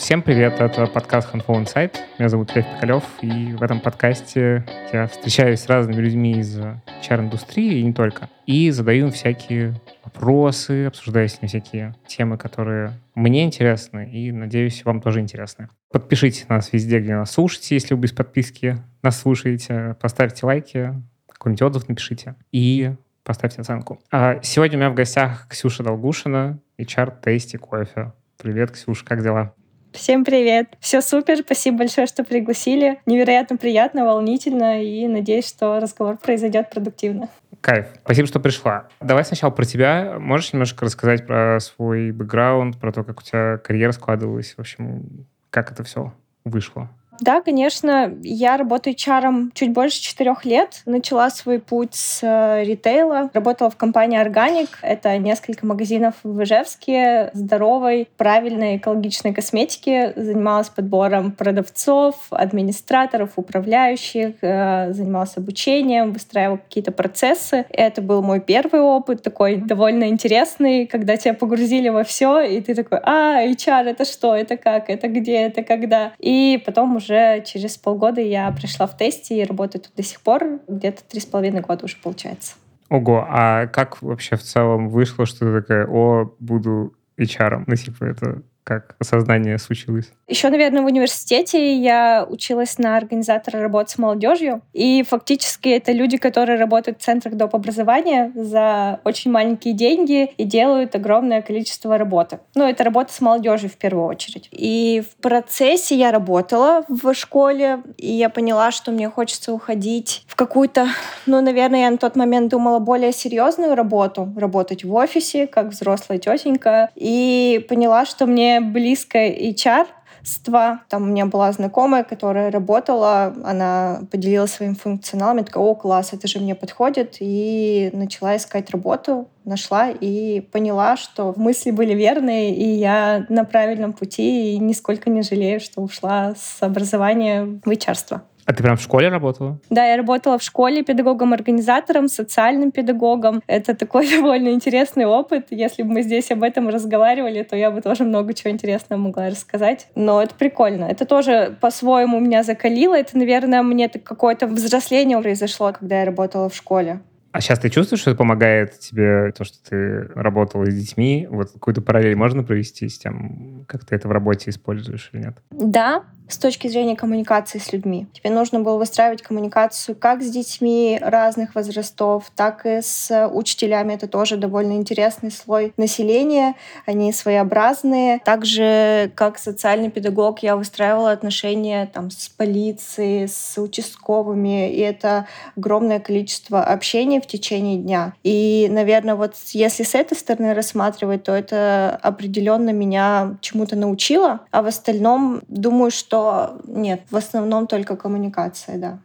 Всем 0.00 0.22
привет, 0.22 0.60
это 0.60 0.86
подкаст 0.86 1.32
Handful 1.34 1.62
Insight. 1.62 1.94
Меня 2.18 2.30
зовут 2.30 2.56
Лев 2.56 2.64
Пикалев, 2.64 3.04
и 3.20 3.52
в 3.52 3.62
этом 3.62 3.80
подкасте 3.80 4.64
я 4.94 5.06
встречаюсь 5.06 5.60
с 5.60 5.68
разными 5.68 6.00
людьми 6.00 6.40
из 6.40 6.58
HR-индустрии, 6.58 7.80
и 7.80 7.82
не 7.84 7.92
только, 7.92 8.30
и 8.46 8.70
задаю 8.70 9.08
им 9.08 9.12
всякие 9.12 9.78
вопросы, 10.02 10.86
обсуждаю 10.86 11.28
с 11.28 11.40
ними 11.40 11.48
всякие 11.48 11.94
темы, 12.06 12.38
которые 12.38 12.94
мне 13.14 13.44
интересны, 13.44 14.10
и, 14.10 14.32
надеюсь, 14.32 14.86
вам 14.86 15.02
тоже 15.02 15.20
интересны. 15.20 15.68
Подпишитесь 15.92 16.48
нас 16.48 16.72
везде, 16.72 16.98
где 16.98 17.14
нас 17.14 17.30
слушаете, 17.32 17.74
если 17.74 17.92
вы 17.92 18.00
без 18.00 18.12
подписки 18.12 18.78
нас 19.02 19.20
слушаете, 19.20 19.96
поставьте 20.00 20.46
лайки, 20.46 20.94
какой-нибудь 21.28 21.62
отзыв 21.62 21.88
напишите, 21.90 22.36
и 22.52 22.94
поставьте 23.22 23.60
оценку. 23.60 24.00
А 24.10 24.40
сегодня 24.42 24.78
у 24.78 24.80
меня 24.80 24.90
в 24.90 24.94
гостях 24.94 25.46
Ксюша 25.46 25.82
Долгушина, 25.82 26.58
HR 26.78 27.12
Tasty 27.22 27.58
Кофе. 27.58 28.14
Привет, 28.38 28.70
Ксюша, 28.70 29.04
как 29.04 29.22
дела? 29.22 29.52
Всем 29.92 30.24
привет. 30.24 30.76
Все 30.80 31.00
супер. 31.00 31.38
Спасибо 31.38 31.78
большое, 31.78 32.06
что 32.06 32.24
пригласили. 32.24 33.00
Невероятно 33.06 33.56
приятно, 33.56 34.04
волнительно 34.04 34.82
и 34.82 35.06
надеюсь, 35.08 35.48
что 35.48 35.80
разговор 35.80 36.16
произойдет 36.16 36.70
продуктивно. 36.70 37.28
Кайф. 37.60 37.86
Спасибо, 38.04 38.28
что 38.28 38.40
пришла. 38.40 38.88
Давай 39.00 39.24
сначала 39.24 39.50
про 39.50 39.64
тебя. 39.64 40.18
Можешь 40.18 40.52
немножко 40.52 40.84
рассказать 40.84 41.26
про 41.26 41.58
свой 41.60 42.12
бэкграунд, 42.12 42.78
про 42.78 42.92
то, 42.92 43.04
как 43.04 43.20
у 43.20 43.22
тебя 43.22 43.58
карьера 43.58 43.92
складывалась, 43.92 44.54
в 44.54 44.60
общем, 44.60 45.26
как 45.50 45.72
это 45.72 45.82
все 45.82 46.12
вышло? 46.44 46.88
Да, 47.20 47.42
конечно, 47.42 48.16
я 48.22 48.56
работаю 48.56 48.96
HR 48.96 49.50
чуть 49.52 49.72
больше 49.72 50.00
четырех 50.00 50.46
лет. 50.46 50.80
Начала 50.86 51.28
свой 51.28 51.58
путь 51.58 51.94
с 51.94 52.20
э, 52.22 52.64
ритейла. 52.64 53.30
Работала 53.34 53.68
в 53.68 53.76
компании 53.76 54.18
Organic. 54.18 54.68
Это 54.80 55.18
несколько 55.18 55.66
магазинов 55.66 56.14
в 56.22 56.42
Ижевске 56.42 57.30
здоровой, 57.34 58.08
правильной, 58.16 58.78
экологичной 58.78 59.34
косметики. 59.34 60.14
Занималась 60.16 60.70
подбором 60.70 61.32
продавцов, 61.32 62.16
администраторов, 62.30 63.32
управляющих, 63.36 64.36
э, 64.40 64.92
занималась 64.92 65.36
обучением, 65.36 66.12
выстраивала 66.12 66.56
какие-то 66.56 66.92
процессы. 66.92 67.66
Это 67.68 68.00
был 68.00 68.22
мой 68.22 68.40
первый 68.40 68.80
опыт, 68.80 69.22
такой 69.22 69.56
довольно 69.56 70.08
интересный, 70.08 70.86
когда 70.86 71.18
тебя 71.18 71.34
погрузили 71.34 71.90
во 71.90 72.02
все, 72.02 72.40
и 72.40 72.62
ты 72.62 72.74
такой, 72.74 72.98
а, 73.02 73.44
HR, 73.44 73.88
это 73.88 74.06
что, 74.06 74.34
это 74.34 74.56
как, 74.56 74.88
это 74.88 75.08
где, 75.08 75.42
это 75.42 75.62
когда. 75.62 76.12
И 76.18 76.62
потом 76.64 76.96
уже 76.96 77.09
уже 77.10 77.42
через 77.44 77.76
полгода 77.76 78.20
я 78.20 78.50
пришла 78.52 78.86
в 78.86 78.96
тесте 78.96 79.40
и 79.40 79.44
работаю 79.44 79.82
тут 79.82 79.92
до 79.96 80.02
сих 80.02 80.20
пор. 80.20 80.60
Где-то 80.68 81.02
три 81.04 81.20
с 81.20 81.26
половиной 81.26 81.60
года 81.60 81.84
уже 81.84 81.96
получается. 81.96 82.54
Ого, 82.88 83.26
а 83.28 83.66
как 83.66 84.02
вообще 84.02 84.36
в 84.36 84.42
целом 84.42 84.88
вышло, 84.88 85.26
что 85.26 85.40
ты 85.40 85.60
такая, 85.60 85.86
о, 85.86 86.32
буду 86.38 86.94
HR? 87.18 87.64
Ну, 87.66 87.76
типа, 87.76 88.04
это 88.04 88.42
как 88.64 88.94
осознание 88.98 89.58
случилось? 89.58 90.12
Еще, 90.28 90.48
наверное, 90.48 90.82
в 90.82 90.86
университете 90.86 91.74
я 91.74 92.26
училась 92.28 92.78
на 92.78 92.96
организатора 92.96 93.60
работы 93.60 93.90
с 93.90 93.98
молодежью. 93.98 94.62
И 94.72 95.02
фактически 95.02 95.70
это 95.70 95.92
люди, 95.92 96.18
которые 96.18 96.58
работают 96.58 97.00
в 97.00 97.04
центрах 97.04 97.34
доп. 97.34 97.54
образования 97.54 98.30
за 98.34 99.00
очень 99.04 99.30
маленькие 99.30 99.74
деньги 99.74 100.26
и 100.36 100.44
делают 100.44 100.94
огромное 100.94 101.42
количество 101.42 101.98
работы. 101.98 102.38
Ну, 102.54 102.68
это 102.68 102.84
работа 102.84 103.12
с 103.12 103.20
молодежью 103.20 103.70
в 103.70 103.76
первую 103.76 104.06
очередь. 104.06 104.48
И 104.52 105.02
в 105.10 105.20
процессе 105.20 105.96
я 105.96 106.12
работала 106.12 106.84
в 106.88 107.12
школе, 107.14 107.82
и 107.96 108.12
я 108.12 108.28
поняла, 108.28 108.70
что 108.70 108.92
мне 108.92 109.08
хочется 109.08 109.52
уходить 109.52 110.24
в 110.26 110.36
какую-то, 110.36 110.86
ну, 111.26 111.40
наверное, 111.40 111.80
я 111.80 111.90
на 111.90 111.98
тот 111.98 112.14
момент 112.14 112.50
думала 112.50 112.78
более 112.78 113.12
серьезную 113.12 113.74
работу, 113.74 114.32
работать 114.36 114.84
в 114.84 114.94
офисе, 114.94 115.46
как 115.46 115.68
взрослая 115.68 116.18
тетенька, 116.18 116.90
и 116.94 117.64
поняла, 117.68 118.04
что 118.04 118.26
мне 118.26 118.49
близко 118.58 119.18
HR, 119.18 119.86
ства. 120.22 120.82
Там 120.88 121.02
у 121.02 121.06
меня 121.06 121.26
была 121.26 121.52
знакомая, 121.52 122.04
которая 122.04 122.50
работала, 122.50 123.34
она 123.44 124.00
поделилась 124.10 124.52
своим 124.52 124.74
функционалом, 124.74 125.38
я 125.38 125.44
такая, 125.44 125.62
о, 125.62 125.74
класс, 125.74 126.12
это 126.12 126.26
же 126.28 126.40
мне 126.40 126.54
подходит, 126.54 127.16
и 127.20 127.90
начала 127.92 128.36
искать 128.36 128.70
работу, 128.70 129.28
нашла 129.44 129.90
и 129.90 130.40
поняла, 130.40 130.96
что 130.96 131.34
мысли 131.36 131.70
были 131.70 131.94
верные, 131.94 132.54
и 132.54 132.64
я 132.64 133.26
на 133.28 133.44
правильном 133.44 133.92
пути, 133.92 134.54
и 134.54 134.58
нисколько 134.58 135.10
не 135.10 135.22
жалею, 135.22 135.60
что 135.60 135.80
ушла 135.80 136.34
с 136.36 136.62
образования 136.62 137.44
в 137.64 137.70
HR. 137.70 138.20
А 138.50 138.52
ты 138.52 138.64
прям 138.64 138.76
в 138.76 138.82
школе 138.82 139.08
работала? 139.10 139.60
Да, 139.70 139.86
я 139.86 139.96
работала 139.96 140.36
в 140.36 140.42
школе 140.42 140.82
педагогом-организатором, 140.82 142.08
социальным 142.08 142.72
педагогом. 142.72 143.44
Это 143.46 143.76
такой 143.76 144.10
довольно 144.16 144.48
интересный 144.48 145.04
опыт. 145.04 145.46
Если 145.50 145.84
бы 145.84 145.92
мы 145.92 146.02
здесь 146.02 146.32
об 146.32 146.42
этом 146.42 146.68
разговаривали, 146.68 147.44
то 147.44 147.54
я 147.54 147.70
бы 147.70 147.80
тоже 147.80 148.02
много 148.02 148.34
чего 148.34 148.50
интересного 148.50 149.00
могла 149.00 149.28
рассказать. 149.28 149.86
Но 149.94 150.20
это 150.20 150.34
прикольно. 150.34 150.86
Это 150.86 151.04
тоже 151.04 151.56
по-своему 151.60 152.18
меня 152.18 152.42
закалило. 152.42 152.98
Это, 152.98 153.16
наверное, 153.16 153.62
мне 153.62 153.88
какое-то 153.88 154.48
взросление 154.48 155.20
произошло, 155.20 155.72
когда 155.72 156.00
я 156.00 156.04
работала 156.04 156.48
в 156.48 156.56
школе. 156.56 156.98
А 157.32 157.40
сейчас 157.40 157.60
ты 157.60 157.70
чувствуешь, 157.70 158.00
что 158.00 158.10
это 158.10 158.18
помогает 158.18 158.80
тебе, 158.80 159.30
то, 159.30 159.44
что 159.44 159.58
ты 159.68 160.08
работала 160.16 160.68
с 160.68 160.74
детьми? 160.74 161.28
Вот 161.30 161.52
какую-то 161.52 161.80
параллель 161.80 162.16
можно 162.16 162.42
провести 162.42 162.88
с 162.88 162.98
тем, 162.98 163.64
как 163.68 163.84
ты 163.84 163.94
это 163.94 164.08
в 164.08 164.10
работе 164.10 164.50
используешь 164.50 165.10
или 165.12 165.22
нет? 165.22 165.36
Да, 165.50 166.02
с 166.32 166.38
точки 166.38 166.68
зрения 166.68 166.96
коммуникации 166.96 167.58
с 167.58 167.72
людьми. 167.72 168.06
Тебе 168.12 168.30
нужно 168.30 168.60
было 168.60 168.76
выстраивать 168.76 169.22
коммуникацию 169.22 169.96
как 169.96 170.22
с 170.22 170.30
детьми 170.30 170.98
разных 171.00 171.54
возрастов, 171.54 172.30
так 172.34 172.66
и 172.66 172.80
с 172.82 173.28
учителями. 173.32 173.94
Это 173.94 174.08
тоже 174.08 174.36
довольно 174.36 174.72
интересный 174.72 175.30
слой 175.30 175.72
населения. 175.76 176.54
Они 176.86 177.12
своеобразные. 177.12 178.20
Также 178.20 179.10
как 179.14 179.38
социальный 179.38 179.90
педагог 179.90 180.40
я 180.42 180.56
выстраивала 180.56 181.12
отношения 181.12 181.86
там, 181.86 182.10
с 182.10 182.28
полицией, 182.28 183.28
с 183.28 183.60
участковыми. 183.60 184.72
И 184.72 184.78
это 184.80 185.26
огромное 185.56 186.00
количество 186.00 186.62
общения 186.62 187.20
в 187.20 187.26
течение 187.26 187.76
дня. 187.76 188.14
И, 188.22 188.68
наверное, 188.70 189.14
вот 189.14 189.34
если 189.52 189.82
с 189.82 189.94
этой 189.94 190.16
стороны 190.16 190.54
рассматривать, 190.54 191.24
то 191.24 191.32
это 191.32 191.98
определенно 192.02 192.70
меня 192.70 193.36
чему-то 193.40 193.76
научило. 193.76 194.40
А 194.50 194.62
в 194.62 194.66
остальном 194.66 195.42
думаю, 195.48 195.90
что 195.90 196.19
нет, 196.66 197.02
в 197.10 197.16
основном 197.16 197.66
только 197.66 197.96
коммуникация, 197.96 198.78
да. 198.78 198.98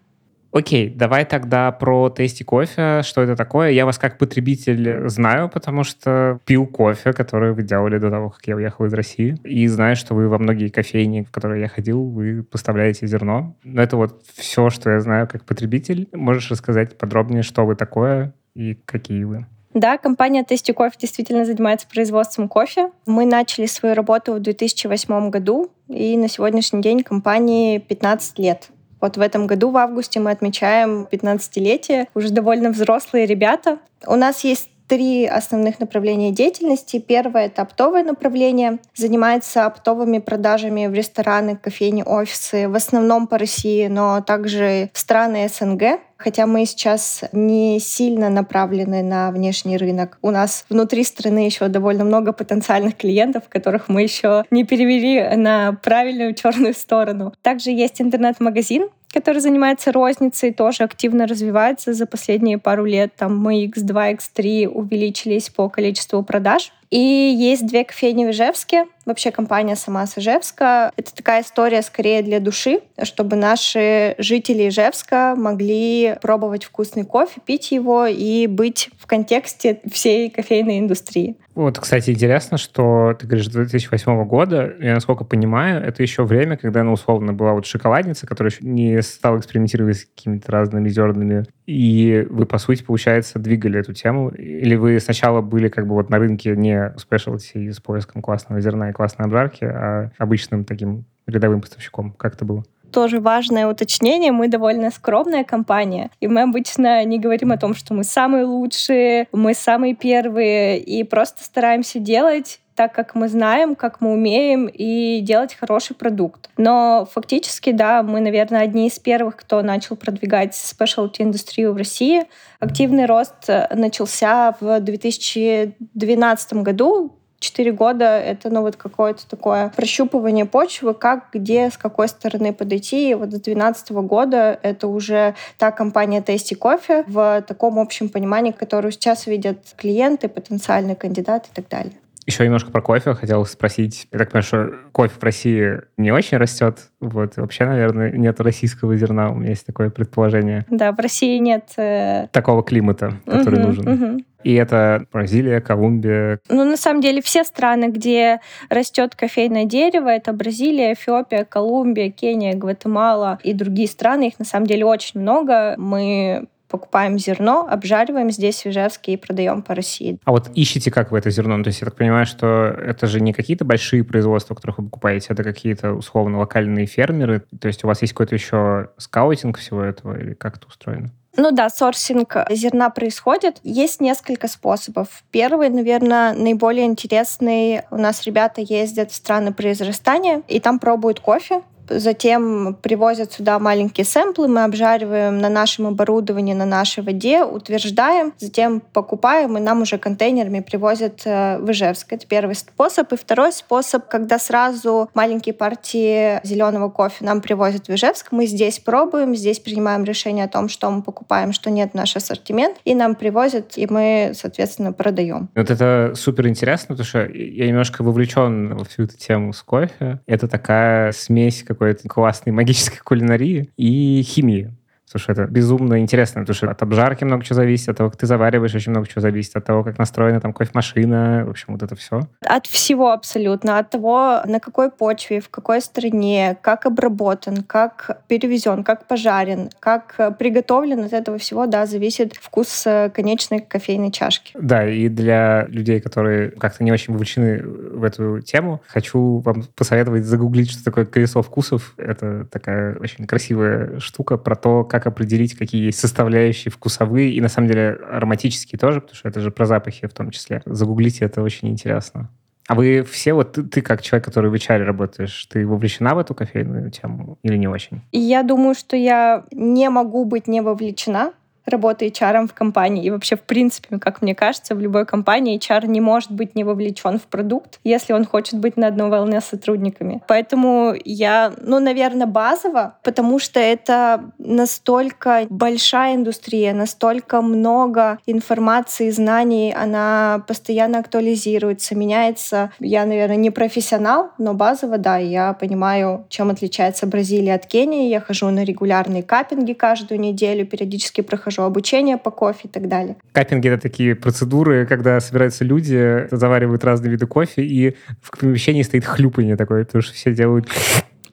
Окей, 0.55 0.89
давай 0.89 1.25
тогда 1.25 1.69
про 1.73 2.09
тести 2.09 2.43
кофе. 2.43 3.01
Что 3.03 3.21
это 3.21 3.35
такое? 3.35 3.71
Я 3.71 3.85
вас 3.85 3.97
как 3.97 4.17
потребитель 4.17 5.09
знаю, 5.09 5.49
потому 5.49 5.83
что 5.83 6.39
пил 6.45 6.65
кофе, 6.65 7.11
который 7.11 7.51
вы 7.51 7.63
делали 7.63 7.97
до 7.97 8.09
того, 8.09 8.29
как 8.29 8.47
я 8.47 8.55
уехал 8.55 8.85
из 8.85 8.93
России. 8.93 9.37
И 9.43 9.67
знаю, 9.67 9.97
что 9.97 10.15
вы 10.15 10.29
во 10.29 10.37
многие 10.39 10.69
кофейни, 10.69 11.23
в 11.23 11.31
которые 11.31 11.59
я 11.63 11.67
ходил, 11.67 12.05
вы 12.05 12.41
поставляете 12.43 13.05
зерно. 13.05 13.57
Но 13.65 13.81
это 13.81 13.97
вот 13.97 14.23
все, 14.33 14.69
что 14.69 14.91
я 14.91 15.01
знаю 15.01 15.27
как 15.27 15.43
потребитель. 15.43 16.07
Можешь 16.13 16.49
рассказать 16.49 16.97
подробнее, 16.97 17.43
что 17.43 17.65
вы 17.65 17.75
такое 17.75 18.33
и 18.55 18.75
какие 18.85 19.25
вы? 19.25 19.45
Да, 19.73 19.97
компания 19.97 20.45
Tasty 20.49 20.73
Coffee 20.73 20.97
действительно 20.97 21.43
занимается 21.43 21.85
производством 21.85 22.47
кофе. 22.47 22.91
Мы 23.05 23.25
начали 23.25 23.65
свою 23.65 23.93
работу 23.93 24.35
в 24.35 24.39
2008 24.39 25.29
году, 25.29 25.69
и 25.87 26.17
на 26.17 26.27
сегодняшний 26.27 26.81
день 26.81 27.03
компании 27.03 27.77
15 27.77 28.39
лет. 28.39 28.69
Вот 29.01 29.17
в 29.17 29.21
этом 29.21 29.45
году, 29.45 29.69
в 29.69 29.77
августе, 29.77 30.19
мы 30.19 30.31
отмечаем 30.31 31.07
15-летие. 31.11 32.07
Уже 32.15 32.29
довольно 32.29 32.71
взрослые 32.71 33.25
ребята. 33.25 33.79
У 34.07 34.15
нас 34.15 34.43
есть 34.43 34.69
три 34.87 35.25
основных 35.25 35.79
направления 35.79 36.31
деятельности. 36.31 36.99
Первое— 36.99 37.45
это 37.47 37.63
оптовое 37.63 38.03
направление. 38.03 38.79
Занимается 38.95 39.65
оптовыми 39.65 40.19
продажами 40.19 40.87
в 40.87 40.93
рестораны, 40.93 41.55
кофейни, 41.55 42.03
офисы, 42.03 42.67
в 42.67 42.75
основном 42.75 43.27
по 43.27 43.37
России, 43.37 43.87
но 43.87 44.21
также 44.21 44.89
в 44.93 44.97
страны 44.97 45.47
СНГ. 45.49 45.99
Хотя 46.17 46.45
мы 46.45 46.65
сейчас 46.65 47.23
не 47.31 47.79
сильно 47.79 48.29
направлены 48.29 49.03
на 49.03 49.31
внешний 49.31 49.77
рынок. 49.77 50.17
У 50.21 50.31
нас 50.31 50.65
внутри 50.69 51.03
страны 51.03 51.45
еще 51.45 51.67
довольно 51.67 52.03
много 52.03 52.31
потенциальных 52.31 52.95
клиентов, 52.95 53.43
которых 53.49 53.89
мы 53.89 54.01
еще 54.03 54.43
не 54.49 54.63
перевели 54.63 55.35
на 55.35 55.73
правильную 55.73 56.33
черную 56.33 56.73
сторону. 56.73 57.33
Также 57.41 57.71
есть 57.71 58.01
интернет-магазин, 58.01 58.87
который 59.13 59.39
занимается 59.39 59.91
розницей, 59.91 60.51
тоже 60.53 60.83
активно 60.83 61.27
развивается 61.27 61.93
за 61.93 62.05
последние 62.05 62.57
пару 62.57 62.85
лет. 62.85 63.13
Там 63.15 63.37
мы 63.37 63.65
X2, 63.65 64.17
X3 64.17 64.67
увеличились 64.67 65.49
по 65.49 65.69
количеству 65.69 66.21
продаж. 66.23 66.71
И 66.91 66.97
есть 66.97 67.65
две 67.65 67.83
кофейни 67.83 68.25
в 68.25 68.31
Ижевске. 68.31 68.85
Вообще 69.05 69.31
компания 69.31 69.75
сама 69.75 70.05
с 70.05 70.17
Ижевска. 70.17 70.91
Это 70.97 71.13
такая 71.13 71.41
история 71.41 71.81
скорее 71.81 72.21
для 72.21 72.39
души, 72.39 72.81
чтобы 73.03 73.35
наши 73.35 74.15
жители 74.17 74.69
Ижевска 74.69 75.35
могли 75.37 76.15
пробовать 76.21 76.63
вкусный 76.63 77.05
кофе, 77.05 77.41
пить 77.45 77.71
его 77.71 78.05
и 78.05 78.47
быть 78.47 78.89
в 78.97 79.07
контексте 79.07 79.81
всей 79.91 80.29
кофейной 80.29 80.79
индустрии. 80.79 81.35
Вот, 81.55 81.79
кстати, 81.79 82.11
интересно, 82.11 82.57
что 82.57 83.15
ты 83.17 83.25
говоришь 83.27 83.47
2008 83.47 84.25
года. 84.25 84.75
Я, 84.77 84.95
насколько 84.95 85.23
понимаю, 85.23 85.81
это 85.81 86.03
еще 86.03 86.25
время, 86.25 86.57
когда, 86.57 86.83
ну, 86.83 86.91
условно, 86.91 87.31
была 87.31 87.53
вот 87.53 87.65
шоколадница, 87.65 88.27
которая 88.27 88.51
еще 88.51 88.65
не 88.67 89.01
стала 89.01 89.39
экспериментировать 89.39 89.97
с 89.97 90.05
какими-то 90.05 90.51
разными 90.51 90.89
зернами. 90.89 91.45
И 91.65 92.27
вы, 92.29 92.45
по 92.45 92.57
сути, 92.57 92.83
получается, 92.83 93.39
двигали 93.39 93.79
эту 93.79 93.93
тему. 93.93 94.29
Или 94.31 94.75
вы 94.75 94.99
сначала 94.99 95.39
были 95.39 95.69
как 95.69 95.87
бы 95.87 95.95
вот 95.95 96.09
на 96.09 96.19
рынке 96.19 96.57
не 96.57 96.93
спешлти 96.97 97.71
с 97.71 97.79
поиском 97.79 98.21
классного 98.21 98.59
зерна 98.59 98.89
и 98.89 98.93
классной 98.93 99.25
обжарки, 99.25 99.63
а 99.63 100.11
обычным 100.17 100.65
таким 100.65 101.05
рядовым 101.25 101.61
поставщиком? 101.61 102.11
Как 102.11 102.33
это 102.33 102.43
было? 102.43 102.65
Тоже 102.95 103.19
важное 103.19 103.67
уточнение. 103.67 104.31
Мы 104.31 104.47
довольно 104.47 104.89
скромная 104.89 105.43
компания, 105.43 106.09
и 106.21 106.29
мы 106.29 106.43
обычно 106.43 107.03
не 107.03 107.19
говорим 107.19 107.51
о 107.51 107.57
том, 107.57 107.75
что 107.75 107.93
мы 107.93 108.05
самые 108.05 108.45
лучшие, 108.45 109.27
мы 109.33 109.53
самые 109.53 109.95
первые, 109.95 110.79
и 110.79 111.03
просто 111.03 111.43
стараемся 111.43 111.99
делать 111.99 112.61
так, 112.73 112.93
как 112.93 113.13
мы 113.13 113.27
знаем, 113.27 113.75
как 113.75 113.99
мы 113.99 114.13
умеем, 114.13 114.67
и 114.67 115.19
делать 115.21 115.55
хороший 115.55 115.95
продукт. 115.95 116.49
Но 116.57 117.07
фактически, 117.11 117.71
да, 117.71 118.01
мы, 118.01 118.21
наверное, 118.21 118.61
одни 118.61 118.87
из 118.87 118.97
первых, 118.97 119.35
кто 119.35 119.61
начал 119.61 119.97
продвигать 119.97 120.53
specialty 120.53 121.17
индустрию 121.19 121.73
в 121.73 121.77
России. 121.77 122.23
Активный 122.59 123.05
рост 123.05 123.49
начался 123.73 124.55
в 124.59 124.79
2012 124.79 126.53
году, 126.53 127.17
Четыре 127.45 127.73
года— 127.73 128.05
это 128.19 128.49
ну, 128.49 128.61
вот 128.61 128.75
какое-то 128.75 129.29
такое 129.29 129.71
прощупывание 129.75 130.45
почвы, 130.45 130.95
как, 130.95 131.25
где, 131.31 131.69
с 131.69 131.77
какой 131.77 132.07
стороны 132.07 132.51
подойти. 132.53 133.11
И 133.11 133.13
вот 133.13 133.27
с 133.27 133.39
2012 133.39 133.91
года 133.91 134.57
это 134.63 134.87
уже 134.87 135.35
та 135.59 135.69
компания 135.69 136.21
Tasty 136.21 136.57
Coffee 136.59 137.03
в 137.05 137.43
таком 137.47 137.77
общем 137.77 138.09
понимании, 138.09 138.51
которую 138.51 138.91
сейчас 138.91 139.27
видят 139.27 139.59
клиенты, 139.77 140.27
потенциальные 140.27 140.95
кандидаты 140.95 141.49
и 141.51 141.55
так 141.55 141.69
далее. 141.69 141.93
Еще 142.25 142.43
немножко 142.43 142.71
про 142.71 142.81
кофе 142.81 143.13
хотел 143.13 143.45
спросить. 143.45 144.07
Я 144.11 144.17
так 144.17 144.31
понимаю, 144.31 144.43
что 144.43 144.71
кофе 144.91 145.13
в 145.19 145.23
России 145.23 145.81
не 145.97 146.11
очень 146.11 146.39
растет. 146.39 146.79
Вот. 146.99 147.37
Вообще, 147.37 147.65
наверное, 147.65 148.11
нет 148.11 148.39
российского 148.39 148.97
зерна. 148.97 149.29
У 149.29 149.35
меня 149.35 149.49
есть 149.49 149.67
такое 149.67 149.91
предположение. 149.91 150.65
Да, 150.71 150.91
в 150.93 150.99
России 150.99 151.37
нет... 151.37 151.69
Э... 151.77 152.25
Такого 152.31 152.63
климата, 152.63 153.13
который 153.27 153.59
угу, 153.59 153.67
нужен. 153.67 153.87
Угу. 153.87 154.23
И 154.45 154.53
это 154.53 155.07
Бразилия, 155.11 155.59
Колумбия. 155.59 156.39
Ну, 156.49 156.63
на 156.65 156.77
самом 156.77 157.01
деле, 157.01 157.19
все 157.23 157.43
страны, 157.43 157.85
где 157.85 158.41
растет 158.69 159.15
кофейное 159.15 159.65
дерево, 159.65 160.09
это 160.09 160.33
Бразилия, 160.33 160.93
Эфиопия, 160.93 161.45
Колумбия, 161.45 162.11
Кения, 162.11 162.53
Гватемала 162.53 163.39
и 163.41 163.53
другие 163.53 163.87
страны. 163.87 164.27
Их 164.27 164.37
на 164.37 164.45
самом 164.45 164.67
деле 164.67 164.85
очень 164.85 165.19
много. 165.19 165.73
Мы 165.79 166.45
покупаем 166.69 167.17
зерно, 167.17 167.67
обжариваем 167.67 168.29
здесь 168.29 168.61
в 168.61 168.67
Ижевске 168.67 169.13
и 169.13 169.17
продаем 169.17 169.63
по 169.63 169.73
России. 169.73 170.19
А 170.25 170.31
вот 170.31 170.51
ищете 170.53 170.91
как 170.91 171.11
вы 171.11 171.17
это 171.17 171.31
зерно? 171.31 171.57
Ну, 171.57 171.63
то 171.63 171.69
есть 171.69 171.81
я 171.81 171.85
так 171.85 171.95
понимаю, 171.95 172.27
что 172.27 172.67
это 172.67 173.07
же 173.07 173.21
не 173.21 173.33
какие-то 173.33 173.65
большие 173.65 174.03
производства, 174.03 174.53
которых 174.53 174.77
вы 174.77 174.85
покупаете, 174.85 175.27
это 175.31 175.43
какие-то 175.43 175.93
условно 175.93 176.37
локальные 176.37 176.85
фермеры. 176.85 177.43
То 177.59 177.67
есть 177.67 177.83
у 177.83 177.87
вас 177.87 178.03
есть 178.03 178.13
какой-то 178.13 178.35
еще 178.35 178.89
скаутинг 178.97 179.57
всего 179.57 179.81
этого 179.81 180.19
или 180.19 180.35
как 180.35 180.57
это 180.57 180.67
устроено? 180.67 181.11
Ну 181.37 181.51
да, 181.51 181.69
сорсинг 181.69 182.37
зерна 182.49 182.89
происходит. 182.89 183.59
Есть 183.63 183.99
несколько 183.99 184.47
способов. 184.47 185.23
Первый, 185.31 185.69
наверное, 185.69 186.33
наиболее 186.33 186.85
интересный. 186.85 187.81
У 187.91 187.97
нас 187.97 188.23
ребята 188.23 188.61
ездят 188.61 189.11
в 189.11 189.15
страны 189.15 189.53
произрастания, 189.53 190.43
и 190.47 190.59
там 190.59 190.79
пробуют 190.79 191.19
кофе. 191.19 191.61
Затем 191.89 192.75
привозят 192.81 193.33
сюда 193.33 193.59
маленькие 193.59 194.05
сэмплы, 194.05 194.47
мы 194.47 194.63
обжариваем 194.63 195.37
на 195.37 195.49
нашем 195.49 195.87
оборудовании, 195.87 196.53
на 196.53 196.65
нашей 196.65 197.03
воде, 197.03 197.43
утверждаем, 197.43 198.33
затем 198.37 198.81
покупаем, 198.81 199.57
и 199.57 199.61
нам 199.61 199.81
уже 199.81 199.97
контейнерами 199.97 200.59
привозят 200.59 201.21
э, 201.25 201.57
в 201.59 201.71
Ижевск. 201.71 202.13
Это 202.13 202.25
первый 202.27 202.55
способ. 202.55 203.11
И 203.13 203.17
второй 203.17 203.51
способ, 203.51 204.07
когда 204.07 204.39
сразу 204.39 205.09
маленькие 205.13 205.53
партии 205.53 206.39
зеленого 206.45 206.89
кофе 206.89 207.25
нам 207.25 207.41
привозят 207.41 207.87
в 207.87 207.93
Ижевск, 207.93 208.31
мы 208.31 208.45
здесь 208.45 208.79
пробуем, 208.79 209.35
здесь 209.35 209.59
принимаем 209.59 210.03
решение 210.03 210.45
о 210.45 210.49
том, 210.49 210.69
что 210.69 210.89
мы 210.89 211.01
покупаем, 211.01 211.53
что 211.53 211.69
нет 211.69 211.91
в 211.91 211.95
наш 211.95 212.15
ассортимент, 212.15 212.77
и 212.85 212.95
нам 212.95 213.15
привозят, 213.15 213.77
и 213.77 213.87
мы, 213.87 214.31
соответственно, 214.33 214.93
продаем. 214.93 215.49
Вот 215.55 215.69
это 215.69 216.13
супер 216.15 216.47
интересно, 216.47 216.95
потому 216.95 217.05
что 217.05 217.25
я 217.25 217.67
немножко 217.67 218.03
вовлечен 218.03 218.75
во 218.75 218.85
всю 218.85 219.03
эту 219.03 219.17
тему 219.17 219.53
с 219.53 219.61
кофе. 219.61 220.19
Это 220.25 220.47
такая 220.47 221.11
смесь 221.11 221.63
какой-то 221.75 222.07
классной 222.09 222.51
магической 222.51 222.99
кулинарии 223.03 223.69
и 223.77 224.23
химии. 224.23 224.73
Слушай, 225.07 225.31
это 225.31 225.45
безумно 225.45 225.99
интересно, 225.99 226.41
потому 226.41 226.55
что 226.55 226.69
от 226.69 226.81
обжарки 226.81 227.23
много 227.23 227.43
чего 227.43 227.55
зависит, 227.55 227.89
от 227.89 227.97
того, 227.97 228.09
как 228.09 228.19
ты 228.19 228.25
завариваешь, 228.25 228.73
очень 228.73 228.91
много 228.91 229.07
чего 229.07 229.21
зависит, 229.21 229.55
от 229.55 229.63
того, 229.63 229.83
как 229.83 229.99
настроена 229.99 230.41
там 230.41 230.51
кофемашина, 230.51 231.43
в 231.45 231.49
общем, 231.51 231.73
вот 231.73 231.83
это 231.83 231.95
все. 231.95 232.21
От 232.41 232.65
всего 232.65 233.11
абсолютно, 233.11 233.77
от 233.77 233.91
того, 233.91 234.41
на 234.45 234.59
какой 234.59 234.89
почве, 234.89 235.39
в 235.39 235.49
какой 235.49 235.81
стране, 235.81 236.57
как 236.61 236.85
обработан, 236.85 237.63
как 237.63 238.21
перевезен, 238.27 238.83
как 238.83 239.07
пожарен, 239.07 239.69
как 239.79 240.37
приготовлен, 240.39 241.03
от 241.03 241.13
этого 241.13 241.37
всего, 241.37 241.67
да, 241.67 241.85
зависит 241.85 242.33
вкус 242.35 242.83
э, 242.87 243.09
конечной 243.13 243.59
кофейной 243.59 244.11
чашки. 244.11 244.53
Да, 244.59 244.87
и 244.87 245.07
для 245.07 245.65
людей, 245.67 246.01
которые 246.01 246.49
как-то 246.51 246.83
не 246.83 246.91
очень 246.91 247.13
вовлечены 247.13 247.61
в 247.63 248.03
эту 248.03 248.41
тему, 248.41 248.81
хочу 248.87 249.37
вам 249.39 249.63
посоветовать 249.75 250.25
загуглить, 250.25 250.71
что 250.71 250.83
такое 250.83 251.05
колесо 251.05 251.41
вкусов. 251.41 251.93
Это 251.97 252.45
такая 252.45 252.97
очень 252.97 253.27
красивая 253.27 253.99
штука 253.99 254.37
про 254.37 254.55
то, 254.55 254.83
как 254.83 254.94
определить, 255.05 255.55
какие 255.55 255.85
есть 255.85 255.99
составляющие 255.99 256.71
вкусовые 256.71 257.31
и, 257.31 257.41
на 257.41 257.49
самом 257.49 257.67
деле, 257.67 257.99
ароматические 258.09 258.79
тоже, 258.79 259.01
потому 259.01 259.15
что 259.15 259.29
это 259.29 259.41
же 259.41 259.51
про 259.51 259.65
запахи 259.65 260.07
в 260.07 260.13
том 260.13 260.31
числе. 260.31 260.61
Загуглите, 260.65 261.25
это 261.25 261.41
очень 261.41 261.69
интересно. 261.69 262.29
А 262.67 262.73
вы 262.73 263.03
все, 263.03 263.33
вот 263.33 263.53
ты, 263.53 263.63
ты 263.63 263.81
как 263.81 264.01
человек, 264.01 264.25
который 264.25 264.49
в 264.49 264.53
HR 264.53 264.83
работаешь, 264.83 265.45
ты 265.45 265.67
вовлечена 265.67 266.15
в 266.15 266.19
эту 266.19 266.33
кофейную 266.33 266.89
тему 266.89 267.37
или 267.43 267.57
не 267.57 267.67
очень? 267.67 268.01
Я 268.11 268.41
думаю, 268.41 268.73
что 268.73 268.95
я 268.95 269.45
не 269.51 269.89
могу 269.89 270.25
быть 270.25 270.47
не 270.47 270.61
вовлечена, 270.61 271.33
работы 271.65 272.07
HR 272.07 272.47
в 272.47 272.53
компании. 272.53 273.05
И 273.05 273.09
вообще, 273.09 273.35
в 273.35 273.41
принципе, 273.41 273.97
как 273.99 274.21
мне 274.21 274.35
кажется, 274.35 274.75
в 274.75 274.79
любой 274.79 275.05
компании 275.05 275.57
HR 275.59 275.87
не 275.87 276.01
может 276.01 276.31
быть 276.31 276.55
не 276.55 276.63
вовлечен 276.63 277.19
в 277.19 277.23
продукт, 277.23 277.79
если 277.83 278.13
он 278.13 278.25
хочет 278.25 278.59
быть 278.59 278.77
на 278.77 278.87
одной 278.87 279.09
волне 279.09 279.41
с 279.41 279.45
сотрудниками. 279.45 280.21
Поэтому 280.27 280.93
я, 281.03 281.53
ну, 281.61 281.79
наверное, 281.79 282.27
базово, 282.27 282.97
потому 283.03 283.39
что 283.39 283.59
это 283.59 284.23
настолько 284.37 285.45
большая 285.49 286.15
индустрия, 286.15 286.73
настолько 286.73 287.41
много 287.41 288.19
информации, 288.25 289.09
знаний, 289.09 289.73
она 289.73 290.43
постоянно 290.47 290.99
актуализируется, 290.99 291.95
меняется. 291.95 292.71
Я, 292.79 293.05
наверное, 293.05 293.37
не 293.37 293.49
профессионал, 293.49 294.31
но 294.37 294.53
базово, 294.53 294.97
да, 294.97 295.17
я 295.17 295.53
понимаю, 295.53 296.25
чем 296.29 296.49
отличается 296.49 297.07
Бразилия 297.07 297.55
от 297.55 297.65
Кении. 297.65 298.09
Я 298.09 298.19
хожу 298.19 298.49
на 298.49 298.63
регулярные 298.63 299.23
каппинги 299.23 299.73
каждую 299.73 300.19
неделю, 300.19 300.65
периодически 300.65 301.21
прохожу 301.21 301.54
прохожу 301.55 301.67
обучение 301.67 302.17
по 302.17 302.31
кофе 302.31 302.67
и 302.67 302.67
так 302.67 302.87
далее. 302.87 303.15
Каппинги— 303.31 303.67
это 303.69 303.81
такие 303.81 304.15
процедуры, 304.15 304.85
когда 304.85 305.19
собираются 305.19 305.63
люди, 305.63 306.27
заваривают 306.31 306.83
разные 306.83 307.11
виды 307.11 307.27
кофе, 307.27 307.63
и 307.63 307.95
в 308.21 308.37
помещении 308.37 308.83
стоит 308.83 309.05
хлюпанье 309.05 309.55
такое, 309.55 309.85
потому 309.85 310.01
что 310.01 310.13
все 310.13 310.33
делают... 310.33 310.67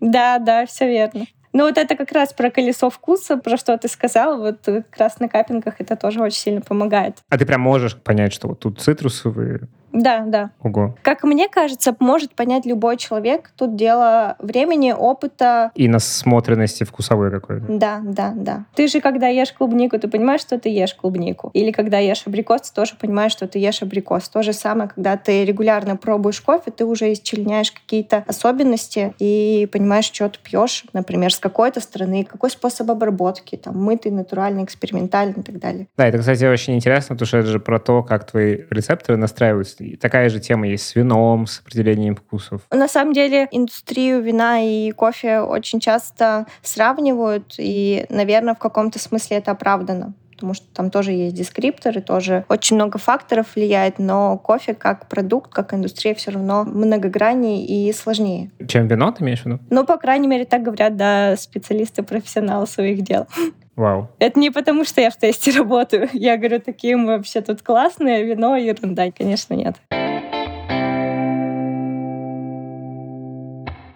Да, 0.00 0.38
да, 0.38 0.66
все 0.66 0.88
верно. 0.88 1.26
Ну 1.52 1.66
вот 1.66 1.76
это 1.76 1.96
как 1.96 2.12
раз 2.12 2.32
про 2.32 2.50
колесо 2.50 2.88
вкуса, 2.88 3.36
про 3.36 3.56
что 3.56 3.76
ты 3.76 3.86
сказал. 3.86 4.40
Вот 4.40 4.60
как 4.64 4.96
раз 4.96 5.20
на 5.20 5.28
каппингах 5.28 5.74
это 5.78 5.96
тоже 5.96 6.20
очень 6.20 6.38
сильно 6.38 6.60
помогает. 6.62 7.18
А 7.28 7.36
ты 7.36 7.44
прям 7.44 7.60
можешь 7.60 7.94
понять, 7.94 8.32
что 8.32 8.48
вот 8.48 8.60
тут 8.60 8.80
цитрусовые, 8.80 9.68
да, 9.92 10.24
да. 10.26 10.50
Ого. 10.62 10.94
Как 11.02 11.22
мне 11.22 11.48
кажется, 11.48 11.94
может 12.00 12.34
понять 12.34 12.66
любой 12.66 12.96
человек. 12.96 13.50
Тут 13.56 13.76
дело 13.76 14.36
времени, 14.38 14.92
опыта. 14.92 15.70
И 15.74 15.88
насмотренности 15.88 16.84
вкусовой 16.84 17.30
какой-то. 17.30 17.66
Да, 17.68 18.00
да, 18.02 18.32
да. 18.34 18.64
Ты 18.74 18.88
же, 18.88 19.00
когда 19.00 19.28
ешь 19.28 19.52
клубнику, 19.52 19.98
ты 19.98 20.08
понимаешь, 20.08 20.40
что 20.40 20.58
ты 20.58 20.70
ешь 20.70 20.94
клубнику. 20.94 21.50
Или 21.52 21.70
когда 21.70 21.98
ешь 21.98 22.22
абрикос, 22.26 22.62
ты 22.70 22.74
тоже 22.74 22.94
понимаешь, 22.98 23.32
что 23.32 23.46
ты 23.46 23.58
ешь 23.58 23.82
абрикос. 23.82 24.28
То 24.28 24.42
же 24.42 24.52
самое, 24.52 24.88
когда 24.88 25.16
ты 25.16 25.44
регулярно 25.44 25.96
пробуешь 25.96 26.40
кофе, 26.40 26.70
ты 26.70 26.84
уже 26.84 27.12
исчленяешь 27.12 27.72
какие-то 27.72 28.24
особенности 28.26 29.14
и 29.18 29.68
понимаешь, 29.70 30.06
что 30.06 30.28
ты 30.28 30.38
пьешь, 30.42 30.84
например, 30.92 31.32
с 31.32 31.38
какой-то 31.38 31.80
стороны, 31.80 32.24
какой 32.24 32.50
способ 32.50 32.90
обработки, 32.90 33.56
там, 33.56 33.76
мытый, 33.82 34.10
натуральный, 34.10 34.64
экспериментальный 34.64 35.40
и 35.40 35.42
так 35.42 35.58
далее. 35.58 35.88
Да, 35.96 36.06
это, 36.06 36.18
кстати, 36.18 36.44
очень 36.44 36.74
интересно, 36.74 37.14
потому 37.14 37.26
что 37.26 37.38
это 37.38 37.48
же 37.48 37.60
про 37.60 37.78
то, 37.78 38.02
как 38.02 38.30
твои 38.30 38.62
рецепторы 38.70 39.16
настраиваются 39.16 39.81
и 39.82 39.96
такая 39.96 40.28
же 40.28 40.40
тема 40.40 40.68
есть 40.68 40.86
с 40.86 40.94
вином, 40.94 41.46
с 41.46 41.60
определением 41.60 42.16
вкусов. 42.16 42.62
На 42.70 42.88
самом 42.88 43.12
деле 43.12 43.48
индустрию 43.50 44.22
вина 44.22 44.60
и 44.62 44.90
кофе 44.92 45.40
очень 45.40 45.80
часто 45.80 46.46
сравнивают, 46.62 47.54
и, 47.58 48.06
наверное, 48.08 48.54
в 48.54 48.58
каком-то 48.58 48.98
смысле 48.98 49.38
это 49.38 49.50
оправдано 49.52 50.14
потому 50.42 50.54
что 50.54 50.66
там 50.74 50.90
тоже 50.90 51.12
есть 51.12 51.36
дескрипторы, 51.36 52.00
тоже 52.00 52.44
очень 52.48 52.74
много 52.74 52.98
факторов 52.98 53.54
влияет, 53.54 54.00
но 54.00 54.36
кофе 54.38 54.74
как 54.74 55.08
продукт, 55.08 55.52
как 55.52 55.72
индустрия 55.72 56.16
все 56.16 56.32
равно 56.32 56.64
многограннее 56.64 57.64
и 57.64 57.92
сложнее. 57.92 58.50
Чем 58.66 58.88
вино, 58.88 59.12
ты 59.12 59.22
имеешь 59.22 59.42
в 59.42 59.46
виду? 59.46 59.60
Ну, 59.70 59.86
по 59.86 59.98
крайней 59.98 60.26
мере, 60.26 60.44
так 60.44 60.62
говорят, 60.62 60.96
да, 60.96 61.36
специалисты, 61.36 62.02
профессионалы 62.02 62.66
своих 62.66 63.02
дел. 63.02 63.28
Вау. 63.76 64.08
Это 64.18 64.38
не 64.38 64.50
потому, 64.50 64.84
что 64.84 65.00
я 65.00 65.10
в 65.10 65.16
тесте 65.16 65.50
работаю. 65.56 66.08
Я 66.12 66.36
говорю, 66.36 66.60
такие 66.60 66.96
мы 66.96 67.16
вообще 67.16 67.40
тут 67.40 67.62
классные, 67.62 68.24
вино, 68.24 68.56
ерунда. 68.56 69.10
Конечно, 69.10 69.54
нет. 69.54 69.76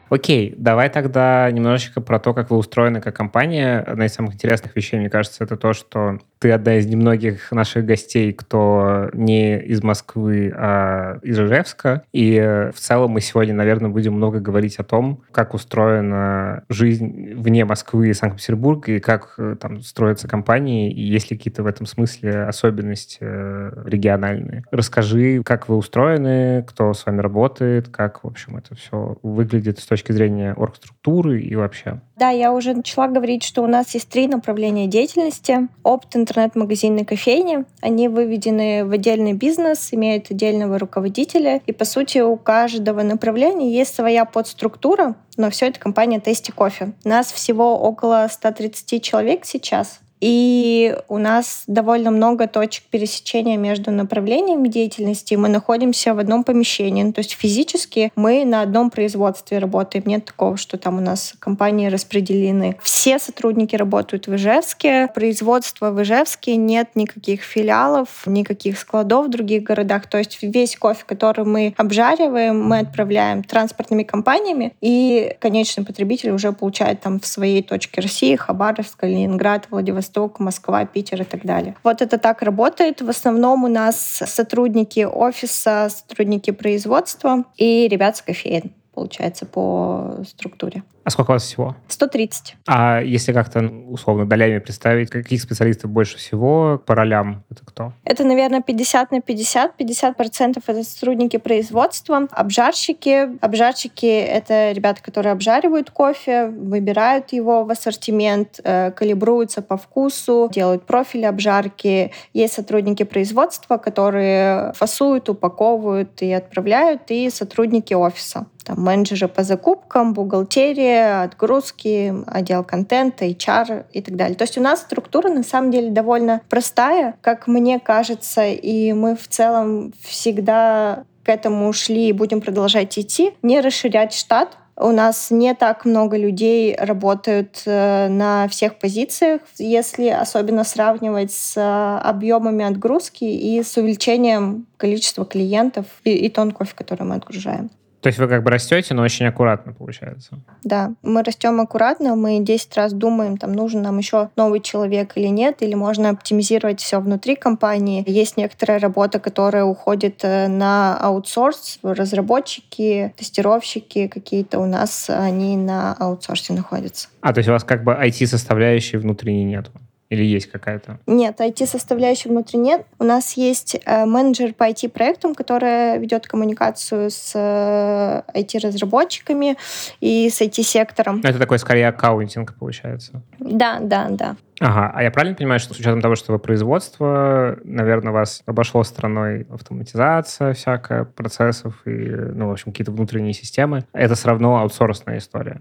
Окей, 0.09 0.55
давай 0.57 0.89
тогда 0.89 1.51
немножечко 1.51 2.01
про 2.01 2.21
то, 2.21 2.33
как 2.33 2.51
вы 2.51 2.57
устроены 2.57 3.01
как 3.01 3.17
компания. 3.17 3.81
Одна 3.81 4.07
из 4.07 4.15
самых 4.15 4.35
интересных 4.35 4.77
вещей, 4.77 4.99
мне 5.01 5.11
кажется, 5.11 5.43
это 5.43 5.57
то, 5.57 5.73
что 5.73 6.19
ты 6.39 6.53
одна 6.53 6.77
из 6.77 6.87
немногих 6.87 7.51
наших 7.51 7.85
гостей, 7.85 8.33
кто 8.33 9.11
не 9.13 9.59
из 9.59 9.83
Москвы, 9.83 10.53
а 10.55 11.19
из 11.23 11.39
Ижевска. 11.39 12.03
И 12.13 12.35
э, 12.35 12.71
в 12.73 12.79
целом 12.79 13.13
мы 13.13 13.21
сегодня, 13.21 13.55
наверное, 13.55 13.91
будем 13.91 14.13
много 14.13 14.39
говорить 14.39 14.77
о 14.77 14.85
том, 14.85 15.23
как 15.33 15.55
устроена 15.55 16.63
жизнь 16.69 17.35
вне 17.35 17.65
Москвы 17.65 18.11
и 18.11 18.15
Санкт-Петербурга, 18.15 18.93
и 18.93 19.01
как 19.01 19.35
э, 19.39 19.57
там 19.61 19.81
строятся 19.81 20.29
компании, 20.29 20.93
и 20.93 21.03
есть 21.03 21.31
ли 21.31 21.37
какие-то 21.37 21.63
в 21.63 21.67
этом 21.67 21.87
смысле 21.87 22.45
особенности 22.45 23.19
э, 23.23 23.83
региональные. 23.85 24.65
Расскажи, 24.71 25.43
как 25.43 25.69
вы 25.69 25.77
устроены, 25.77 26.65
кто 26.65 26.93
с 26.93 27.07
вами 27.07 27.21
работает, 27.23 27.89
как, 27.89 28.23
в 28.23 28.27
общем, 28.27 28.57
это 28.57 28.75
все 28.75 29.19
выглядит 29.23 29.79
с 29.79 29.87
точки 29.87 29.96
зрения 30.05 30.55
оргструктуры 30.55 31.41
и 31.41 31.55
вообще. 31.55 32.01
Да, 32.17 32.31
я 32.31 32.53
уже 32.53 32.75
начала 32.75 33.09
говорить, 33.09 33.43
что 33.43 33.63
у 33.63 33.67
нас 33.67 33.95
есть 33.95 34.09
три 34.09 34.27
направления 34.27 34.87
деятельности. 34.87 35.69
Опыт 35.83 36.17
интернет-магазинной 36.17 37.05
кофейни. 37.05 37.65
Они 37.81 38.09
выведены 38.09 38.85
в 38.85 38.93
отдельный 38.93 39.35
бизнес, 39.35 39.89
имеют 39.93 40.31
отдельного 40.31 40.79
руководителя. 40.79 41.61
И, 41.67 41.73
по 41.73 41.85
сути, 41.85 42.19
у 42.19 42.37
каждого 42.37 43.03
направления 43.03 43.71
есть 43.71 43.95
своя 43.95 44.25
подструктура, 44.25 45.15
но 45.37 45.51
все 45.51 45.67
это 45.67 45.79
компания 45.79 46.21
Тести 46.21 46.51
Кофе. 46.51 46.93
Нас 47.05 47.31
всего 47.33 47.79
около 47.79 48.27
130 48.31 49.03
человек 49.03 49.45
сейчас. 49.45 50.01
И 50.21 50.97
у 51.09 51.19
нас 51.19 51.65
довольно 51.67 52.11
много 52.11 52.47
точек 52.47 52.85
пересечения 52.85 53.57
между 53.57 53.91
направлениями 53.91 54.69
деятельности. 54.69 55.35
Мы 55.35 55.49
находимся 55.49 56.15
в 56.15 56.19
одном 56.19 56.45
помещении. 56.45 57.03
Ну, 57.03 57.13
то 57.13 57.21
есть 57.21 57.33
физически 57.33 58.13
мы 58.17 58.45
на 58.45 58.63
одном 58.63 58.91
производстве 58.91 59.59
работаем. 59.59 60.05
Нет 60.07 60.25
такого, 60.25 60.57
что 60.57 60.79
там 60.79 60.99
у 60.99 61.01
нас 61.01 61.35
компании 61.39 61.89
распределены. 61.89 62.77
Все 62.83 63.19
сотрудники 63.19 63.77
работают 63.77 64.27
в 64.27 64.35
Ижевске. 64.35 65.09
Производство 65.15 65.91
в 65.91 66.03
Ижевске. 66.03 66.57
Нет 66.57 66.91
никаких 66.95 67.43
филиалов, 67.43 68.27
никаких 68.27 68.79
складов 68.79 69.27
в 69.27 69.31
других 69.31 69.65
городах. 69.65 70.07
То 70.07 70.19
есть 70.19 70.39
весь 70.43 70.77
кофе, 70.77 71.05
который 71.07 71.45
мы 71.45 71.75
обжариваем, 71.77 72.63
мы 72.63 72.79
отправляем 72.79 73.43
транспортными 73.43 74.03
компаниями. 74.03 74.75
И 74.81 75.37
конечный 75.41 75.85
потребитель 75.85 76.31
уже 76.31 76.53
получает 76.53 77.01
там 77.01 77.21
в 77.21 77.27
своей 77.27 77.63
точке 77.63 78.01
России, 78.01 78.35
Хабаровск, 78.35 79.03
Ленинград, 79.05 79.67
Владивосток 79.71 80.06
Владивосток, 80.07 80.41
Москва, 80.41 80.85
Питер 80.85 81.23
и 81.23 81.25
так 81.25 81.45
далее. 81.45 81.77
Вот 81.83 82.03
это 82.03 82.19
так 82.19 82.43
работает. 82.43 83.03
В 83.03 83.09
основном 83.09 83.65
у 83.65 83.69
нас 83.69 83.97
сотрудники 83.97 85.01
офиса, 85.01 85.89
сотрудники 85.91 86.51
производства 86.51 87.45
и 87.57 87.89
ребят 87.89 88.17
с 88.17 88.23
кофеин 88.23 88.73
получается, 88.97 89.45
по 89.45 90.25
структуре. 90.27 90.83
А 91.07 91.11
сколько 91.11 91.31
у 91.31 91.35
вас 91.35 91.45
всего? 91.45 91.77
130. 91.87 92.57
А 92.67 93.01
если 93.01 93.33
как-то 93.33 93.61
условно 93.61 94.27
долями 94.27 94.59
представить, 94.59 95.09
каких 95.09 95.41
специалистов 95.41 95.89
больше 95.89 96.19
всего 96.19 96.83
по 96.85 96.97
ролям? 96.97 97.45
Это 97.49 97.65
кто? 97.65 97.93
Это, 98.03 98.25
наверное, 98.25 98.61
50 98.61 99.13
на 99.13 99.21
50. 99.21 99.77
50 99.77 100.17
процентов 100.17 100.65
это 100.67 100.83
сотрудники 100.83 101.37
производства, 101.37 102.27
обжарщики. 102.33 103.29
Обжарщики— 103.41 104.07
это 104.07 104.73
ребята, 104.73 105.01
которые 105.01 105.31
обжаривают 105.31 105.93
кофе, 105.93 106.49
выбирают 106.49 107.33
его 107.33 107.63
в 107.63 107.71
ассортимент, 107.71 108.59
э, 108.65 108.91
калибруются 108.91 109.63
по 109.63 109.77
вкусу, 109.77 110.51
делают 110.53 110.87
профили 110.87 111.27
обжарки. 111.27 112.11
Есть 112.33 112.55
сотрудники 112.55 113.05
производства, 113.05 113.77
которые 113.77 114.73
фасуют, 114.73 115.29
упаковывают 115.29 116.21
и 116.21 116.33
отправляют, 116.33 117.03
и 117.11 117.31
сотрудники 117.31 117.95
офиса 117.95 118.47
там, 118.67 118.83
менеджеры 118.83 119.29
по 119.29 119.43
закупкам, 119.45 120.13
бухгалтерия, 120.13 120.96
отгрузки, 120.97 122.15
отдел 122.27 122.65
контента, 122.65 123.25
HR 123.25 123.87
и 123.93 124.03
так 124.03 124.17
далее. 124.17 124.37
То 124.37 124.45
есть 124.45 124.59
у 124.59 124.63
нас 124.63 124.81
структура 124.81 125.29
на 125.29 125.43
самом 125.43 125.71
деле 125.71 125.91
довольно 125.91 126.41
простая, 126.49 127.17
как 127.21 127.47
мне 127.47 127.79
кажется, 127.79 128.47
и 128.47 128.93
мы 128.93 129.17
в 129.17 129.29
целом 129.29 129.93
всегда 130.03 131.05
к 131.25 131.29
этому 131.29 131.69
ушли 131.69 132.09
и 132.09 132.13
будем 132.13 132.41
продолжать 132.41 132.99
идти, 132.99 133.33
не 133.43 133.61
расширять 133.61 134.13
штат, 134.13 134.57
у 134.79 134.91
нас 134.91 135.31
не 135.31 135.55
так 135.55 135.87
много 135.87 136.19
людей 136.19 136.77
работают 136.79 137.63
э, 137.65 138.09
на 138.09 138.47
всех 138.49 138.79
позициях, 138.79 139.41
если 139.59 140.09
особенно 140.09 140.65
сравнивать 140.65 141.33
с 141.33 141.57
э, 141.57 141.99
объемами 142.07 142.63
отгрузки 142.63 143.25
и 143.25 143.63
с 143.63 143.77
увеличением 143.79 144.67
количества 144.77 145.25
клиентов 145.25 145.87
и, 146.05 146.11
и 146.11 146.29
тон 146.29 146.51
кофе, 146.51 146.75
который 146.75 147.05
мы 147.05 147.15
отгружаем. 147.15 147.71
То 148.07 148.11
есть 148.11 148.21
вы 148.21 148.29
как 148.29 148.45
бы 148.45 148.53
растете, 148.53 148.95
но 148.95 149.03
очень 149.03 149.27
аккуратно 149.27 149.73
получается. 149.73 150.39
Да, 150.63 150.93
мы 151.03 151.25
растем 151.25 151.61
аккуратно, 151.61 152.15
мы 152.15 152.39
10 152.39 152.77
раз 152.77 152.93
думаем, 152.93 153.37
там 153.37 153.53
нужен 153.53 153.83
нам 153.83 153.99
еще 153.99 154.31
новый 154.37 154.61
человек 154.61 155.15
или 155.17 155.27
нет, 155.27 155.61
или 155.61 155.75
можно 155.75 156.11
оптимизировать 156.11 156.81
все 156.81 157.01
внутри 157.01 157.35
компании. 157.35 158.05
Есть 158.07 158.37
некоторая 158.37 158.79
работа, 158.79 159.19
которая 159.19 159.65
уходит 159.65 160.21
э, 160.23 160.47
на 160.47 160.97
аутсорс, 160.99 161.81
разработчики, 161.83 163.13
тестировщики 163.17 164.07
какие-то 164.07 164.61
у 164.61 164.67
нас, 164.67 165.11
они 165.11 165.57
на 165.57 165.93
аутсорсе 165.95 166.53
находятся. 166.53 167.09
А, 167.23 167.33
то 167.33 167.39
есть 167.39 167.49
у 167.49 167.53
вас 167.53 167.65
как 167.65 167.83
бы 167.83 167.91
IT-составляющей 167.91 168.99
внутренней 168.99 169.43
нету? 169.43 169.73
Или 170.09 170.25
есть 170.25 170.51
какая-то? 170.51 170.99
Нет, 171.07 171.41
IT-составляющей 171.41 172.31
внутри 172.31 172.59
нет. 172.59 172.87
У 172.99 173.05
нас 173.05 173.37
есть 173.37 173.77
э, 173.85 174.05
менеджер 174.05 174.55
по 174.55 174.69
IT-проектам, 174.69 175.35
которая 175.35 175.99
ведет 175.99 176.27
коммуникацию 176.27 177.11
с 177.11 177.33
э, 177.35 178.23
IT-разработчиками 178.39 179.57
и 180.01 180.31
с 180.31 180.41
IT-сектором. 180.41 181.21
Это 181.25 181.39
такой 181.39 181.59
скорее 181.59 181.89
аккаунтинг 181.89 182.55
получается. 182.55 183.23
Да, 183.41 183.79
да, 183.81 184.07
да. 184.11 184.37
Ага, 184.61 184.91
а 184.95 185.03
я 185.03 185.11
правильно 185.11 185.37
понимаю, 185.37 185.61
что 185.61 185.75
с 185.75 185.79
учетом 185.79 186.01
того, 186.01 186.15
что 186.15 186.33
вы 186.33 186.39
производство, 186.39 187.59
наверное, 187.65 188.13
вас 188.13 188.43
обошло 188.47 188.85
стороной 188.85 189.47
автоматизация 189.51 190.55
всякая 190.55 191.05
процессов 191.05 191.75
и, 191.85 191.91
ну, 191.91 192.49
в 192.49 192.53
общем, 192.53 192.73
какие-то 192.73 192.93
внутренние 192.93 193.35
системы, 193.35 193.85
это 193.93 194.15
все 194.15 194.29
равно 194.29 194.57
аутсорсная 194.59 195.19
история? 195.19 195.61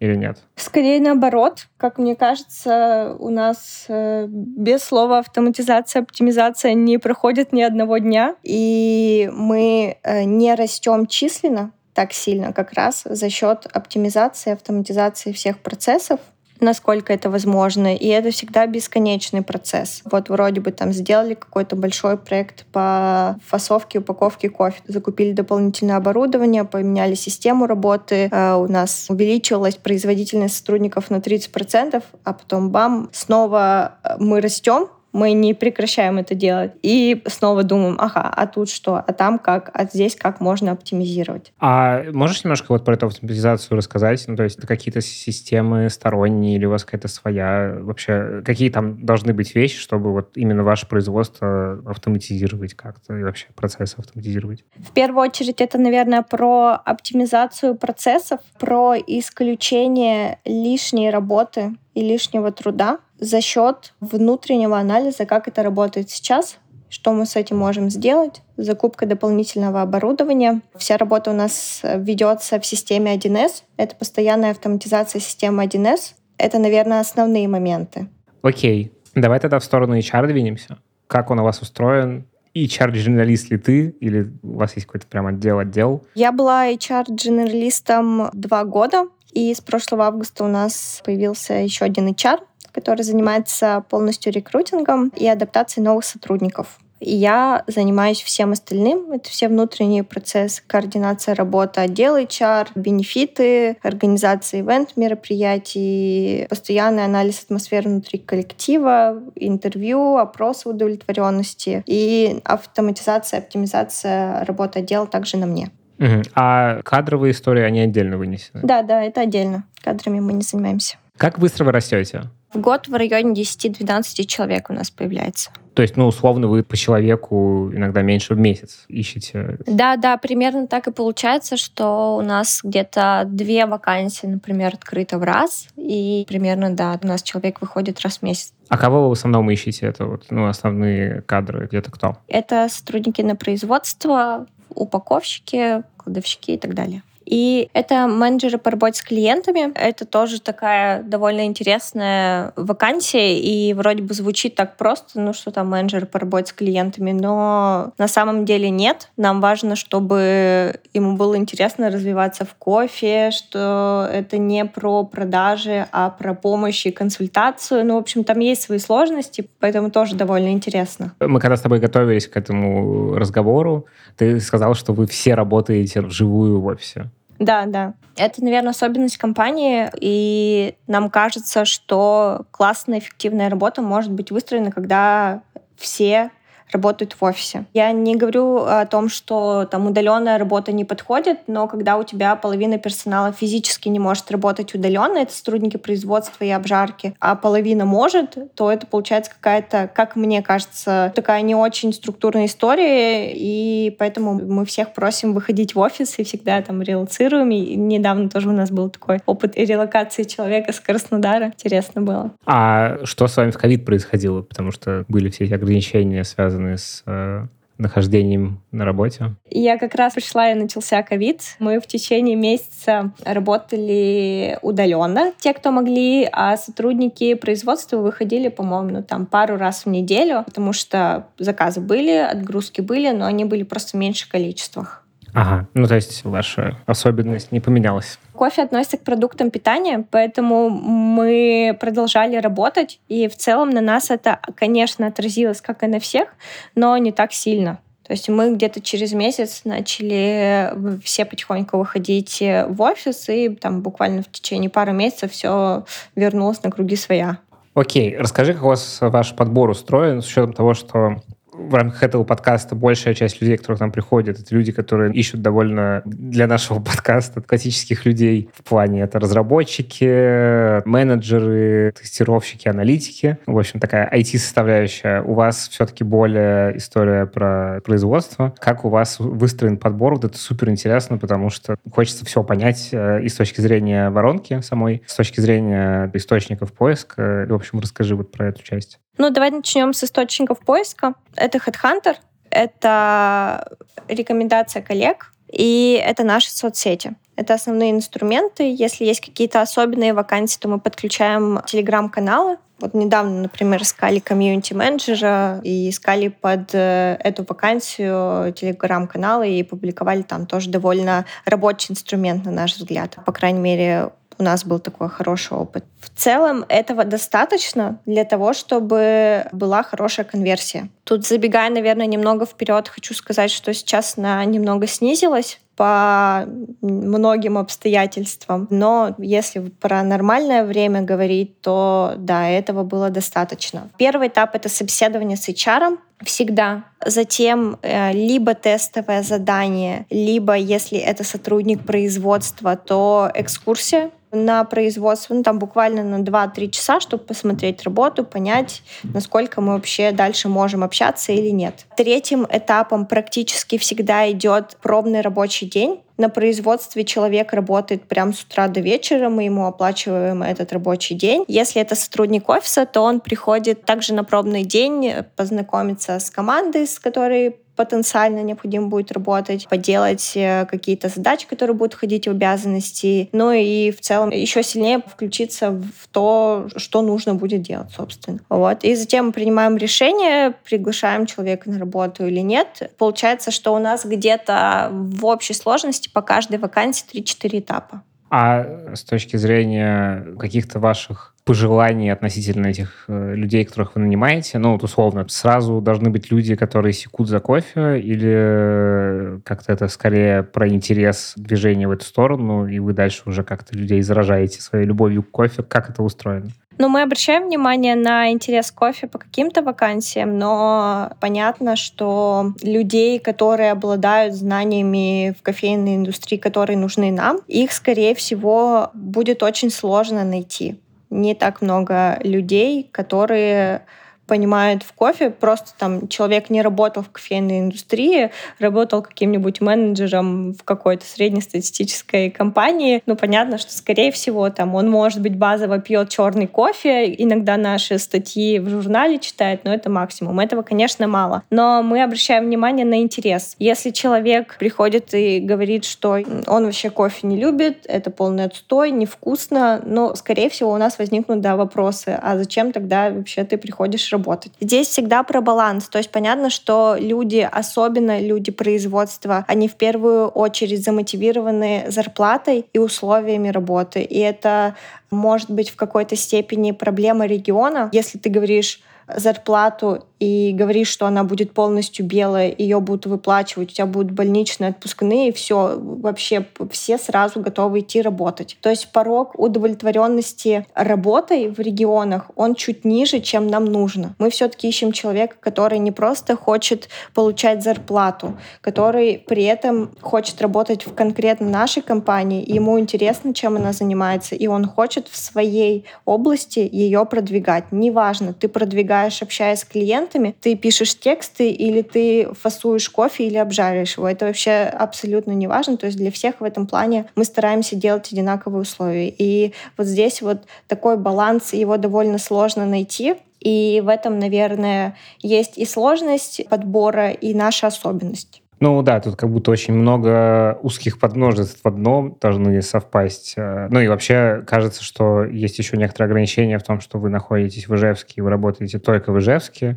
Или 0.00 0.14
нет? 0.14 0.38
Скорее 0.56 1.00
наоборот. 1.00 1.68
Как 1.76 1.98
мне 1.98 2.16
кажется, 2.16 3.16
у 3.18 3.30
нас 3.30 3.86
э, 3.88 4.26
без 4.28 4.82
слова 4.82 5.18
автоматизация, 5.18 6.02
оптимизация 6.02 6.74
не 6.74 6.98
проходит 6.98 7.52
ни 7.52 7.62
одного 7.62 7.98
дня, 7.98 8.36
и 8.42 9.30
мы 9.32 9.98
э, 10.02 10.24
не 10.24 10.54
растем 10.54 11.06
численно 11.06 11.72
так 11.94 12.12
сильно 12.12 12.52
как 12.52 12.74
раз 12.74 13.04
за 13.04 13.30
счет 13.30 13.66
оптимизации, 13.72 14.52
автоматизации 14.52 15.32
всех 15.32 15.58
процессов, 15.60 16.20
насколько 16.60 17.12
это 17.12 17.30
возможно. 17.30 17.94
И 17.94 18.06
это 18.08 18.30
всегда 18.30 18.66
бесконечный 18.66 19.42
процесс. 19.42 20.02
Вот 20.04 20.28
вроде 20.28 20.60
бы 20.60 20.70
там 20.72 20.92
сделали 20.92 21.34
какой-то 21.34 21.76
большой 21.76 22.16
проект 22.16 22.66
по 22.66 23.36
фасовке, 23.46 23.98
упаковке 23.98 24.48
кофе, 24.48 24.80
закупили 24.86 25.32
дополнительное 25.32 25.96
оборудование, 25.96 26.64
поменяли 26.64 27.14
систему 27.14 27.66
работы, 27.66 28.28
э, 28.30 28.54
у 28.54 28.66
нас 28.66 29.06
увеличилась 29.08 29.76
производительность 29.76 30.56
сотрудников 30.56 31.10
на 31.10 31.16
30%, 31.16 32.02
а 32.24 32.32
потом 32.32 32.70
бам, 32.70 33.08
снова 33.12 33.98
э, 34.02 34.16
мы 34.18 34.40
растем, 34.40 34.88
мы 35.16 35.32
не 35.32 35.54
прекращаем 35.54 36.18
это 36.18 36.34
делать. 36.34 36.72
И 36.82 37.22
снова 37.26 37.62
думаем, 37.62 37.96
ага, 37.98 38.22
а 38.22 38.46
тут 38.46 38.68
что, 38.68 38.96
а 38.96 39.12
там 39.12 39.38
как, 39.38 39.70
а 39.72 39.84
здесь 39.84 40.14
как 40.14 40.40
можно 40.40 40.72
оптимизировать. 40.72 41.52
А 41.58 42.04
можешь 42.12 42.44
немножко 42.44 42.66
вот 42.68 42.84
про 42.84 42.94
эту 42.94 43.06
автоматизацию 43.06 43.76
рассказать? 43.78 44.22
Ну, 44.28 44.36
то 44.36 44.42
есть 44.42 44.58
это 44.58 44.66
какие-то 44.66 45.00
системы 45.00 45.88
сторонние 45.88 46.56
или 46.56 46.66
у 46.66 46.70
вас 46.70 46.84
какая-то 46.84 47.08
своя? 47.08 47.76
Вообще, 47.80 48.42
какие 48.44 48.68
там 48.68 49.04
должны 49.04 49.32
быть 49.32 49.54
вещи, 49.54 49.78
чтобы 49.78 50.12
вот 50.12 50.36
именно 50.36 50.62
ваше 50.62 50.86
производство 50.86 51.82
автоматизировать 51.86 52.74
как-то 52.74 53.16
и 53.16 53.22
вообще 53.22 53.46
процессы 53.54 53.96
автоматизировать? 53.98 54.64
В 54.76 54.92
первую 54.92 55.22
очередь 55.22 55.62
это, 55.62 55.78
наверное, 55.78 56.22
про 56.22 56.74
оптимизацию 56.74 57.74
процессов, 57.74 58.40
про 58.58 58.96
исключение 58.96 60.40
лишней 60.44 61.08
работы 61.08 61.72
и 61.96 62.02
лишнего 62.02 62.52
труда 62.52 62.98
за 63.18 63.40
счет 63.40 63.94
внутреннего 64.00 64.78
анализа, 64.78 65.24
как 65.24 65.48
это 65.48 65.62
работает 65.62 66.10
сейчас, 66.10 66.58
что 66.90 67.14
мы 67.14 67.24
с 67.24 67.36
этим 67.36 67.56
можем 67.56 67.88
сделать, 67.88 68.42
закупка 68.58 69.06
дополнительного 69.06 69.80
оборудования. 69.80 70.60
Вся 70.76 70.98
работа 70.98 71.30
у 71.30 71.34
нас 71.34 71.80
ведется 71.82 72.60
в 72.60 72.66
системе 72.66 73.16
1С. 73.16 73.62
Это 73.78 73.96
постоянная 73.96 74.50
автоматизация 74.50 75.20
системы 75.20 75.64
1С. 75.64 76.12
Это, 76.36 76.58
наверное, 76.58 77.00
основные 77.00 77.48
моменты. 77.48 78.08
Окей. 78.42 78.92
Давай 79.14 79.40
тогда 79.40 79.58
в 79.58 79.64
сторону 79.64 79.98
HR 79.98 80.26
двинемся. 80.26 80.76
Как 81.06 81.30
он 81.30 81.40
у 81.40 81.44
вас 81.44 81.62
устроен? 81.62 82.26
HR-дженералист 82.54 83.50
ли 83.50 83.56
ты? 83.56 83.96
Или 84.00 84.32
у 84.42 84.58
вас 84.58 84.74
есть 84.74 84.86
какой-то 84.86 85.06
прям 85.06 85.26
отдел-отдел? 85.26 86.04
Я 86.14 86.30
была 86.32 86.70
HR-дженералистом 86.70 88.28
два 88.34 88.64
года. 88.64 89.08
И 89.36 89.52
с 89.52 89.60
прошлого 89.60 90.06
августа 90.06 90.44
у 90.44 90.48
нас 90.48 91.02
появился 91.04 91.52
еще 91.52 91.84
один 91.84 92.08
HR, 92.08 92.38
который 92.72 93.02
занимается 93.02 93.84
полностью 93.90 94.32
рекрутингом 94.32 95.12
и 95.14 95.28
адаптацией 95.28 95.84
новых 95.84 96.06
сотрудников. 96.06 96.78
Я 97.00 97.62
занимаюсь 97.66 98.22
всем 98.22 98.52
остальным. 98.52 99.12
Это 99.12 99.28
все 99.28 99.48
внутренние 99.48 100.04
процессы, 100.04 100.62
координация 100.66 101.34
работы 101.34 101.82
отдела 101.82 102.22
HR, 102.22 102.68
бенефиты, 102.76 103.76
организация 103.82 104.60
ивент-мероприятий, 104.60 106.46
постоянный 106.48 107.04
анализ 107.04 107.44
атмосферы 107.44 107.90
внутри 107.90 108.18
коллектива, 108.18 109.22
интервью, 109.34 110.16
опросы 110.16 110.70
удовлетворенности 110.70 111.84
и 111.84 112.40
автоматизация, 112.42 113.40
оптимизация 113.40 114.46
работы 114.46 114.78
отдела 114.78 115.06
также 115.06 115.36
на 115.36 115.44
мне. 115.44 115.70
Угу. 115.98 116.22
А 116.34 116.82
кадровые 116.82 117.32
истории, 117.32 117.62
они 117.62 117.80
отдельно 117.80 118.18
вынесены? 118.18 118.60
Да, 118.62 118.82
да, 118.82 119.02
это 119.02 119.22
отдельно. 119.22 119.64
Кадрами 119.82 120.20
мы 120.20 120.32
не 120.32 120.42
занимаемся. 120.42 120.96
Как 121.16 121.38
быстро 121.38 121.64
вы 121.64 121.72
растете? 121.72 122.24
В 122.52 122.60
год 122.60 122.88
в 122.88 122.94
районе 122.94 123.40
10-12 123.40 124.24
человек 124.26 124.70
у 124.70 124.72
нас 124.72 124.90
появляется. 124.90 125.50
То 125.74 125.82
есть, 125.82 125.96
ну, 125.98 126.06
условно, 126.06 126.46
вы 126.46 126.62
по 126.62 126.74
человеку 126.74 127.70
иногда 127.70 128.00
меньше 128.00 128.34
в 128.34 128.38
месяц 128.38 128.86
ищете? 128.88 129.58
Да, 129.66 129.96
да, 129.96 130.16
примерно 130.16 130.66
так 130.66 130.88
и 130.88 130.90
получается, 130.90 131.58
что 131.58 132.16
у 132.16 132.22
нас 132.22 132.60
где-то 132.64 133.24
две 133.26 133.66
вакансии, 133.66 134.26
например, 134.26 134.72
открыто 134.72 135.18
в 135.18 135.22
раз, 135.22 135.68
и 135.76 136.24
примерно, 136.26 136.74
да, 136.74 136.98
у 137.02 137.06
нас 137.06 137.22
человек 137.22 137.60
выходит 137.60 138.00
раз 138.00 138.18
в 138.18 138.22
месяц. 138.22 138.54
А 138.70 138.78
кого 138.78 139.02
вы 139.02 139.08
в 139.10 139.12
основном 139.12 139.50
ищете? 139.50 139.86
Это 139.86 140.06
вот, 140.06 140.24
ну, 140.30 140.46
основные 140.46 141.20
кадры, 141.22 141.66
где-то 141.66 141.90
кто? 141.90 142.16
Это 142.26 142.68
сотрудники 142.70 143.20
на 143.20 143.36
производство, 143.36 144.46
упаковщики, 144.76 145.82
кладовщики 145.96 146.52
и 146.52 146.58
так 146.58 146.74
далее. 146.74 147.02
И 147.26 147.68
это 147.72 148.06
менеджеры 148.06 148.58
по 148.58 148.70
работе 148.70 149.00
с 149.00 149.02
клиентами. 149.02 149.72
Это 149.74 150.06
тоже 150.06 150.40
такая 150.40 151.02
довольно 151.02 151.44
интересная 151.44 152.52
вакансия, 152.56 153.38
и 153.38 153.74
вроде 153.74 154.02
бы 154.02 154.14
звучит 154.14 154.54
так 154.54 154.76
просто, 154.76 155.20
ну 155.20 155.32
что 155.32 155.50
там 155.50 155.68
менеджер 155.68 156.06
по 156.06 156.18
работе 156.18 156.50
с 156.50 156.52
клиентами, 156.52 157.12
но 157.12 157.92
на 157.98 158.08
самом 158.08 158.44
деле 158.44 158.70
нет. 158.70 159.10
Нам 159.16 159.40
важно, 159.40 159.76
чтобы 159.76 160.76
ему 160.94 161.16
было 161.16 161.36
интересно 161.36 161.90
развиваться 161.90 162.44
в 162.44 162.54
кофе, 162.54 163.30
что 163.32 164.08
это 164.12 164.38
не 164.38 164.64
про 164.64 165.04
продажи, 165.04 165.86
а 165.92 166.10
про 166.10 166.34
помощь 166.34 166.86
и 166.86 166.92
консультацию. 166.92 167.84
Ну, 167.84 167.94
в 167.96 167.98
общем, 167.98 168.24
там 168.24 168.38
есть 168.38 168.62
свои 168.62 168.78
сложности, 168.78 169.48
поэтому 169.58 169.90
тоже 169.90 170.14
довольно 170.14 170.52
интересно. 170.52 171.12
Мы 171.20 171.40
когда 171.40 171.56
с 171.56 171.60
тобой 171.60 171.80
готовились 171.80 172.28
к 172.28 172.36
этому 172.36 173.14
разговору, 173.14 173.86
ты 174.16 174.40
сказал, 174.40 174.74
что 174.74 174.92
вы 174.92 175.06
все 175.06 175.34
работаете 175.34 176.00
вживую 176.00 176.60
в 176.60 176.66
офисе. 176.66 177.10
Да, 177.38 177.66
да. 177.66 177.94
Это, 178.16 178.42
наверное, 178.42 178.70
особенность 178.70 179.18
компании, 179.18 179.90
и 180.00 180.74
нам 180.86 181.10
кажется, 181.10 181.64
что 181.64 182.46
классная, 182.50 182.98
эффективная 182.98 183.50
работа 183.50 183.82
может 183.82 184.10
быть 184.12 184.30
выстроена, 184.30 184.70
когда 184.72 185.42
все 185.76 186.30
работают 186.72 187.14
в 187.18 187.24
офисе. 187.24 187.64
Я 187.74 187.92
не 187.92 188.16
говорю 188.16 188.58
о 188.58 188.86
том, 188.86 189.08
что 189.08 189.66
там 189.70 189.86
удаленная 189.86 190.38
работа 190.38 190.72
не 190.72 190.84
подходит, 190.84 191.40
но 191.46 191.68
когда 191.68 191.96
у 191.96 192.04
тебя 192.04 192.36
половина 192.36 192.78
персонала 192.78 193.32
физически 193.32 193.88
не 193.88 193.98
может 193.98 194.30
работать 194.30 194.74
удаленно, 194.74 195.18
это 195.18 195.32
сотрудники 195.32 195.76
производства 195.76 196.44
и 196.44 196.50
обжарки, 196.50 197.14
а 197.20 197.34
половина 197.36 197.84
может, 197.84 198.36
то 198.54 198.70
это 198.70 198.86
получается 198.86 199.30
какая-то, 199.30 199.90
как 199.94 200.16
мне 200.16 200.42
кажется, 200.42 201.12
такая 201.14 201.42
не 201.42 201.54
очень 201.54 201.92
структурная 201.92 202.46
история, 202.46 203.32
и 203.32 203.94
поэтому 203.98 204.34
мы 204.34 204.64
всех 204.64 204.92
просим 204.92 205.32
выходить 205.32 205.74
в 205.74 205.78
офис 205.78 206.18
и 206.18 206.24
всегда 206.24 206.60
там 206.62 206.82
релацируем. 206.82 207.50
И 207.50 207.76
недавно 207.76 208.28
тоже 208.28 208.48
у 208.48 208.52
нас 208.52 208.70
был 208.70 208.88
такой 208.88 209.20
опыт 209.26 209.56
релокации 209.56 210.24
человека 210.24 210.72
с 210.72 210.80
Краснодара. 210.80 211.46
Интересно 211.46 212.02
было. 212.02 212.32
А 212.44 212.98
что 213.04 213.26
с 213.26 213.36
вами 213.36 213.50
в 213.50 213.58
ковид 213.58 213.84
происходило? 213.84 214.42
Потому 214.42 214.70
что 214.70 215.04
были 215.08 215.28
все 215.30 215.44
эти 215.44 215.54
ограничения, 215.54 216.24
связанные 216.24 216.55
связанные 216.56 216.78
с 216.78 217.02
э, 217.06 217.46
нахождением 217.78 218.62
на 218.72 218.84
работе? 218.84 219.34
Я 219.50 219.78
как 219.78 219.94
раз 219.94 220.14
пришла 220.14 220.50
и 220.50 220.54
начался 220.54 221.02
ковид. 221.02 221.42
Мы 221.58 221.80
в 221.80 221.86
течение 221.86 222.36
месяца 222.36 223.12
работали 223.24 224.58
удаленно, 224.62 225.32
те, 225.38 225.52
кто 225.52 225.70
могли, 225.70 226.28
а 226.32 226.56
сотрудники 226.56 227.34
производства 227.34 227.98
выходили, 227.98 228.48
по-моему, 228.48 228.90
ну, 228.90 229.02
там 229.02 229.26
пару 229.26 229.56
раз 229.56 229.84
в 229.84 229.88
неделю, 229.88 230.42
потому 230.44 230.72
что 230.72 231.26
заказы 231.38 231.80
были, 231.80 232.12
отгрузки 232.12 232.80
были, 232.80 233.10
но 233.10 233.26
они 233.26 233.44
были 233.44 233.62
просто 233.62 233.96
в 233.96 234.00
меньших 234.00 234.30
количествах. 234.30 235.05
Ага, 235.36 235.66
ну 235.74 235.86
то 235.86 235.96
есть 235.96 236.24
ваша 236.24 236.78
особенность 236.86 237.52
не 237.52 237.60
поменялась. 237.60 238.18
Кофе 238.32 238.62
относится 238.62 238.96
к 238.96 239.02
продуктам 239.02 239.50
питания, 239.50 240.02
поэтому 240.10 240.70
мы 240.70 241.76
продолжали 241.78 242.36
работать, 242.36 243.00
и 243.08 243.28
в 243.28 243.36
целом 243.36 243.68
на 243.68 243.82
нас 243.82 244.10
это, 244.10 244.40
конечно, 244.54 245.06
отразилось, 245.06 245.60
как 245.60 245.82
и 245.82 245.88
на 245.88 246.00
всех, 246.00 246.30
но 246.74 246.96
не 246.96 247.12
так 247.12 247.34
сильно. 247.34 247.80
То 248.04 248.14
есть 248.14 248.30
мы 248.30 248.54
где-то 248.54 248.80
через 248.80 249.12
месяц 249.12 249.60
начали 249.64 250.72
все 251.02 251.26
потихоньку 251.26 251.76
выходить 251.76 252.38
в 252.40 252.80
офис, 252.80 253.28
и 253.28 253.50
там 253.50 253.82
буквально 253.82 254.22
в 254.22 254.30
течение 254.32 254.70
пары 254.70 254.94
месяцев 254.94 255.32
все 255.32 255.84
вернулось 256.14 256.62
на 256.62 256.70
круги 256.70 256.96
своя. 256.96 257.40
Окей, 257.74 258.16
расскажи, 258.16 258.54
как 258.54 258.62
у 258.62 258.68
вас 258.68 259.00
ваш 259.02 259.34
подбор 259.36 259.68
устроен, 259.68 260.22
с 260.22 260.26
учетом 260.28 260.54
того, 260.54 260.72
что 260.72 261.16
в 261.58 261.74
рамках 261.74 262.02
этого 262.02 262.24
подкаста 262.24 262.74
большая 262.74 263.14
часть 263.14 263.40
людей, 263.40 263.56
которые 263.56 263.78
к 263.78 263.80
нам 263.80 263.92
приходят, 263.92 264.38
это 264.38 264.54
люди, 264.54 264.72
которые 264.72 265.12
ищут 265.12 265.42
довольно 265.42 266.02
для 266.04 266.46
нашего 266.46 266.80
подкаста 266.80 267.40
классических 267.40 268.04
людей 268.04 268.50
в 268.52 268.62
плане 268.62 269.02
это 269.02 269.18
разработчики, 269.18 270.86
менеджеры, 270.86 271.92
тестировщики, 271.98 272.68
аналитики. 272.68 273.38
В 273.46 273.58
общем, 273.58 273.80
такая 273.80 274.10
IT-составляющая. 274.12 275.22
У 275.22 275.34
вас 275.34 275.68
все-таки 275.68 276.04
более 276.04 276.76
история 276.76 277.26
про 277.26 277.80
производство. 277.84 278.54
Как 278.58 278.84
у 278.84 278.88
вас 278.88 279.18
выстроен 279.18 279.78
подбор? 279.78 280.14
Вот 280.14 280.24
это 280.24 280.38
супер 280.38 280.70
интересно, 280.70 281.18
потому 281.18 281.50
что 281.50 281.76
хочется 281.90 282.24
все 282.24 282.42
понять 282.42 282.90
э, 282.92 283.22
и 283.22 283.28
с 283.28 283.34
точки 283.34 283.60
зрения 283.60 284.10
воронки 284.10 284.60
самой, 284.60 285.02
с 285.06 285.16
точки 285.16 285.40
зрения 285.40 286.10
источников 286.14 286.72
поиска. 286.72 287.46
В 287.48 287.54
общем, 287.54 287.80
расскажи 287.80 288.14
вот 288.14 288.32
про 288.32 288.48
эту 288.48 288.62
часть. 288.62 288.98
Ну, 289.18 289.30
давай 289.30 289.50
начнем 289.50 289.92
с 289.92 290.04
источников 290.04 290.60
поиска. 290.60 291.14
Это 291.34 291.58
Headhunter, 291.58 292.16
это 292.50 293.76
рекомендация 294.08 294.82
коллег, 294.82 295.32
и 295.50 296.00
это 296.04 296.24
наши 296.24 296.50
соцсети. 296.50 297.14
Это 297.36 297.54
основные 297.54 297.90
инструменты. 297.90 298.74
Если 298.74 299.04
есть 299.04 299.20
какие-то 299.20 299.60
особенные 299.60 300.14
вакансии, 300.14 300.58
то 300.58 300.68
мы 300.68 300.80
подключаем 300.80 301.60
телеграм-каналы. 301.66 302.58
Вот 302.78 302.92
недавно, 302.94 303.42
например, 303.42 303.82
искали 303.82 304.18
комьюнити-менеджера 304.18 305.60
и 305.62 305.88
искали 305.88 306.28
под 306.28 306.74
э, 306.74 307.16
эту 307.20 307.44
вакансию 307.48 308.52
телеграм-каналы 308.52 309.50
и 309.50 309.62
публиковали 309.62 310.22
там 310.22 310.46
тоже 310.46 310.68
довольно 310.68 311.24
рабочий 311.46 311.92
инструмент, 311.92 312.44
на 312.44 312.50
наш 312.50 312.76
взгляд. 312.76 313.16
По 313.24 313.32
крайней 313.32 313.60
мере, 313.60 314.10
у 314.38 314.42
нас 314.42 314.64
был 314.64 314.78
такой 314.78 315.08
хороший 315.08 315.56
опыт. 315.56 315.84
В 316.00 316.10
целом 316.10 316.64
этого 316.68 317.04
достаточно 317.04 317.98
для 318.06 318.24
того, 318.24 318.52
чтобы 318.52 319.46
была 319.52 319.82
хорошая 319.82 320.26
конверсия. 320.26 320.88
Тут 321.04 321.26
забегая, 321.26 321.70
наверное, 321.70 322.06
немного 322.06 322.46
вперед, 322.46 322.88
хочу 322.88 323.14
сказать, 323.14 323.50
что 323.50 323.72
сейчас 323.72 324.18
она 324.18 324.44
немного 324.44 324.86
снизилась 324.86 325.60
по 325.76 326.46
многим 326.80 327.58
обстоятельствам. 327.58 328.66
Но 328.70 329.14
если 329.18 329.60
про 329.60 330.02
нормальное 330.02 330.64
время 330.64 331.02
говорить, 331.02 331.60
то 331.60 332.14
да, 332.16 332.48
этого 332.48 332.82
было 332.82 333.10
достаточно. 333.10 333.90
Первый 333.98 334.28
этап— 334.28 334.54
это 334.54 334.68
собеседование 334.70 335.36
с 335.36 335.48
HR, 335.48 335.98
всегда. 336.24 336.84
Затем 337.04 337.78
э, 337.82 338.12
либо 338.12 338.54
тестовое 338.54 339.22
задание, 339.22 340.06
либо, 340.08 340.54
если 340.54 340.98
это 340.98 341.24
сотрудник 341.24 341.84
производства, 341.84 342.76
то 342.76 343.30
экскурсия 343.34 344.10
на 344.36 344.64
производство, 344.64 345.34
ну, 345.34 345.42
там 345.42 345.58
буквально 345.58 346.02
на 346.02 346.22
2-3 346.22 346.70
часа, 346.70 347.00
чтобы 347.00 347.24
посмотреть 347.24 347.82
работу, 347.82 348.24
понять, 348.24 348.82
насколько 349.02 349.60
мы 349.60 349.74
вообще 349.74 350.12
дальше 350.12 350.48
можем 350.48 350.84
общаться 350.84 351.32
или 351.32 351.50
нет. 351.50 351.86
Третьим 351.96 352.46
этапом 352.50 353.06
практически 353.06 353.78
всегда 353.78 354.30
идет 354.30 354.76
пробный 354.82 355.20
рабочий 355.20 355.66
день. 355.66 356.00
На 356.16 356.30
производстве 356.30 357.04
человек 357.04 357.52
работает 357.52 358.08
прямо 358.08 358.32
с 358.32 358.42
утра 358.42 358.68
до 358.68 358.80
вечера, 358.80 359.28
мы 359.28 359.44
ему 359.44 359.66
оплачиваем 359.66 360.42
этот 360.42 360.72
рабочий 360.72 361.14
день. 361.14 361.44
Если 361.46 361.82
это 361.82 361.94
сотрудник 361.94 362.48
офиса, 362.48 362.86
то 362.86 363.02
он 363.02 363.20
приходит 363.20 363.84
также 363.84 364.14
на 364.14 364.24
пробный 364.24 364.62
день 364.62 365.12
познакомиться 365.36 366.18
с 366.18 366.30
командой, 366.30 366.86
с 366.86 366.98
которой 366.98 367.56
потенциально 367.76 368.42
необходимо 368.42 368.88
будет 368.88 369.12
работать, 369.12 369.68
поделать 369.68 370.32
э, 370.34 370.66
какие-то 370.66 371.08
задачи, 371.08 371.46
которые 371.46 371.76
будут 371.76 371.94
входить 371.94 372.26
в 372.26 372.30
обязанности, 372.30 373.28
ну 373.32 373.52
и 373.52 373.90
в 373.90 374.00
целом 374.00 374.30
еще 374.30 374.62
сильнее 374.62 375.02
включиться 375.06 375.70
в 375.70 376.08
то, 376.10 376.68
что 376.76 377.02
нужно 377.02 377.34
будет 377.34 377.62
делать, 377.62 377.90
собственно. 377.94 378.40
Вот. 378.48 378.82
И 378.84 378.94
затем 378.94 379.32
принимаем 379.32 379.76
решение, 379.76 380.54
приглашаем 380.64 381.26
человека 381.26 381.70
на 381.70 381.78
работу 381.78 382.26
или 382.26 382.40
нет. 382.40 382.90
Получается, 382.98 383.50
что 383.50 383.74
у 383.74 383.78
нас 383.78 384.04
где-то 384.04 384.88
в 384.90 385.24
общей 385.26 385.54
сложности 385.54 386.08
по 386.08 386.22
каждой 386.22 386.58
вакансии 386.58 387.06
3-4 387.12 387.60
этапа. 387.60 388.02
А 388.30 388.94
с 388.94 389.04
точки 389.04 389.36
зрения 389.36 390.26
каких-то 390.38 390.80
ваших 390.80 391.35
пожелания 391.46 392.12
относительно 392.12 392.66
этих 392.66 393.04
э, 393.06 393.34
людей, 393.34 393.64
которых 393.64 393.94
вы 393.94 394.00
нанимаете? 394.02 394.58
Ну, 394.58 394.72
вот 394.72 394.82
условно, 394.82 395.24
сразу 395.28 395.80
должны 395.80 396.10
быть 396.10 396.30
люди, 396.32 396.56
которые 396.56 396.92
секут 396.92 397.28
за 397.28 397.38
кофе, 397.38 398.00
или 398.00 399.40
как-то 399.44 399.72
это 399.72 399.86
скорее 399.86 400.42
про 400.42 400.68
интерес 400.68 401.34
движения 401.36 401.86
в 401.86 401.92
эту 401.92 402.04
сторону, 402.04 402.66
и 402.66 402.80
вы 402.80 402.92
дальше 402.92 403.22
уже 403.26 403.44
как-то 403.44 403.76
людей 403.76 404.02
заражаете 404.02 404.60
своей 404.60 404.86
любовью 404.86 405.22
к 405.22 405.30
кофе? 405.30 405.62
Как 405.62 405.88
это 405.88 406.02
устроено? 406.02 406.50
Ну, 406.78 406.88
мы 406.88 407.02
обращаем 407.02 407.44
внимание 407.44 407.94
на 407.94 408.30
интерес 408.32 408.70
кофе 408.72 409.06
по 409.06 409.18
каким-то 409.18 409.62
вакансиям, 409.62 410.38
но 410.38 411.12
понятно, 411.20 411.76
что 411.76 412.52
людей, 412.62 413.18
которые 413.18 413.70
обладают 413.70 414.34
знаниями 414.34 415.34
в 415.38 415.42
кофейной 415.42 415.94
индустрии, 415.94 416.36
которые 416.36 416.76
нужны 416.76 417.12
нам, 417.12 417.38
их, 417.46 417.72
скорее 417.72 418.14
всего, 418.16 418.90
будет 418.92 419.42
очень 419.42 419.70
сложно 419.70 420.24
найти. 420.24 420.78
Не 421.10 421.34
так 421.34 421.62
много 421.62 422.18
людей, 422.22 422.88
которые 422.92 423.86
понимают 424.26 424.82
в 424.82 424.92
кофе. 424.92 425.30
Просто 425.30 425.70
там 425.78 426.08
человек 426.08 426.50
не 426.50 426.62
работал 426.62 427.02
в 427.02 427.10
кофейной 427.10 427.60
индустрии, 427.60 428.30
работал 428.58 429.02
каким-нибудь 429.02 429.60
менеджером 429.60 430.54
в 430.54 430.64
какой-то 430.64 431.06
среднестатистической 431.06 432.30
компании. 432.30 433.02
Ну, 433.06 433.16
понятно, 433.16 433.58
что, 433.58 433.72
скорее 433.72 434.12
всего, 434.12 434.50
там 434.50 434.74
он, 434.74 434.90
может 434.90 435.20
быть, 435.20 435.36
базово 435.36 435.78
пьет 435.78 436.08
черный 436.08 436.46
кофе, 436.46 437.14
иногда 437.14 437.56
наши 437.56 437.98
статьи 437.98 438.58
в 438.58 438.68
журнале 438.68 439.18
читает, 439.18 439.60
но 439.64 439.72
это 439.72 439.90
максимум. 439.90 440.40
Этого, 440.40 440.62
конечно, 440.62 441.06
мало. 441.06 441.42
Но 441.50 441.82
мы 441.82 442.02
обращаем 442.02 442.44
внимание 442.44 442.84
на 442.84 443.00
интерес. 443.00 443.54
Если 443.58 443.90
человек 443.90 444.56
приходит 444.58 445.14
и 445.14 445.40
говорит, 445.40 445.84
что 445.84 446.18
он 446.46 446.64
вообще 446.64 446.90
кофе 446.90 447.26
не 447.26 447.36
любит, 447.36 447.84
это 447.86 448.10
полный 448.10 448.44
отстой, 448.44 448.90
невкусно, 448.90 449.80
но, 449.84 450.14
скорее 450.14 450.48
всего, 450.50 450.72
у 450.72 450.76
нас 450.76 450.98
возникнут, 450.98 451.40
да, 451.40 451.56
вопросы. 451.56 452.18
А 452.20 452.36
зачем 452.36 452.72
тогда 452.72 453.10
вообще 453.10 453.44
ты 453.44 453.56
приходишь 453.56 454.12
работать. 454.16 454.52
Здесь 454.60 454.88
всегда 454.88 455.22
про 455.22 455.40
баланс. 455.40 455.88
То 455.88 455.98
есть 455.98 456.10
понятно, 456.10 456.50
что 456.50 456.96
люди, 456.98 457.48
особенно 457.50 458.20
люди 458.20 458.50
производства, 458.50 459.44
они 459.46 459.68
в 459.68 459.74
первую 459.74 460.28
очередь 460.28 460.82
замотивированы 460.82 461.84
зарплатой 461.88 462.64
и 462.72 462.78
условиями 462.78 463.48
работы. 463.48 464.00
И 464.02 464.18
это 464.18 464.74
может 465.10 465.50
быть 465.50 465.70
в 465.70 465.76
какой-то 465.76 466.16
степени 466.16 466.72
проблема 466.72 467.26
региона. 467.26 467.90
Если 467.92 468.18
ты 468.18 468.30
говоришь 468.30 468.80
зарплату 469.08 470.04
и 470.18 470.52
говоришь, 470.52 470.88
что 470.88 471.06
она 471.06 471.24
будет 471.24 471.52
полностью 471.52 472.06
белая, 472.06 472.54
ее 472.56 472.80
будут 472.80 473.06
выплачивать, 473.06 473.70
у 473.70 473.74
тебя 473.74 473.86
будут 473.86 474.12
больничные 474.12 474.70
отпускные, 474.70 475.28
и 475.28 475.32
все, 475.32 475.76
вообще 475.78 476.46
все 476.70 476.96
сразу 476.96 477.40
готовы 477.40 477.80
идти 477.80 478.00
работать. 478.00 478.56
То 478.62 478.70
есть 478.70 478.90
порог 478.92 479.38
удовлетворенности 479.38 480.66
работой 480.74 481.48
в 481.48 481.60
регионах, 481.60 482.30
он 482.34 482.54
чуть 482.54 482.84
ниже, 482.84 483.20
чем 483.20 483.46
нам 483.46 483.66
нужно. 483.66 484.14
Мы 484.18 484.30
все-таки 484.30 484.68
ищем 484.68 484.92
человека, 484.92 485.36
который 485.38 485.78
не 485.78 485.92
просто 485.92 486.34
хочет 486.34 486.88
получать 487.12 487.62
зарплату, 487.62 488.38
который 488.62 489.22
при 489.26 489.44
этом 489.44 489.90
хочет 490.00 490.40
работать 490.40 490.86
в 490.86 490.94
конкретно 490.94 491.48
нашей 491.48 491.82
компании, 491.82 492.50
ему 492.50 492.80
интересно, 492.80 493.34
чем 493.34 493.56
она 493.56 493.72
занимается, 493.72 494.34
и 494.34 494.46
он 494.46 494.66
хочет 494.66 495.08
в 495.08 495.16
своей 495.16 495.84
области 496.06 496.66
ее 496.72 497.04
продвигать. 497.04 497.70
Неважно, 497.70 498.32
ты 498.32 498.48
продвигаешь, 498.48 498.95
общаясь 499.04 499.60
с 499.60 499.64
клиентами, 499.64 500.34
ты 500.40 500.56
пишешь 500.56 500.98
тексты 500.98 501.50
или 501.50 501.82
ты 501.82 502.28
фасуешь 502.34 502.88
кофе 502.88 503.26
или 503.26 503.36
обжариваешь 503.36 503.96
его. 503.96 504.08
Это 504.08 504.26
вообще 504.26 504.62
абсолютно 504.64 505.32
не 505.32 505.46
важно. 505.46 505.76
То 505.76 505.86
есть 505.86 505.98
для 505.98 506.10
всех 506.10 506.40
в 506.40 506.44
этом 506.44 506.66
плане 506.66 507.06
мы 507.14 507.24
стараемся 507.24 507.76
делать 507.76 508.12
одинаковые 508.12 508.62
условия. 508.62 509.08
И 509.08 509.52
вот 509.76 509.86
здесь 509.86 510.22
вот 510.22 510.42
такой 510.68 510.96
баланс, 510.96 511.52
его 511.52 511.76
довольно 511.76 512.18
сложно 512.18 512.66
найти. 512.66 513.14
И 513.40 513.82
в 513.84 513.88
этом, 513.88 514.18
наверное, 514.18 514.96
есть 515.20 515.58
и 515.58 515.64
сложность 515.66 516.48
подбора, 516.48 517.10
и 517.10 517.34
наша 517.34 517.68
особенность. 517.68 518.42
Ну 518.58 518.80
да, 518.82 519.00
тут 519.00 519.16
как 519.16 519.30
будто 519.30 519.50
очень 519.50 519.74
много 519.74 520.58
узких 520.62 520.98
подмножеств 520.98 521.60
в 521.62 521.68
одном 521.68 522.16
должны 522.20 522.62
совпасть. 522.62 523.34
Э, 523.36 523.68
ну 523.70 523.80
и 523.80 523.88
вообще 523.88 524.42
кажется, 524.46 524.82
что 524.82 525.24
есть 525.24 525.58
еще 525.58 525.76
некоторые 525.76 526.06
ограничения 526.06 526.58
в 526.58 526.62
том, 526.62 526.80
что 526.80 526.98
вы 526.98 527.10
находитесь 527.10 527.68
в 527.68 527.74
Ижевске, 527.74 528.14
и 528.16 528.20
вы 528.22 528.30
работаете 528.30 528.78
только 528.78 529.12
в 529.12 529.18
Ижевске, 529.18 529.76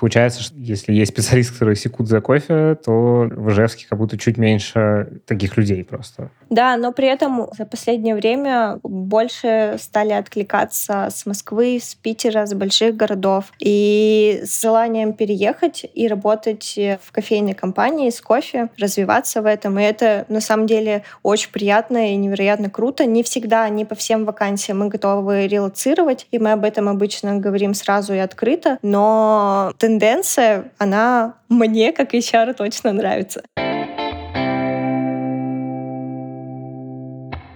Получается, 0.00 0.42
что 0.42 0.54
если 0.56 0.94
есть 0.94 1.12
специалист, 1.12 1.52
который 1.52 1.76
секут 1.76 2.08
за 2.08 2.22
кофе, 2.22 2.74
то 2.82 3.28
в 3.30 3.50
Ижевске 3.50 3.86
как 3.86 3.98
будто 3.98 4.16
чуть 4.16 4.38
меньше 4.38 5.20
таких 5.26 5.58
людей 5.58 5.84
просто. 5.84 6.30
Да, 6.48 6.78
но 6.78 6.92
при 6.92 7.06
этом 7.06 7.48
за 7.56 7.66
последнее 7.66 8.14
время 8.14 8.78
больше 8.82 9.76
стали 9.78 10.12
откликаться 10.12 11.08
с 11.10 11.26
Москвы, 11.26 11.78
с 11.80 11.94
Питера, 11.94 12.46
с 12.46 12.54
больших 12.54 12.96
городов. 12.96 13.52
И 13.58 14.40
с 14.42 14.62
желанием 14.62 15.12
переехать 15.12 15.84
и 15.94 16.08
работать 16.08 16.78
в 16.78 17.12
кофейной 17.12 17.52
компании 17.52 18.08
с 18.08 18.22
кофе, 18.22 18.70
развиваться 18.78 19.42
в 19.42 19.46
этом. 19.46 19.78
И 19.78 19.82
это 19.82 20.24
на 20.28 20.40
самом 20.40 20.66
деле 20.66 21.02
очень 21.22 21.52
приятно 21.52 22.12
и 22.12 22.16
невероятно 22.16 22.70
круто. 22.70 23.04
Не 23.04 23.22
всегда, 23.22 23.68
не 23.68 23.84
по 23.84 23.94
всем 23.94 24.24
вакансиям 24.24 24.78
мы 24.78 24.88
готовы 24.88 25.46
релацировать, 25.46 26.26
и 26.30 26.38
мы 26.38 26.52
об 26.52 26.64
этом 26.64 26.88
обычно 26.88 27.36
говорим 27.36 27.74
сразу 27.74 28.14
и 28.14 28.18
открыто, 28.18 28.78
но 28.80 29.74
ты 29.76 29.89
тенденция, 29.90 30.70
она 30.78 31.34
мне, 31.48 31.92
как 31.92 32.14
HR, 32.14 32.54
точно 32.54 32.92
нравится. 32.92 33.42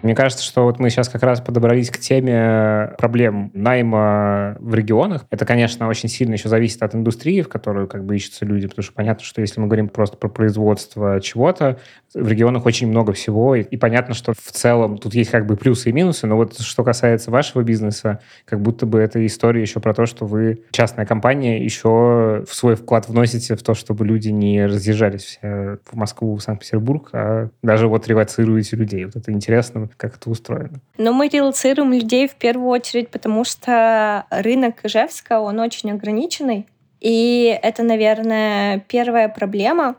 Мне 0.04 0.14
кажется, 0.14 0.44
что 0.44 0.64
вот 0.64 0.78
мы 0.78 0.90
сейчас 0.90 1.08
как 1.08 1.22
раз 1.22 1.40
подобрались 1.40 1.88
к 1.88 1.96
теме 1.96 2.92
проблем 2.98 3.50
найма 3.54 4.54
в 4.60 4.74
регионах. 4.74 5.24
Это, 5.30 5.46
конечно, 5.46 5.88
очень 5.88 6.10
сильно 6.10 6.34
еще 6.34 6.50
зависит 6.50 6.82
от 6.82 6.94
индустрии, 6.94 7.40
в 7.40 7.48
которую 7.48 7.88
как 7.88 8.04
бы 8.04 8.14
ищутся 8.14 8.44
люди, 8.44 8.66
потому 8.66 8.84
что 8.84 8.92
понятно, 8.92 9.24
что 9.24 9.40
если 9.40 9.62
мы 9.62 9.66
говорим 9.66 9.88
просто 9.88 10.18
про 10.18 10.28
производство 10.28 11.22
чего-то, 11.22 11.78
в 12.12 12.28
регионах 12.28 12.66
очень 12.66 12.86
много 12.86 13.14
всего, 13.14 13.54
и, 13.54 13.62
и 13.62 13.78
понятно, 13.78 14.12
что 14.12 14.34
в 14.34 14.52
целом 14.52 14.98
тут 14.98 15.14
есть 15.14 15.30
как 15.30 15.46
бы 15.46 15.56
плюсы 15.56 15.88
и 15.88 15.92
минусы, 15.92 16.26
но 16.26 16.36
вот 16.36 16.60
что 16.60 16.84
касается 16.84 17.30
вашего 17.30 17.62
бизнеса, 17.62 18.20
как 18.44 18.60
будто 18.60 18.84
бы 18.84 19.00
эта 19.00 19.24
история 19.24 19.62
еще 19.62 19.80
про 19.80 19.94
то, 19.94 20.04
что 20.04 20.26
вы 20.26 20.64
частная 20.70 21.06
компания, 21.06 21.64
еще 21.64 22.44
в 22.46 22.54
свой 22.54 22.76
вклад 22.76 23.08
вносите 23.08 23.56
в 23.56 23.62
то, 23.62 23.72
чтобы 23.72 24.04
люди 24.04 24.28
не 24.28 24.66
разъезжались 24.66 25.22
все 25.22 25.78
в 25.82 25.96
Москву, 25.96 26.36
в 26.36 26.42
Санкт-Петербург, 26.42 27.08
а 27.14 27.48
даже 27.62 27.88
вот 27.88 28.06
ревоцируете 28.06 28.76
людей. 28.76 29.06
Вот 29.06 29.16
это 29.16 29.32
интересно, 29.32 29.88
как 29.96 30.16
это 30.16 30.30
устроено. 30.30 30.80
Но 30.98 31.12
мы 31.12 31.28
релацируем 31.28 31.92
людей 31.92 32.28
в 32.28 32.34
первую 32.34 32.68
очередь, 32.68 33.10
потому 33.10 33.44
что 33.44 34.26
рынок 34.30 34.84
Ижевска, 34.84 35.40
он 35.40 35.60
очень 35.60 35.90
ограниченный. 35.92 36.66
И 37.00 37.58
это, 37.62 37.82
наверное, 37.82 38.78
первая 38.88 39.28
проблема, 39.28 39.96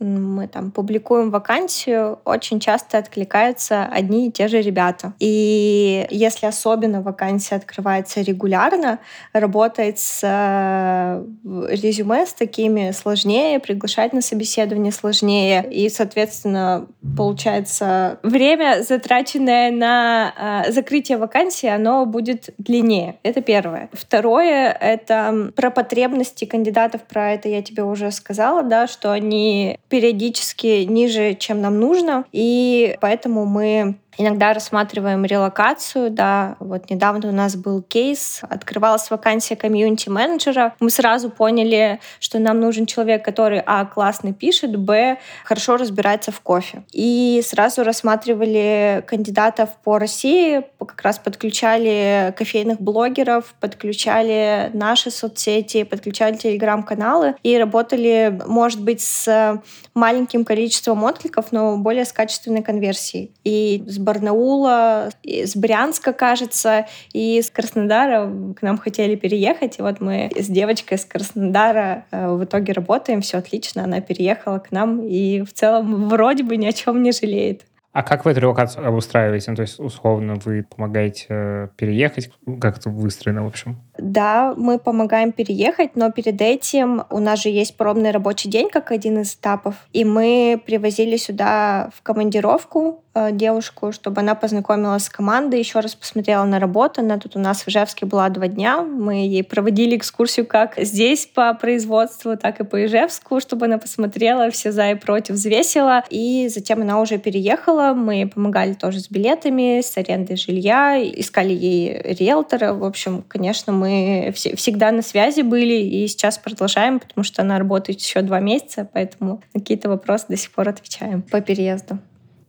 мы 0.00 0.46
там 0.46 0.70
публикуем 0.70 1.30
вакансию, 1.30 2.20
очень 2.24 2.60
часто 2.60 2.98
откликаются 2.98 3.84
одни 3.84 4.28
и 4.28 4.32
те 4.32 4.48
же 4.48 4.60
ребята. 4.60 5.12
И 5.18 6.06
если 6.10 6.46
особенно 6.46 7.02
вакансия 7.02 7.56
открывается 7.56 8.20
регулярно, 8.20 9.00
работать 9.32 9.98
с 9.98 10.20
э, 10.22 11.24
резюме 11.70 12.26
с 12.26 12.32
такими 12.32 12.92
сложнее, 12.92 13.58
приглашать 13.58 14.12
на 14.12 14.20
собеседование 14.20 14.92
сложнее. 14.92 15.66
И, 15.70 15.88
соответственно, 15.88 16.86
получается 17.16 18.18
время, 18.22 18.82
затраченное 18.82 19.70
на 19.70 20.64
э, 20.66 20.72
закрытие 20.72 21.18
вакансии, 21.18 21.68
оно 21.68 22.06
будет 22.06 22.50
длиннее. 22.58 23.16
Это 23.22 23.40
первое. 23.40 23.88
Второе— 23.92 24.70
это 24.80 25.50
про 25.56 25.70
потребности 25.70 26.44
кандидатов. 26.44 27.02
Про 27.02 27.32
это 27.32 27.48
я 27.48 27.62
тебе 27.62 27.82
уже 27.82 28.10
сказала, 28.12 28.62
да, 28.62 28.86
что 28.86 29.12
они 29.12 29.78
периодически 29.88 30.84
ниже, 30.84 31.34
чем 31.34 31.60
нам 31.60 31.78
нужно, 31.80 32.24
и 32.32 32.96
поэтому 33.00 33.44
мы 33.46 33.96
Иногда 34.20 34.52
рассматриваем 34.52 35.24
релокацию, 35.24 36.10
да. 36.10 36.56
Вот 36.58 36.90
недавно 36.90 37.28
у 37.28 37.32
нас 37.32 37.54
был 37.54 37.82
кейс, 37.82 38.40
открывалась 38.42 39.10
вакансия 39.10 39.54
комьюнити-менеджера. 39.54 40.74
Мы 40.80 40.90
сразу 40.90 41.30
поняли, 41.30 42.00
что 42.18 42.40
нам 42.40 42.58
нужен 42.58 42.86
человек, 42.86 43.24
который, 43.24 43.62
а, 43.64 43.84
классно 43.84 44.32
пишет, 44.32 44.76
б, 44.76 45.18
хорошо 45.44 45.76
разбирается 45.76 46.32
в 46.32 46.40
кофе. 46.40 46.82
И 46.92 47.40
сразу 47.46 47.84
рассматривали 47.84 49.04
кандидатов 49.06 49.70
по 49.84 49.98
России, 49.98 50.64
как 50.78 51.02
раз 51.02 51.18
подключали 51.20 52.34
кофейных 52.36 52.80
блогеров, 52.80 53.54
подключали 53.60 54.70
наши 54.74 55.12
соцсети, 55.12 55.84
подключали 55.84 56.34
телеграм-каналы 56.34 57.36
и 57.44 57.56
работали, 57.56 58.40
может 58.46 58.82
быть, 58.82 59.00
с 59.00 59.62
маленьким 59.94 60.44
количеством 60.44 61.04
откликов, 61.04 61.52
но 61.52 61.76
более 61.76 62.04
с 62.04 62.12
качественной 62.12 62.62
конверсией. 62.62 63.32
И 63.44 63.84
с 63.86 63.98
Барнаула, 64.08 65.10
из 65.22 65.54
Брянска, 65.54 66.14
кажется, 66.14 66.86
и 67.12 67.38
из 67.38 67.50
Краснодара 67.50 68.32
к 68.56 68.62
нам 68.62 68.78
хотели 68.78 69.16
переехать. 69.16 69.78
И 69.78 69.82
вот 69.82 70.00
мы 70.00 70.30
с 70.34 70.46
девочкой 70.46 70.96
из 70.96 71.04
Краснодара 71.04 72.06
э, 72.10 72.30
в 72.30 72.42
итоге 72.42 72.72
работаем, 72.72 73.20
все 73.20 73.36
отлично, 73.36 73.84
она 73.84 74.00
переехала 74.00 74.60
к 74.60 74.72
нам 74.72 75.02
и 75.02 75.42
в 75.42 75.52
целом 75.52 76.08
вроде 76.08 76.42
бы 76.42 76.56
ни 76.56 76.64
о 76.64 76.72
чем 76.72 77.02
не 77.02 77.12
жалеет. 77.12 77.66
А 77.92 78.02
как 78.02 78.24
вы 78.24 78.30
эту 78.30 78.40
релокацию 78.40 78.86
обустраиваете? 78.86 79.50
Ну, 79.50 79.56
то 79.56 79.62
есть, 79.62 79.78
условно, 79.78 80.36
вы 80.42 80.62
помогаете 80.62 81.26
э, 81.28 81.68
переехать? 81.76 82.30
Как 82.60 82.78
это 82.78 82.88
выстроено, 82.88 83.44
в 83.44 83.48
общем? 83.48 83.78
Да, 83.98 84.54
мы 84.56 84.78
помогаем 84.78 85.32
переехать, 85.32 85.96
но 85.96 86.12
перед 86.12 86.40
этим 86.40 87.02
у 87.10 87.18
нас 87.18 87.42
же 87.42 87.48
есть 87.48 87.76
пробный 87.76 88.12
рабочий 88.12 88.48
день, 88.48 88.68
как 88.70 88.92
один 88.92 89.20
из 89.20 89.34
этапов. 89.34 89.74
И 89.92 90.04
мы 90.04 90.60
привозили 90.64 91.16
сюда 91.16 91.90
в 91.94 92.02
командировку 92.02 93.02
э, 93.14 93.32
девушку, 93.32 93.90
чтобы 93.90 94.20
она 94.20 94.36
познакомилась 94.36 95.04
с 95.04 95.08
командой, 95.08 95.58
еще 95.58 95.80
раз 95.80 95.96
посмотрела 95.96 96.44
на 96.44 96.60
работу. 96.60 97.00
Она 97.00 97.18
тут 97.18 97.34
у 97.34 97.40
нас 97.40 97.62
в 97.62 97.68
Ижевске 97.68 98.06
была 98.06 98.28
два 98.28 98.46
дня. 98.46 98.82
Мы 98.82 99.26
ей 99.26 99.42
проводили 99.42 99.96
экскурсию 99.96 100.46
как 100.46 100.74
здесь 100.76 101.26
по 101.26 101.52
производству, 101.54 102.36
так 102.36 102.60
и 102.60 102.64
по 102.64 102.84
Ижевску, 102.86 103.40
чтобы 103.40 103.66
она 103.66 103.78
посмотрела, 103.78 104.50
все 104.50 104.70
за 104.70 104.90
и 104.90 104.94
против 104.94 105.34
взвесила. 105.34 106.04
И 106.08 106.48
затем 106.48 106.82
она 106.82 107.00
уже 107.00 107.18
переехала. 107.18 107.94
Мы 107.94 108.30
помогали 108.32 108.74
тоже 108.74 109.00
с 109.00 109.10
билетами, 109.10 109.80
с 109.80 109.96
арендой 109.96 110.36
жилья, 110.36 110.96
искали 111.02 111.52
ей 111.52 112.00
риэлтора. 112.02 112.74
В 112.74 112.84
общем, 112.84 113.24
конечно, 113.26 113.72
мы 113.72 113.87
мы 113.88 114.32
всегда 114.32 114.92
на 114.92 115.02
связи 115.02 115.40
были 115.40 115.74
и 115.74 116.06
сейчас 116.08 116.38
продолжаем, 116.38 117.00
потому 117.00 117.24
что 117.24 117.42
она 117.42 117.58
работает 117.58 118.00
еще 118.00 118.22
два 118.22 118.40
месяца, 118.40 118.88
поэтому 118.92 119.42
на 119.54 119.60
какие-то 119.60 119.88
вопросы 119.88 120.26
до 120.28 120.36
сих 120.36 120.52
пор 120.52 120.68
отвечаем 120.68 121.22
по 121.22 121.40
переезду. 121.40 121.98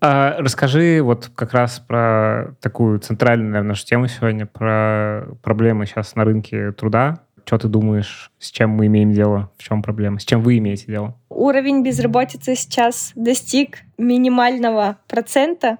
А 0.01 0.35
расскажи 0.39 1.01
вот 1.01 1.29
как 1.35 1.53
раз 1.53 1.79
про 1.79 2.55
такую 2.61 2.99
центральную, 2.99 3.49
наверное, 3.49 3.69
нашу 3.69 3.85
тему 3.85 4.07
сегодня, 4.07 4.45
про 4.45 5.27
проблемы 5.43 5.85
сейчас 5.85 6.15
на 6.15 6.23
рынке 6.23 6.71
труда. 6.71 7.19
Что 7.45 7.57
ты 7.57 7.67
думаешь, 7.67 8.31
с 8.37 8.51
чем 8.51 8.69
мы 8.69 8.85
имеем 8.85 9.11
дело? 9.11 9.51
В 9.57 9.63
чем 9.63 9.81
проблема? 9.81 10.19
С 10.19 10.23
чем 10.23 10.41
вы 10.41 10.57
имеете 10.59 10.85
дело? 10.85 11.17
Уровень 11.29 11.83
безработицы 11.83 12.55
сейчас 12.55 13.11
достиг 13.15 13.79
минимального 13.97 14.97
процента. 15.07 15.79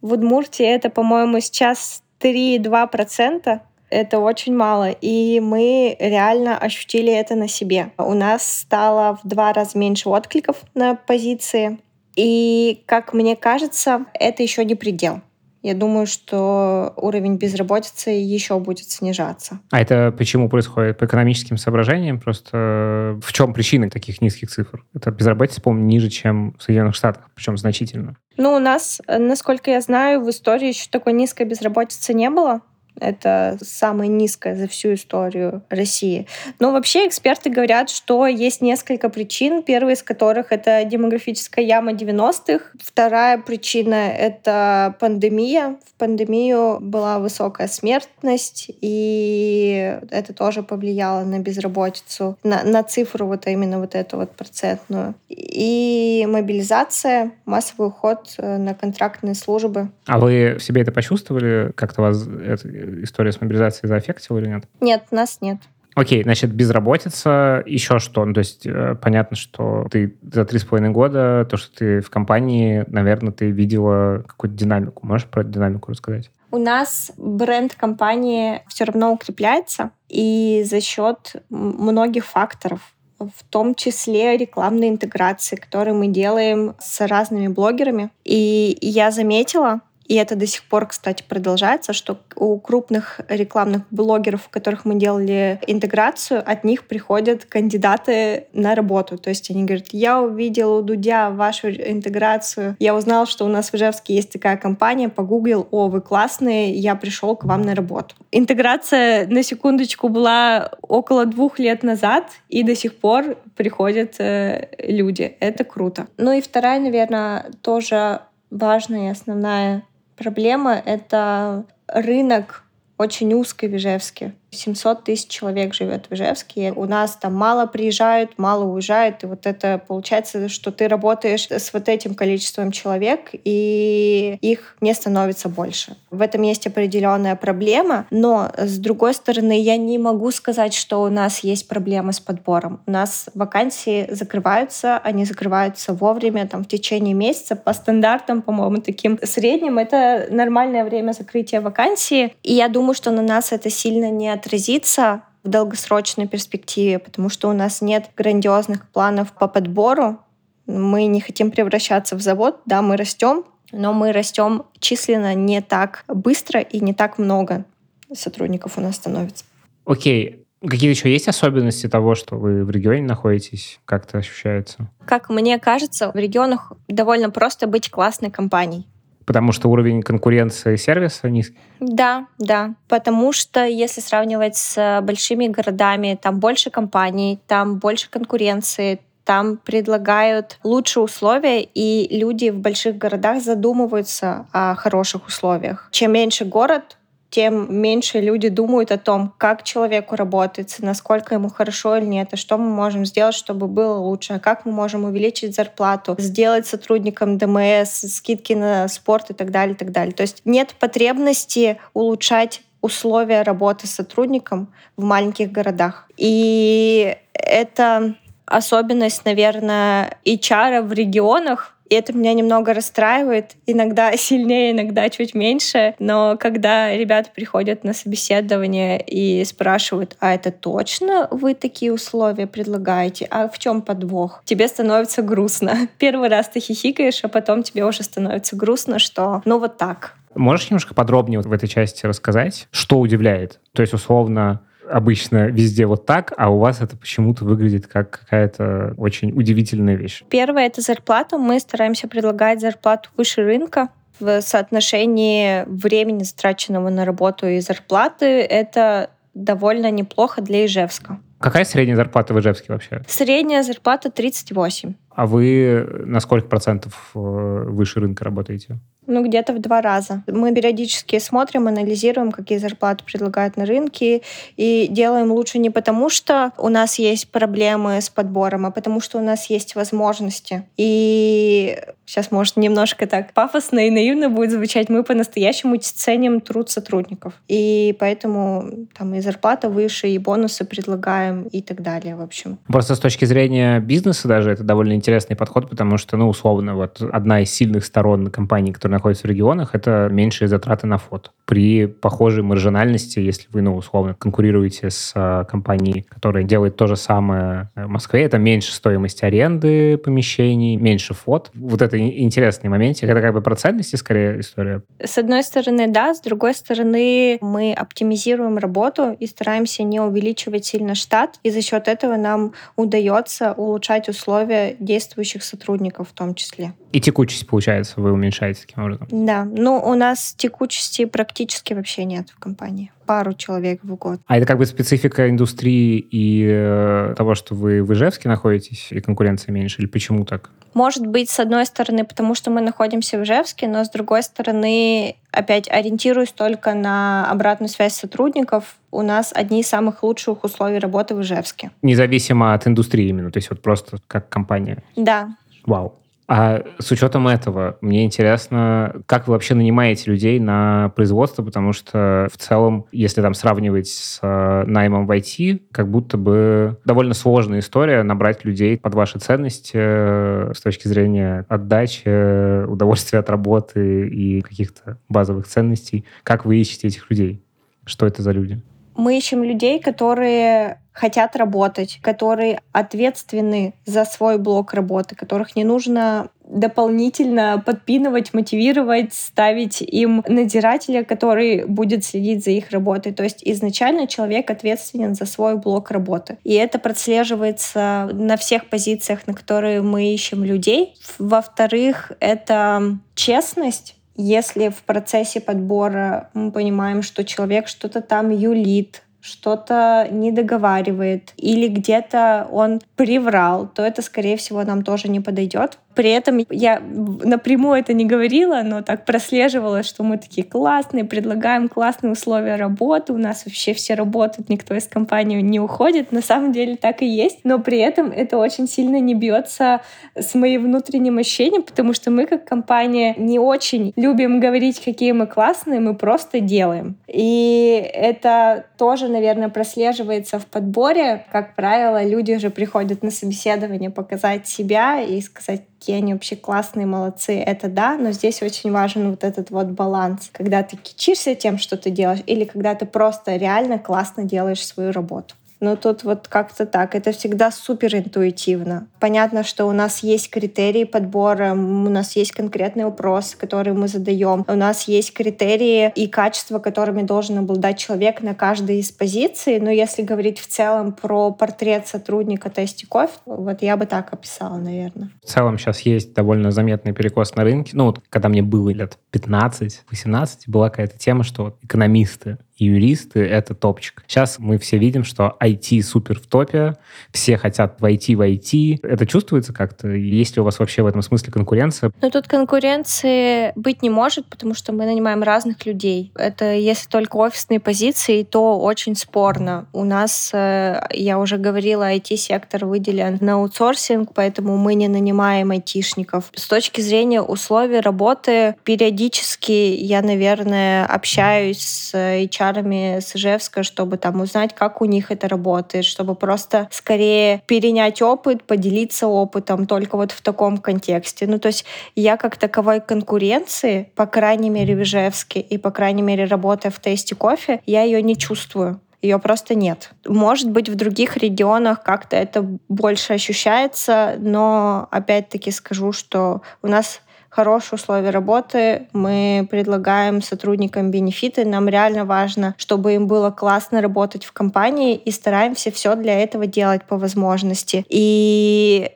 В 0.00 0.12
Удмуртии 0.12 0.64
это, 0.64 0.90
по-моему, 0.90 1.40
сейчас 1.40 2.04
3,2 2.20 2.88
процента. 2.88 3.62
Это 3.90 4.18
очень 4.18 4.54
мало, 4.54 4.90
и 4.90 5.40
мы 5.40 5.96
реально 5.98 6.58
ощутили 6.58 7.12
это 7.12 7.34
на 7.34 7.48
себе. 7.48 7.90
У 7.96 8.14
нас 8.14 8.60
стало 8.60 9.18
в 9.22 9.26
два 9.26 9.52
раза 9.52 9.78
меньше 9.78 10.08
откликов 10.08 10.56
на 10.74 10.94
позиции, 10.94 11.78
и, 12.16 12.82
как 12.86 13.12
мне 13.12 13.36
кажется, 13.36 14.06
это 14.12 14.42
еще 14.42 14.64
не 14.64 14.74
предел. 14.74 15.20
Я 15.62 15.74
думаю, 15.74 16.06
что 16.06 16.92
уровень 16.96 17.36
безработицы 17.36 18.10
еще 18.10 18.58
будет 18.60 18.90
снижаться. 18.90 19.58
А 19.70 19.80
это 19.80 20.14
почему 20.16 20.48
происходит? 20.48 20.98
По 20.98 21.06
экономическим 21.06 21.56
соображениям? 21.56 22.20
Просто 22.20 23.18
в 23.22 23.32
чем 23.32 23.52
причина 23.52 23.90
таких 23.90 24.20
низких 24.20 24.50
цифр? 24.50 24.84
Это 24.94 25.10
безработица, 25.10 25.60
по-моему, 25.60 25.86
ниже, 25.88 26.10
чем 26.10 26.54
в 26.58 26.62
Соединенных 26.62 26.94
Штатах, 26.94 27.28
причем 27.34 27.56
значительно. 27.58 28.16
Ну, 28.36 28.54
у 28.54 28.60
нас, 28.60 29.02
насколько 29.08 29.70
я 29.70 29.80
знаю, 29.80 30.24
в 30.24 30.30
истории 30.30 30.68
еще 30.68 30.88
такой 30.90 31.12
низкой 31.12 31.44
безработицы 31.44 32.14
не 32.14 32.30
было. 32.30 32.60
Это 33.00 33.58
самое 33.62 34.08
низкое 34.08 34.56
за 34.56 34.68
всю 34.68 34.94
историю 34.94 35.62
России. 35.68 36.26
Но 36.58 36.72
вообще 36.72 37.06
эксперты 37.06 37.50
говорят, 37.50 37.90
что 37.90 38.26
есть 38.26 38.60
несколько 38.60 39.08
причин. 39.08 39.62
Первая 39.62 39.94
из 39.94 40.02
которых— 40.02 40.46
это 40.52 40.84
демографическая 40.84 41.64
яма 41.64 41.92
90-х. 41.92 42.64
Вторая 42.80 43.38
причина— 43.38 43.94
это 44.18 44.94
пандемия. 45.00 45.76
В 45.86 45.98
пандемию 45.98 46.78
была 46.80 47.18
высокая 47.18 47.68
смертность, 47.68 48.70
и 48.80 49.98
это 50.10 50.32
тоже 50.32 50.62
повлияло 50.62 51.24
на 51.24 51.38
безработицу, 51.40 52.38
на, 52.42 52.62
на 52.64 52.82
цифру 52.82 53.26
вот 53.26 53.46
именно 53.46 53.78
вот 53.80 53.94
эту 53.94 54.16
вот 54.16 54.30
процентную. 54.32 55.14
И 55.28 56.26
мобилизация, 56.28 57.32
массовый 57.44 57.88
уход 57.88 58.34
э, 58.38 58.56
на 58.58 58.74
контрактные 58.74 59.34
службы. 59.34 59.88
А 60.06 60.18
вы 60.18 60.56
в 60.58 60.62
себе 60.62 60.82
это 60.82 60.92
почувствовали? 60.92 61.72
Как-то 61.74 62.02
вас 62.02 62.26
это 62.26 62.68
история 63.02 63.32
с 63.32 63.40
мобилизацией 63.40 63.88
заэффектила 63.88 64.38
или 64.38 64.48
нет? 64.48 64.64
Нет, 64.80 65.04
нас 65.10 65.40
нет. 65.40 65.58
Окей, 65.98 66.22
значит, 66.22 66.52
безработица, 66.52 67.60
еще 67.66 67.98
что? 67.98 68.24
Ну, 68.24 68.32
то 68.32 68.38
есть 68.38 68.64
э, 68.66 68.94
понятно, 68.94 69.36
что 69.36 69.84
ты 69.90 70.16
за 70.22 70.44
три 70.44 70.60
с 70.60 70.64
половиной 70.64 70.92
года, 70.92 71.44
то, 71.50 71.56
что 71.56 71.76
ты 71.76 72.00
в 72.00 72.08
компании, 72.08 72.84
наверное, 72.86 73.32
ты 73.32 73.50
видела 73.50 74.22
какую-то 74.24 74.56
динамику. 74.56 75.04
Можешь 75.04 75.26
про 75.26 75.42
динамику 75.42 75.90
рассказать? 75.90 76.30
У 76.52 76.58
нас 76.58 77.10
бренд 77.16 77.74
компании 77.74 78.62
все 78.68 78.84
равно 78.84 79.12
укрепляется, 79.12 79.90
и 80.08 80.64
за 80.64 80.80
счет 80.80 81.34
многих 81.50 82.24
факторов 82.24 82.94
в 83.18 83.42
том 83.50 83.74
числе 83.74 84.36
рекламной 84.36 84.88
интеграции, 84.88 85.56
которые 85.56 85.94
мы 85.94 86.06
делаем 86.06 86.76
с 86.78 87.04
разными 87.04 87.48
блогерами. 87.48 88.10
И 88.24 88.78
я 88.80 89.10
заметила, 89.10 89.80
и 90.08 90.14
это 90.14 90.36
до 90.36 90.46
сих 90.46 90.64
пор, 90.64 90.86
кстати, 90.86 91.22
продолжается, 91.26 91.92
что 91.92 92.18
у 92.34 92.58
крупных 92.58 93.20
рекламных 93.28 93.82
блогеров, 93.90 94.46
у 94.46 94.50
которых 94.50 94.86
мы 94.86 94.94
делали 94.94 95.60
интеграцию, 95.66 96.42
от 96.44 96.64
них 96.64 96.86
приходят 96.86 97.44
кандидаты 97.44 98.46
на 98.54 98.74
работу. 98.74 99.18
То 99.18 99.28
есть 99.28 99.50
они 99.50 99.64
говорят, 99.64 99.88
я 99.92 100.20
увидел 100.20 100.76
у 100.76 100.82
Дудя 100.82 101.30
вашу 101.30 101.70
интеграцию, 101.70 102.76
я 102.78 102.94
узнал, 102.96 103.26
что 103.26 103.44
у 103.44 103.48
нас 103.48 103.70
в 103.70 103.74
Ижевске 103.74 104.14
есть 104.14 104.32
такая 104.32 104.56
компания, 104.56 105.10
погуглил, 105.10 105.68
о, 105.70 105.88
вы 105.88 106.00
классные, 106.00 106.72
я 106.72 106.94
пришел 106.94 107.36
к 107.36 107.44
вам 107.44 107.62
на 107.62 107.74
работу. 107.74 108.14
Интеграция, 108.32 109.26
на 109.26 109.42
секундочку, 109.42 110.08
была 110.08 110.70
около 110.80 111.26
двух 111.26 111.58
лет 111.58 111.82
назад, 111.82 112.30
и 112.48 112.62
до 112.62 112.74
сих 112.74 112.96
пор 112.96 113.36
приходят 113.56 114.14
э, 114.18 114.68
люди. 114.78 115.36
Это 115.40 115.64
круто. 115.64 116.06
Ну 116.16 116.32
и 116.32 116.40
вторая, 116.40 116.80
наверное, 116.80 117.50
тоже 117.62 118.20
важная 118.50 119.08
и 119.08 119.12
основная 119.12 119.82
Проблема— 120.18 120.74
это 120.84 121.64
рынок 121.86 122.64
очень 122.98 123.32
узкий 123.34 123.68
в 123.68 123.76
Ижевске. 123.76 124.34
700 124.50 125.04
тысяч 125.04 125.28
человек 125.28 125.74
живет 125.74 126.06
в 126.08 126.14
Ижевске. 126.14 126.72
У 126.74 126.86
нас 126.86 127.16
там 127.16 127.34
мало 127.34 127.66
приезжают, 127.66 128.38
мало 128.38 128.64
уезжают. 128.64 129.22
И 129.22 129.26
вот 129.26 129.46
это 129.46 129.80
получается, 129.86 130.48
что 130.48 130.72
ты 130.72 130.88
работаешь 130.88 131.50
с 131.50 131.72
вот 131.72 131.88
этим 131.88 132.14
количеством 132.14 132.72
человек, 132.72 133.30
и 133.32 134.38
их 134.40 134.76
не 134.80 134.94
становится 134.94 135.48
больше. 135.48 135.96
В 136.10 136.22
этом 136.22 136.42
есть 136.42 136.66
определенная 136.66 137.36
проблема, 137.36 138.06
но 138.10 138.50
с 138.56 138.78
другой 138.78 139.14
стороны, 139.14 139.60
я 139.60 139.76
не 139.76 139.98
могу 139.98 140.30
сказать, 140.30 140.72
что 140.72 141.02
у 141.02 141.08
нас 141.08 141.40
есть 141.40 141.68
проблема 141.68 142.12
с 142.12 142.20
подбором. 142.20 142.80
У 142.86 142.90
нас 142.90 143.28
вакансии 143.34 144.06
закрываются, 144.10 144.98
они 144.98 145.24
закрываются 145.24 145.92
вовремя, 145.92 146.46
там, 146.46 146.64
в 146.64 146.68
течение 146.68 147.14
месяца. 147.14 147.56
По 147.56 147.72
стандартам, 147.72 148.42
по-моему, 148.42 148.78
таким 148.78 149.18
средним, 149.22 149.78
это 149.78 150.26
нормальное 150.30 150.84
время 150.84 151.12
закрытия 151.12 151.60
вакансии. 151.60 152.34
И 152.42 152.54
я 152.54 152.68
думаю, 152.68 152.94
что 152.94 153.10
на 153.10 153.22
нас 153.22 153.52
это 153.52 153.68
сильно 153.70 154.10
не 154.10 154.37
отразится 154.38 155.22
в 155.44 155.48
долгосрочной 155.48 156.26
перспективе, 156.26 156.98
потому 156.98 157.28
что 157.28 157.48
у 157.48 157.52
нас 157.52 157.80
нет 157.80 158.10
грандиозных 158.16 158.88
планов 158.88 159.32
по 159.32 159.48
подбору. 159.48 160.18
Мы 160.66 161.06
не 161.06 161.20
хотим 161.20 161.50
превращаться 161.50 162.16
в 162.16 162.20
завод, 162.20 162.60
да, 162.66 162.82
мы 162.82 162.96
растем, 162.96 163.44
но 163.72 163.92
мы 163.92 164.12
растем 164.12 164.64
численно 164.78 165.34
не 165.34 165.60
так 165.60 166.04
быстро 166.08 166.60
и 166.60 166.80
не 166.80 166.94
так 166.94 167.18
много 167.18 167.64
сотрудников 168.12 168.78
у 168.78 168.80
нас 168.80 168.96
становится. 168.96 169.44
Окей. 169.84 170.44
Какие 170.60 170.90
еще 170.90 171.10
есть 171.12 171.28
особенности 171.28 171.88
того, 171.88 172.16
что 172.16 172.36
вы 172.36 172.64
в 172.64 172.70
регионе 172.70 173.02
находитесь? 173.02 173.78
Как 173.84 174.06
это 174.06 174.18
ощущается? 174.18 174.90
Как 175.04 175.30
мне 175.30 175.56
кажется, 175.60 176.10
в 176.10 176.16
регионах 176.16 176.72
довольно 176.88 177.30
просто 177.30 177.68
быть 177.68 177.90
классной 177.90 178.30
компанией 178.30 178.88
потому 179.28 179.52
что 179.52 179.68
уровень 179.68 180.00
конкуренции 180.00 180.76
сервиса 180.76 181.28
низкий? 181.28 181.58
Да, 181.80 182.26
да. 182.38 182.74
Потому 182.88 183.32
что 183.32 183.66
если 183.66 184.00
сравнивать 184.00 184.56
с 184.56 185.00
большими 185.02 185.48
городами, 185.48 186.18
там 186.20 186.40
больше 186.40 186.70
компаний, 186.70 187.38
там 187.46 187.76
больше 187.76 188.08
конкуренции, 188.08 189.00
там 189.24 189.58
предлагают 189.58 190.58
лучшие 190.64 191.04
условия, 191.04 191.60
и 191.62 192.18
люди 192.18 192.48
в 192.48 192.60
больших 192.60 192.96
городах 192.96 193.42
задумываются 193.42 194.46
о 194.52 194.74
хороших 194.74 195.26
условиях. 195.26 195.88
Чем 195.92 196.12
меньше 196.12 196.46
город, 196.46 196.96
тем 197.30 197.74
меньше 197.74 198.20
люди 198.20 198.48
думают 198.48 198.90
о 198.90 198.98
том, 198.98 199.34
как 199.38 199.62
человеку 199.62 200.16
работается, 200.16 200.84
насколько 200.84 201.34
ему 201.34 201.50
хорошо 201.50 201.96
или 201.96 202.06
нет, 202.06 202.28
а 202.32 202.36
что 202.36 202.56
мы 202.56 202.68
можем 202.68 203.04
сделать, 203.04 203.34
чтобы 203.34 203.68
было 203.68 203.98
лучше, 203.98 204.34
а 204.34 204.38
как 204.38 204.64
мы 204.64 204.72
можем 204.72 205.04
увеличить 205.04 205.54
зарплату, 205.54 206.16
сделать 206.18 206.66
сотрудникам 206.66 207.36
ДМС, 207.36 207.90
скидки 208.14 208.54
на 208.54 208.88
спорт 208.88 209.30
и 209.30 209.34
так 209.34 209.50
далее, 209.50 209.74
и 209.74 209.78
так 209.78 209.92
далее. 209.92 210.14
То 210.14 210.22
есть 210.22 210.42
нет 210.44 210.74
потребности 210.78 211.78
улучшать 211.92 212.62
условия 212.80 213.42
работы 213.42 213.86
с 213.86 213.90
сотрудником 213.90 214.72
в 214.96 215.02
маленьких 215.02 215.50
городах. 215.50 216.08
И 216.16 217.16
это 217.32 218.14
особенность, 218.46 219.24
наверное, 219.24 220.18
HR 220.24 220.82
в 220.82 220.92
регионах, 220.92 221.74
И 221.88 221.94
это 221.94 222.12
меня 222.12 222.34
немного 222.34 222.74
расстраивает. 222.74 223.56
Иногда 223.66 224.12
сильнее, 224.16 224.72
иногда 224.72 225.08
чуть 225.08 225.34
меньше. 225.34 225.94
Но 225.98 226.36
когда 226.38 226.94
ребята 226.96 227.30
приходят 227.34 227.84
на 227.84 227.92
собеседование 227.92 229.00
и 229.00 229.44
спрашивают, 229.44 230.16
а 230.20 230.34
это 230.34 230.50
точно 230.50 231.28
вы 231.30 231.54
такие 231.54 231.92
условия 231.92 232.46
предлагаете? 232.46 233.26
А 233.30 233.48
в 233.48 233.58
чем 233.58 233.82
подвох? 233.82 234.42
Тебе 234.44 234.68
становится 234.68 235.22
грустно. 235.22 235.88
Первый 235.98 236.28
раз 236.28 236.48
ты 236.48 236.60
хихикаешь, 236.60 237.20
а 237.24 237.28
потом 237.28 237.62
тебе 237.62 237.84
уже 237.84 238.02
становится 238.02 238.56
грустно, 238.56 238.98
что 238.98 239.42
ну 239.44 239.58
вот 239.58 239.76
так. 239.76 240.14
Можешь 240.34 240.70
немножко 240.70 240.94
подробнее 240.94 241.40
в 241.40 241.52
этой 241.52 241.68
части 241.68 242.06
рассказать, 242.06 242.68
что 242.70 242.98
удивляет? 243.00 243.60
То 243.72 243.82
есть, 243.82 243.94
условно, 243.94 244.60
обычно 244.90 245.46
везде 245.46 245.86
вот 245.86 246.06
так, 246.06 246.32
а 246.36 246.50
у 246.50 246.58
вас 246.58 246.80
это 246.80 246.96
почему-то 246.96 247.44
выглядит 247.44 247.86
как 247.86 248.10
какая-то 248.10 248.94
очень 248.96 249.32
удивительная 249.32 249.94
вещь. 249.94 250.22
Первое— 250.28 250.66
это 250.68 250.80
зарплата. 250.80 251.38
Мы 251.38 251.60
стараемся 251.60 252.08
предлагать 252.08 252.60
зарплату 252.60 253.10
выше 253.16 253.42
рынка 253.42 253.88
в 254.20 254.40
соотношении 254.40 255.64
времени, 255.66 256.22
затраченного 256.24 256.88
на 256.88 257.04
работу 257.04 257.46
и 257.46 257.60
зарплаты. 257.60 258.40
Это 258.42 259.10
довольно 259.34 259.90
неплохо 259.90 260.42
для 260.42 260.66
Ижевска. 260.66 261.20
Какая 261.38 261.64
средняя 261.64 261.96
зарплата 261.96 262.34
в 262.34 262.40
Ижевске 262.40 262.72
вообще? 262.72 263.02
Средняя 263.06 263.62
зарплата 263.62 264.10
38. 264.10 264.94
А 265.18 265.26
вы 265.26 265.84
на 266.06 266.20
сколько 266.20 266.46
процентов 266.46 267.10
э, 267.12 267.18
выше 267.18 267.98
рынка 267.98 268.24
работаете? 268.24 268.78
Ну, 269.08 269.24
где-то 269.24 269.52
в 269.54 269.58
два 269.58 269.80
раза. 269.80 270.22
Мы 270.28 270.54
периодически 270.54 271.18
смотрим, 271.18 271.66
анализируем, 271.66 272.30
какие 272.30 272.58
зарплаты 272.58 273.02
предлагают 273.04 273.56
на 273.56 273.64
рынке, 273.64 274.20
и 274.56 274.86
делаем 274.88 275.32
лучше 275.32 275.58
не 275.58 275.70
потому, 275.70 276.08
что 276.10 276.52
у 276.58 276.68
нас 276.68 277.00
есть 277.00 277.32
проблемы 277.32 278.00
с 278.00 278.10
подбором, 278.10 278.66
а 278.66 278.70
потому 278.70 279.00
что 279.00 279.18
у 279.18 279.22
нас 279.22 279.46
есть 279.46 279.74
возможности. 279.74 280.68
И 280.76 281.76
сейчас, 282.04 282.30
может, 282.30 282.56
немножко 282.56 283.06
так 283.06 283.32
пафосно 283.32 283.86
и 283.86 283.90
наивно 283.90 284.28
будет 284.28 284.52
звучать, 284.52 284.90
мы 284.90 285.02
по-настоящему 285.02 285.76
ценим 285.78 286.42
труд 286.42 286.68
сотрудников. 286.70 287.32
И 287.48 287.96
поэтому 287.98 288.86
там 288.96 289.14
и 289.14 289.20
зарплата 289.20 289.70
выше, 289.70 290.08
и 290.08 290.18
бонусы 290.18 290.66
предлагаем, 290.66 291.44
и 291.44 291.62
так 291.62 291.82
далее, 291.82 292.14
в 292.14 292.20
общем. 292.20 292.58
Просто 292.66 292.94
с 292.94 292.98
точки 292.98 293.24
зрения 293.24 293.80
бизнеса 293.80 294.28
даже 294.28 294.50
это 294.50 294.64
довольно 294.64 294.92
интересный 295.08 295.36
подход, 295.36 295.70
потому 295.70 295.96
что, 295.96 296.18
ну, 296.18 296.28
условно, 296.28 296.74
вот 296.74 297.00
одна 297.00 297.40
из 297.40 297.50
сильных 297.50 297.86
сторон 297.86 298.30
компании, 298.30 298.72
которая 298.72 298.98
находится 298.98 299.26
в 299.26 299.30
регионах, 299.30 299.74
это 299.74 300.08
меньшие 300.10 300.48
затраты 300.48 300.86
на 300.86 300.98
фото. 300.98 301.30
При 301.48 301.86
похожей 301.86 302.42
маржинальности, 302.42 303.20
если 303.20 303.48
вы, 303.50 303.62
ну, 303.62 303.74
условно, 303.74 304.12
конкурируете 304.12 304.90
с 304.90 305.12
а, 305.14 305.44
компанией, 305.44 306.02
которая 306.02 306.44
делает 306.44 306.76
то 306.76 306.86
же 306.86 306.94
самое 306.94 307.70
в 307.74 307.88
Москве, 307.88 308.24
это 308.24 308.36
меньше 308.36 308.74
стоимость 308.74 309.22
аренды 309.22 309.96
помещений, 309.96 310.76
меньше 310.76 311.14
фот. 311.14 311.50
Вот 311.54 311.80
это 311.80 311.98
интересный 311.98 312.68
момент. 312.68 312.98
Это 313.02 313.18
как 313.22 313.32
бы 313.32 313.40
про 313.40 313.56
ценности 313.56 313.96
скорее 313.96 314.40
история. 314.40 314.82
С 315.02 315.16
одной 315.16 315.42
стороны, 315.42 315.88
да, 315.88 316.12
с 316.12 316.20
другой 316.20 316.52
стороны, 316.52 317.38
мы 317.40 317.72
оптимизируем 317.72 318.58
работу 318.58 319.16
и 319.18 319.26
стараемся 319.26 319.84
не 319.84 320.00
увеличивать 320.00 320.66
сильно 320.66 320.94
штат, 320.94 321.40
и 321.42 321.50
за 321.50 321.62
счет 321.62 321.88
этого 321.88 322.16
нам 322.16 322.52
удается 322.76 323.52
улучшать 323.52 324.10
условия 324.10 324.76
действующих 324.78 325.42
сотрудников 325.42 326.10
в 326.10 326.12
том 326.12 326.34
числе. 326.34 326.74
И 326.92 327.00
текучесть, 327.00 327.46
получается, 327.46 328.00
вы 328.00 328.12
уменьшаете 328.12 328.62
таким 328.66 328.84
образом? 328.84 329.06
Да. 329.10 329.44
Ну, 329.44 329.78
у 329.78 329.94
нас 329.94 330.34
текучести 330.36 331.04
практически 331.04 331.74
вообще 331.74 332.04
нет 332.04 332.30
в 332.30 332.38
компании. 332.38 332.92
Пару 333.04 333.34
человек 333.34 333.80
в 333.82 333.94
год. 333.96 334.20
А 334.26 334.36
это 334.36 334.46
как 334.46 334.58
бы 334.58 334.66
специфика 334.66 335.28
индустрии 335.28 335.98
и 335.98 336.46
э, 336.50 337.14
того, 337.16 337.34
что 337.34 337.54
вы 337.54 337.82
в 337.82 337.92
Ижевске 337.92 338.28
находитесь, 338.28 338.88
и 338.90 339.00
конкуренция 339.00 339.52
меньше? 339.52 339.80
Или 339.80 339.86
почему 339.86 340.24
так? 340.24 340.50
Может 340.74 341.06
быть, 341.06 341.30
с 341.30 341.40
одной 341.40 341.66
стороны, 341.66 342.04
потому 342.04 342.34
что 342.34 342.50
мы 342.50 342.60
находимся 342.60 343.18
в 343.18 343.22
Ижевске, 343.22 343.66
но 343.68 343.84
с 343.84 343.90
другой 343.90 344.22
стороны, 344.22 345.16
опять 345.30 345.68
ориентируюсь 345.70 346.32
только 346.32 346.74
на 346.74 347.30
обратную 347.30 347.68
связь 347.68 347.94
сотрудников. 347.94 348.76
У 348.90 349.02
нас 349.02 349.32
одни 349.34 349.60
из 349.60 349.68
самых 349.68 350.02
лучших 350.02 350.44
условий 350.44 350.78
работы 350.78 351.14
в 351.14 351.22
Ижевске. 351.22 351.70
Независимо 351.82 352.54
от 352.54 352.66
индустрии 352.66 353.08
именно, 353.08 353.30
то 353.30 353.38
есть 353.38 353.50
вот 353.50 353.60
просто 353.60 353.98
как 354.06 354.28
компания? 354.28 354.82
Да. 354.96 355.30
Вау. 355.64 355.98
А 356.28 356.62
с 356.78 356.90
учетом 356.90 357.26
этого, 357.26 357.78
мне 357.80 358.04
интересно, 358.04 358.96
как 359.06 359.26
вы 359.26 359.32
вообще 359.32 359.54
нанимаете 359.54 360.10
людей 360.10 360.38
на 360.38 360.92
производство, 360.94 361.42
потому 361.42 361.72
что 361.72 362.28
в 362.30 362.36
целом, 362.36 362.84
если 362.92 363.22
там 363.22 363.32
сравнивать 363.32 363.88
с 363.88 364.20
э, 364.20 364.64
наймом 364.66 365.06
в 365.06 365.10
IT, 365.10 365.62
как 365.72 365.90
будто 365.90 366.18
бы 366.18 366.76
довольно 366.84 367.14
сложная 367.14 367.60
история 367.60 368.02
набрать 368.02 368.44
людей 368.44 368.76
под 368.76 368.94
ваши 368.94 369.18
ценности 369.18 369.72
э, 369.74 370.52
с 370.54 370.60
точки 370.60 370.86
зрения 370.86 371.46
отдачи, 371.48 372.66
удовольствия 372.66 373.20
от 373.20 373.30
работы 373.30 374.06
и 374.06 374.42
каких-то 374.42 374.98
базовых 375.08 375.48
ценностей. 375.48 376.04
Как 376.24 376.44
вы 376.44 376.58
ищете 376.58 376.88
этих 376.88 377.08
людей? 377.10 377.42
Что 377.86 378.06
это 378.06 378.22
за 378.22 378.32
люди? 378.32 378.60
Мы 378.98 379.16
ищем 379.16 379.42
людей, 379.44 379.80
которые 379.80 380.82
хотят 380.98 381.36
работать, 381.36 382.00
которые 382.02 382.60
ответственны 382.72 383.74
за 383.86 384.04
свой 384.04 384.38
блок 384.38 384.74
работы, 384.74 385.14
которых 385.14 385.54
не 385.56 385.64
нужно 385.64 386.28
дополнительно 386.44 387.62
подпинывать, 387.64 388.32
мотивировать, 388.32 389.12
ставить 389.12 389.82
им 389.82 390.24
надзирателя, 390.26 391.04
который 391.04 391.66
будет 391.66 392.04
следить 392.04 392.42
за 392.42 392.50
их 392.50 392.70
работой. 392.70 393.12
То 393.12 393.22
есть 393.22 393.40
изначально 393.44 394.06
человек 394.06 394.50
ответственен 394.50 395.14
за 395.14 395.26
свой 395.26 395.56
блок 395.56 395.90
работы. 395.90 396.38
И 396.44 396.54
это 396.54 396.78
прослеживается 396.78 398.08
на 398.12 398.36
всех 398.36 398.68
позициях, 398.68 399.26
на 399.26 399.34
которые 399.34 399.82
мы 399.82 400.12
ищем 400.14 400.42
людей. 400.42 400.94
Во-вторых, 401.18 402.12
это 402.20 402.98
честность 403.14 403.94
если 404.20 404.68
в 404.70 404.82
процессе 404.82 405.40
подбора 405.40 406.30
мы 406.34 406.50
понимаем, 406.50 407.02
что 407.02 407.24
человек 407.24 407.68
что-то 407.68 408.00
там 408.00 408.30
юлит, 408.30 409.04
что-то 409.20 410.08
не 410.10 410.32
договаривает 410.32 411.32
или 411.36 411.68
где-то 411.68 412.48
он 412.50 412.80
приврал, 412.96 413.66
то 413.66 413.82
это, 413.82 414.02
скорее 414.02 414.36
всего, 414.36 414.62
нам 414.64 414.82
тоже 414.82 415.08
не 415.08 415.20
подойдет. 415.20 415.78
При 415.98 416.10
этом 416.10 416.46
я 416.48 416.80
напрямую 416.80 417.80
это 417.80 417.92
не 417.92 418.04
говорила, 418.04 418.62
но 418.64 418.82
так 418.82 419.04
прослеживала, 419.04 419.82
что 419.82 420.04
мы 420.04 420.16
такие 420.16 420.46
классные, 420.46 421.04
предлагаем 421.04 421.68
классные 421.68 422.12
условия 422.12 422.54
работы, 422.54 423.12
у 423.12 423.18
нас 423.18 423.44
вообще 423.44 423.74
все 423.74 423.94
работают, 423.94 424.48
никто 424.48 424.76
из 424.76 424.86
компании 424.86 425.40
не 425.40 425.58
уходит. 425.58 426.12
На 426.12 426.22
самом 426.22 426.52
деле 426.52 426.76
так 426.76 427.02
и 427.02 427.06
есть, 427.06 427.40
но 427.42 427.58
при 427.58 427.78
этом 427.78 428.12
это 428.12 428.38
очень 428.38 428.68
сильно 428.68 429.00
не 429.00 429.16
бьется 429.16 429.80
с 430.14 430.36
моим 430.36 430.66
внутренним 430.66 431.18
ощущением, 431.18 431.64
потому 431.64 431.92
что 431.94 432.12
мы 432.12 432.26
как 432.26 432.44
компания 432.44 433.16
не 433.18 433.40
очень 433.40 433.92
любим 433.96 434.38
говорить, 434.38 434.80
какие 434.80 435.10
мы 435.10 435.26
классные, 435.26 435.80
мы 435.80 435.96
просто 435.96 436.38
делаем. 436.38 436.94
И 437.08 437.90
это 437.92 438.66
тоже, 438.78 439.08
наверное, 439.08 439.48
прослеживается 439.48 440.38
в 440.38 440.46
подборе. 440.46 441.26
Как 441.32 441.56
правило, 441.56 442.04
люди 442.04 442.34
уже 442.34 442.50
приходят 442.50 443.02
на 443.02 443.10
собеседование 443.10 443.90
показать 443.90 444.46
себя 444.46 445.00
и 445.00 445.20
сказать, 445.20 445.62
какие 445.88 446.02
они 446.02 446.12
вообще 446.12 446.36
классные, 446.36 446.84
молодцы, 446.84 447.38
это 447.38 447.66
да, 447.66 447.96
но 447.96 448.12
здесь 448.12 448.42
очень 448.42 448.70
важен 448.70 449.08
вот 449.08 449.24
этот 449.24 449.50
вот 449.50 449.68
баланс, 449.68 450.28
когда 450.32 450.62
ты 450.62 450.76
кичишься 450.76 451.34
тем, 451.34 451.56
что 451.56 451.78
ты 451.78 451.88
делаешь, 451.88 452.22
или 452.26 452.44
когда 452.44 452.74
ты 452.74 452.84
просто 452.84 453.36
реально 453.36 453.78
классно 453.78 454.24
делаешь 454.24 454.66
свою 454.66 454.92
работу. 454.92 455.34
Но 455.60 455.76
тут 455.76 456.04
вот 456.04 456.28
как-то 456.28 456.66
так. 456.66 456.94
Это 456.94 457.12
всегда 457.12 457.50
супер 457.50 457.96
интуитивно. 457.96 458.86
Понятно, 459.00 459.42
что 459.42 459.66
у 459.66 459.72
нас 459.72 460.02
есть 460.02 460.30
критерии 460.30 460.84
подбора, 460.84 461.52
у 461.52 461.90
нас 461.90 462.16
есть 462.16 462.32
конкретные 462.32 462.86
вопросы, 462.86 463.36
которые 463.36 463.74
мы 463.74 463.88
задаем. 463.88 464.44
У 464.46 464.54
нас 464.54 464.86
есть 464.88 465.12
критерии 465.12 465.92
и 465.94 466.06
качества, 466.06 466.58
которыми 466.58 467.02
должен 467.02 467.38
обладать 467.38 467.78
человек 467.78 468.22
на 468.22 468.34
каждой 468.34 468.78
из 468.78 468.90
позиций. 468.90 469.58
Но 469.58 469.70
если 469.70 470.02
говорить 470.02 470.38
в 470.38 470.46
целом 470.46 470.92
про 470.92 471.32
портрет 471.32 471.86
сотрудника 471.86 472.50
Тестиков, 472.50 473.10
вот 473.26 473.62
я 473.62 473.76
бы 473.76 473.86
так 473.86 474.12
описала, 474.12 474.56
наверное. 474.56 475.10
В 475.22 475.26
целом 475.26 475.58
сейчас 475.58 475.80
есть 475.80 476.14
довольно 476.14 476.50
заметный 476.50 476.92
перекос 476.92 477.34
на 477.34 477.44
рынке. 477.44 477.72
Ну, 477.74 477.86
вот, 477.86 478.00
когда 478.08 478.28
мне 478.28 478.42
было 478.42 478.70
лет 478.70 478.98
15-18, 479.12 480.28
была 480.46 480.70
какая-то 480.70 480.98
тема, 480.98 481.24
что 481.24 481.56
экономисты 481.62 482.38
юристы— 482.58 483.20
это 483.24 483.54
топчик. 483.54 484.02
Сейчас 484.06 484.38
мы 484.38 484.58
все 484.58 484.78
видим, 484.78 485.04
что 485.04 485.36
IT 485.40 485.82
супер 485.82 486.18
в 486.20 486.26
топе, 486.26 486.76
все 487.12 487.36
хотят 487.36 487.80
войти 487.80 488.16
в 488.16 488.20
IT. 488.20 488.80
Это 488.82 489.06
чувствуется 489.06 489.52
как-то? 489.52 489.88
Есть 489.88 490.36
ли 490.36 490.42
у 490.42 490.44
вас 490.44 490.58
вообще 490.58 490.82
в 490.82 490.86
этом 490.86 491.02
смысле 491.02 491.32
конкуренция? 491.32 491.92
Ну, 492.00 492.10
тут 492.10 492.26
конкуренции 492.26 493.52
быть 493.54 493.82
не 493.82 493.90
может, 493.90 494.26
потому 494.26 494.54
что 494.54 494.72
мы 494.72 494.86
нанимаем 494.86 495.22
разных 495.22 495.66
людей. 495.66 496.12
Это 496.16 496.52
если 496.54 496.88
только 496.88 497.16
офисные 497.16 497.60
позиции, 497.60 498.22
то 498.22 498.58
очень 498.58 498.96
спорно. 498.96 499.66
У 499.72 499.84
нас, 499.84 500.30
э, 500.32 500.80
я 500.92 501.18
уже 501.18 501.38
говорила, 501.38 501.92
IT-сектор 501.92 502.64
выделен 502.66 503.18
на 503.20 503.34
аутсорсинг, 503.34 504.12
поэтому 504.14 504.56
мы 504.56 504.74
не 504.74 504.88
нанимаем 504.88 505.50
айтишников. 505.50 506.30
С 506.34 506.48
точки 506.48 506.80
зрения 506.80 507.22
условий 507.22 507.80
работы, 507.80 508.56
периодически 508.64 509.52
я, 509.52 510.02
наверное, 510.02 510.86
общаюсь 510.86 511.60
с 511.60 511.94
HR 511.94 512.47
HR 512.50 513.00
с 513.00 513.16
Ижевска, 513.16 513.62
чтобы 513.62 513.96
там 513.96 514.20
узнать, 514.20 514.54
как 514.54 514.80
у 514.80 514.84
них 514.84 515.10
это 515.10 515.28
работает, 515.28 515.84
чтобы 515.84 516.14
просто 516.14 516.68
скорее 516.70 517.42
перенять 517.46 518.02
опыт, 518.02 518.44
поделиться 518.44 519.06
опытом 519.06 519.66
только 519.66 519.96
вот 519.96 520.12
в 520.12 520.22
таком 520.22 520.58
контексте. 520.58 521.26
Ну, 521.26 521.38
то 521.38 521.48
есть 521.48 521.64
я 521.94 522.16
как 522.16 522.36
таковой 522.36 522.80
конкуренции, 522.80 523.90
по 523.94 524.06
крайней 524.06 524.50
мере, 524.50 524.76
в 524.76 524.82
Ижевске 524.82 525.40
и, 525.40 525.58
по 525.58 525.70
крайней 525.70 526.02
мере, 526.02 526.24
работая 526.24 526.70
в 526.70 526.80
тесте 526.80 527.14
кофе, 527.14 527.60
я 527.66 527.82
ее 527.82 528.02
не 528.02 528.16
чувствую 528.16 528.80
ее 529.00 529.18
просто 529.18 529.54
нет. 529.54 529.92
Может 530.06 530.50
быть, 530.50 530.68
в 530.68 530.74
других 530.74 531.16
регионах 531.16 531.82
как-то 531.82 532.16
это 532.16 532.42
больше 532.68 533.12
ощущается, 533.12 534.16
но 534.18 534.88
опять-таки 534.90 535.50
скажу, 535.52 535.92
что 535.92 536.42
у 536.62 536.66
нас 536.66 537.00
хорошие 537.28 537.76
условия 537.76 538.10
работы, 538.10 538.88
мы 538.92 539.46
предлагаем 539.50 540.22
сотрудникам 540.22 540.90
бенефиты. 540.90 541.44
Нам 541.44 541.68
реально 541.68 542.04
важно, 542.04 542.54
чтобы 542.58 542.94
им 542.94 543.06
было 543.06 543.30
классно 543.30 543.80
работать 543.80 544.24
в 544.24 544.32
компании, 544.32 544.96
и 544.96 545.10
стараемся 545.10 545.70
все 545.70 545.94
для 545.94 546.20
этого 546.20 546.46
делать 546.46 546.84
по 546.84 546.96
возможности. 546.96 547.84
И 547.88 548.92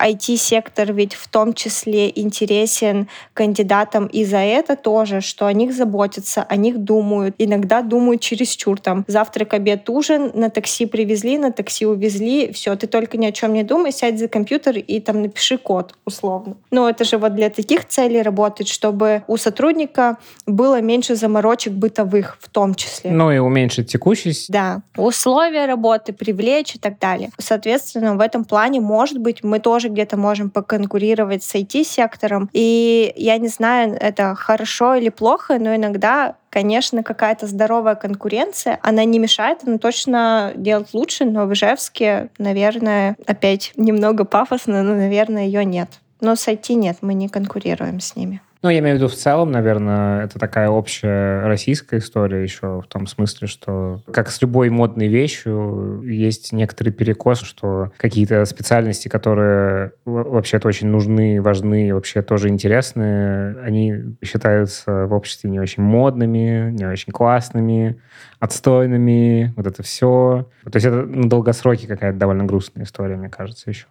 IT-сектор 0.00 0.92
ведь 0.92 1.14
в 1.14 1.28
том 1.28 1.54
числе 1.54 2.10
интересен 2.14 3.08
кандидатам 3.34 4.06
и 4.06 4.24
за 4.24 4.38
это 4.38 4.76
тоже, 4.76 5.20
что 5.20 5.46
о 5.46 5.52
них 5.52 5.74
заботятся, 5.74 6.42
о 6.42 6.56
них 6.56 6.78
думают. 6.78 7.34
Иногда 7.38 7.82
думают 7.82 8.20
чересчур. 8.20 8.80
Там 8.80 9.04
завтрак, 9.06 9.54
обед, 9.54 9.88
ужин, 9.90 10.30
на 10.34 10.50
такси 10.50 10.86
привезли, 10.86 11.38
на 11.38 11.52
такси 11.52 11.86
увезли, 11.86 12.52
все, 12.52 12.74
ты 12.76 12.86
только 12.86 13.18
ни 13.18 13.26
о 13.26 13.32
чем 13.32 13.52
не 13.52 13.62
думай, 13.62 13.92
сядь 13.92 14.18
за 14.18 14.28
компьютер 14.28 14.78
и 14.78 15.00
там 15.00 15.22
напиши 15.22 15.58
код 15.58 15.94
условно. 16.04 16.56
Но 16.70 16.88
это 16.88 17.04
же 17.04 17.18
вот 17.18 17.34
для 17.34 17.50
таких 17.50 17.86
целей 17.86 18.22
работает, 18.22 18.68
чтобы 18.68 19.22
у 19.26 19.36
сотрудника 19.36 20.16
было 20.46 20.80
меньше 20.80 21.14
заморочек 21.14 21.72
бытовых 21.72 22.38
в 22.40 22.48
том 22.48 22.74
числе. 22.74 23.10
Ну 23.10 23.30
и 23.30 23.38
уменьшить 23.38 23.90
текущесть. 23.90 24.50
Да. 24.50 24.82
Условия 24.96 25.66
работы, 25.66 26.12
привлечь 26.12 26.74
и 26.76 26.78
так 26.78 26.98
далее. 26.98 27.30
Соответственно, 27.38 28.16
в 28.16 28.20
этом 28.20 28.44
плане, 28.44 28.80
может 28.80 29.18
быть, 29.18 29.42
мы 29.42 29.58
тоже 29.58 29.89
где-то 29.92 30.16
можем 30.16 30.50
поконкурировать 30.50 31.42
с 31.42 31.54
IT-сектором. 31.54 32.48
И 32.52 33.12
я 33.16 33.38
не 33.38 33.48
знаю, 33.48 33.96
это 34.00 34.34
хорошо 34.34 34.94
или 34.94 35.08
плохо, 35.08 35.58
но 35.58 35.74
иногда 35.74 36.36
конечно, 36.50 37.04
какая-то 37.04 37.46
здоровая 37.46 37.94
конкуренция, 37.94 38.80
она 38.82 39.04
не 39.04 39.20
мешает, 39.20 39.60
она 39.64 39.78
точно 39.78 40.52
делает 40.56 40.88
лучше, 40.92 41.24
но 41.24 41.46
в 41.46 41.52
Ижевске, 41.52 42.28
наверное, 42.38 43.16
опять 43.24 43.72
немного 43.76 44.24
пафосно, 44.24 44.82
но, 44.82 44.94
наверное, 44.94 45.44
ее 45.44 45.64
нет. 45.64 45.88
Но 46.20 46.36
с 46.36 46.46
IT 46.48 46.74
нет, 46.74 46.98
мы 47.00 47.14
не 47.14 47.28
конкурируем 47.28 48.00
с 48.00 48.16
ними. 48.16 48.40
Ну, 48.62 48.68
я 48.68 48.80
имею 48.80 48.96
в 48.96 48.98
виду 48.98 49.08
в 49.08 49.14
целом, 49.14 49.50
наверное, 49.50 50.24
это 50.24 50.38
такая 50.38 50.68
общая 50.68 51.46
российская 51.46 51.96
история 51.96 52.42
еще 52.42 52.82
в 52.82 52.86
том 52.88 53.06
смысле, 53.06 53.46
что 53.48 54.02
как 54.12 54.30
с 54.30 54.42
любой 54.42 54.68
модной 54.68 55.08
вещью 55.08 56.02
есть 56.04 56.52
некоторый 56.52 56.90
перекос, 56.90 57.40
что 57.40 57.90
какие-то 57.96 58.44
специальности, 58.44 59.08
которые 59.08 59.92
вообще-то 60.04 60.68
очень 60.68 60.88
нужны, 60.88 61.40
важны 61.40 61.94
вообще 61.94 62.20
тоже 62.20 62.50
интересны, 62.50 63.56
они 63.60 64.14
считаются 64.22 65.06
в 65.06 65.14
обществе 65.14 65.48
не 65.48 65.58
очень 65.58 65.82
модными, 65.82 66.70
не 66.70 66.84
очень 66.84 67.14
классными, 67.14 67.98
отстойными, 68.40 69.54
вот 69.56 69.66
это 69.66 69.82
все. 69.82 70.46
То 70.64 70.76
есть 70.76 70.84
это 70.84 71.06
на 71.06 71.30
долгосроке 71.30 71.86
какая-то 71.86 72.18
довольно 72.18 72.44
грустная 72.44 72.84
история, 72.84 73.16
мне 73.16 73.30
кажется, 73.30 73.70
еще. 73.70 73.86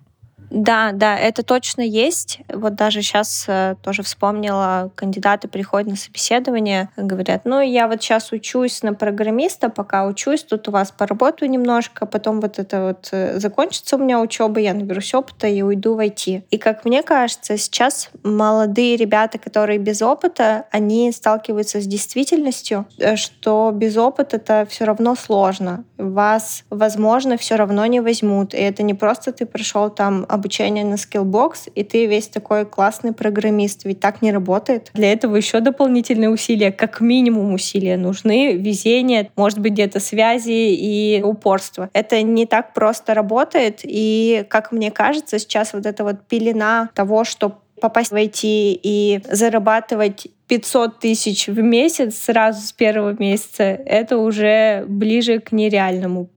Да, 0.49 0.91
да, 0.93 1.17
это 1.17 1.43
точно 1.43 1.81
есть. 1.81 2.39
Вот 2.51 2.75
даже 2.75 3.01
сейчас 3.01 3.45
э, 3.47 3.75
тоже 3.83 4.03
вспомнила, 4.03 4.91
кандидаты 4.95 5.47
приходят 5.47 5.87
на 5.87 5.95
собеседование, 5.95 6.89
говорят, 6.97 7.41
ну, 7.45 7.61
я 7.61 7.87
вот 7.87 8.01
сейчас 8.01 8.31
учусь 8.31 8.81
на 8.81 8.93
программиста, 8.93 9.69
пока 9.69 10.05
учусь, 10.05 10.43
тут 10.43 10.67
у 10.67 10.71
вас 10.71 10.91
поработаю 10.91 11.51
немножко, 11.51 12.05
потом 12.05 12.41
вот 12.41 12.57
это 12.57 12.83
вот 12.87 13.09
э, 13.11 13.39
закончится 13.39 13.95
у 13.95 13.99
меня 13.99 14.19
учеба, 14.19 14.59
я 14.59 14.73
наберусь 14.73 15.13
опыта 15.13 15.47
и 15.47 15.61
уйду 15.61 15.95
в 15.95 15.99
IT. 15.99 16.43
И 16.49 16.57
как 16.57 16.85
мне 16.85 17.03
кажется, 17.03 17.57
сейчас 17.57 18.09
молодые 18.23 18.95
ребята, 18.95 19.37
которые 19.37 19.77
без 19.77 20.01
опыта, 20.01 20.65
они 20.71 21.11
сталкиваются 21.11 21.79
с 21.79 21.85
действительностью, 21.85 22.85
э, 22.97 23.15
что 23.17 23.71
без 23.73 23.97
опыта 23.97 24.37
это 24.37 24.65
все 24.69 24.85
равно 24.85 25.15
сложно. 25.15 25.83
Вас, 25.97 26.63
возможно, 26.69 27.37
все 27.37 27.55
равно 27.55 27.85
не 27.85 27.99
возьмут. 27.99 28.53
И 28.53 28.57
это 28.57 28.83
не 28.83 28.93
просто 28.93 29.31
ты 29.31 29.45
прошел 29.45 29.89
там 29.89 30.25
обучение 30.39 30.83
на 30.83 30.95
Skillbox, 30.95 31.71
и 31.75 31.83
ты 31.83 32.05
весь 32.05 32.27
такой 32.27 32.65
классный 32.65 33.13
программист. 33.13 33.85
Ведь 33.85 33.99
так 33.99 34.21
не 34.21 34.31
работает. 34.31 34.89
Для 34.93 35.11
этого 35.11 35.35
еще 35.35 35.59
дополнительные 35.59 36.29
усилия, 36.29 36.71
как 36.71 37.01
минимум 37.01 37.53
усилия 37.53 37.97
нужны. 37.97 38.53
Везение, 38.53 39.29
может 39.35 39.59
быть, 39.59 39.73
где-то 39.73 39.99
связи 39.99 40.73
и 40.73 41.21
упорство. 41.21 41.89
Это 41.93 42.21
не 42.21 42.45
так 42.45 42.73
просто 42.73 43.13
работает. 43.13 43.81
И, 43.83 44.45
как 44.49 44.71
мне 44.71 44.91
кажется, 44.91 45.37
сейчас 45.39 45.73
вот 45.73 45.85
эта 45.85 46.03
вот 46.03 46.27
пелена 46.27 46.89
того, 46.95 47.23
что 47.23 47.59
попасть 47.79 48.11
в 48.11 48.15
IT 48.15 48.39
и 48.43 49.21
зарабатывать 49.29 50.27
500 50.47 50.99
тысяч 50.99 51.47
в 51.47 51.61
месяц 51.61 52.17
сразу 52.17 52.65
с 52.65 52.71
первого 52.71 53.15
месяца, 53.17 53.63
это 53.63 54.17
уже 54.17 54.85
ближе 54.87 55.39
к 55.39 55.51
нереальному. 55.51 56.29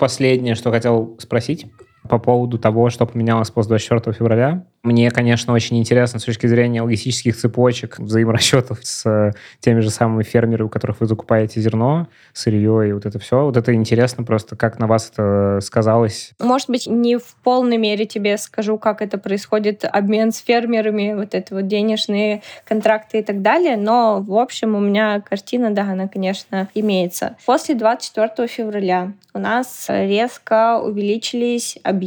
Последнее, 0.00 0.54
что 0.54 0.70
хотел 0.70 1.14
спросить 1.18 1.66
по 2.10 2.18
поводу 2.18 2.58
того, 2.58 2.90
что 2.90 3.06
поменялось 3.06 3.50
после 3.50 3.68
24 3.70 4.12
февраля. 4.12 4.64
Мне, 4.82 5.10
конечно, 5.10 5.52
очень 5.52 5.78
интересно 5.78 6.18
с 6.18 6.24
точки 6.24 6.48
зрения 6.48 6.82
логистических 6.82 7.36
цепочек, 7.36 7.98
взаиморасчетов 7.98 8.80
с 8.82 9.06
э, 9.06 9.32
теми 9.60 9.80
же 9.80 9.90
самыми 9.90 10.24
фермерами, 10.24 10.66
у 10.66 10.68
которых 10.68 11.00
вы 11.00 11.06
закупаете 11.06 11.60
зерно, 11.60 12.08
сырье 12.32 12.88
и 12.88 12.92
вот 12.92 13.06
это 13.06 13.20
все. 13.20 13.44
Вот 13.44 13.56
это 13.56 13.72
интересно 13.74 14.24
просто, 14.24 14.56
как 14.56 14.80
на 14.80 14.88
вас 14.88 15.10
это 15.12 15.60
сказалось. 15.62 16.32
Может 16.40 16.68
быть, 16.68 16.88
не 16.88 17.16
в 17.16 17.36
полной 17.44 17.76
мере 17.76 18.06
тебе 18.06 18.36
скажу, 18.38 18.76
как 18.76 19.02
это 19.02 19.16
происходит, 19.16 19.84
обмен 19.84 20.32
с 20.32 20.38
фермерами, 20.38 21.14
вот 21.14 21.34
это 21.34 21.54
вот 21.54 21.68
денежные 21.68 22.42
контракты 22.64 23.20
и 23.20 23.22
так 23.22 23.40
далее, 23.40 23.76
но, 23.76 24.20
в 24.20 24.36
общем, 24.36 24.74
у 24.74 24.80
меня 24.80 25.20
картина, 25.20 25.70
да, 25.70 25.82
она, 25.82 26.08
конечно, 26.08 26.68
имеется. 26.74 27.36
После 27.46 27.76
24 27.76 28.48
февраля 28.48 29.12
у 29.32 29.38
нас 29.38 29.86
резко 29.88 30.80
увеличились 30.80 31.78
объемы 31.84 31.99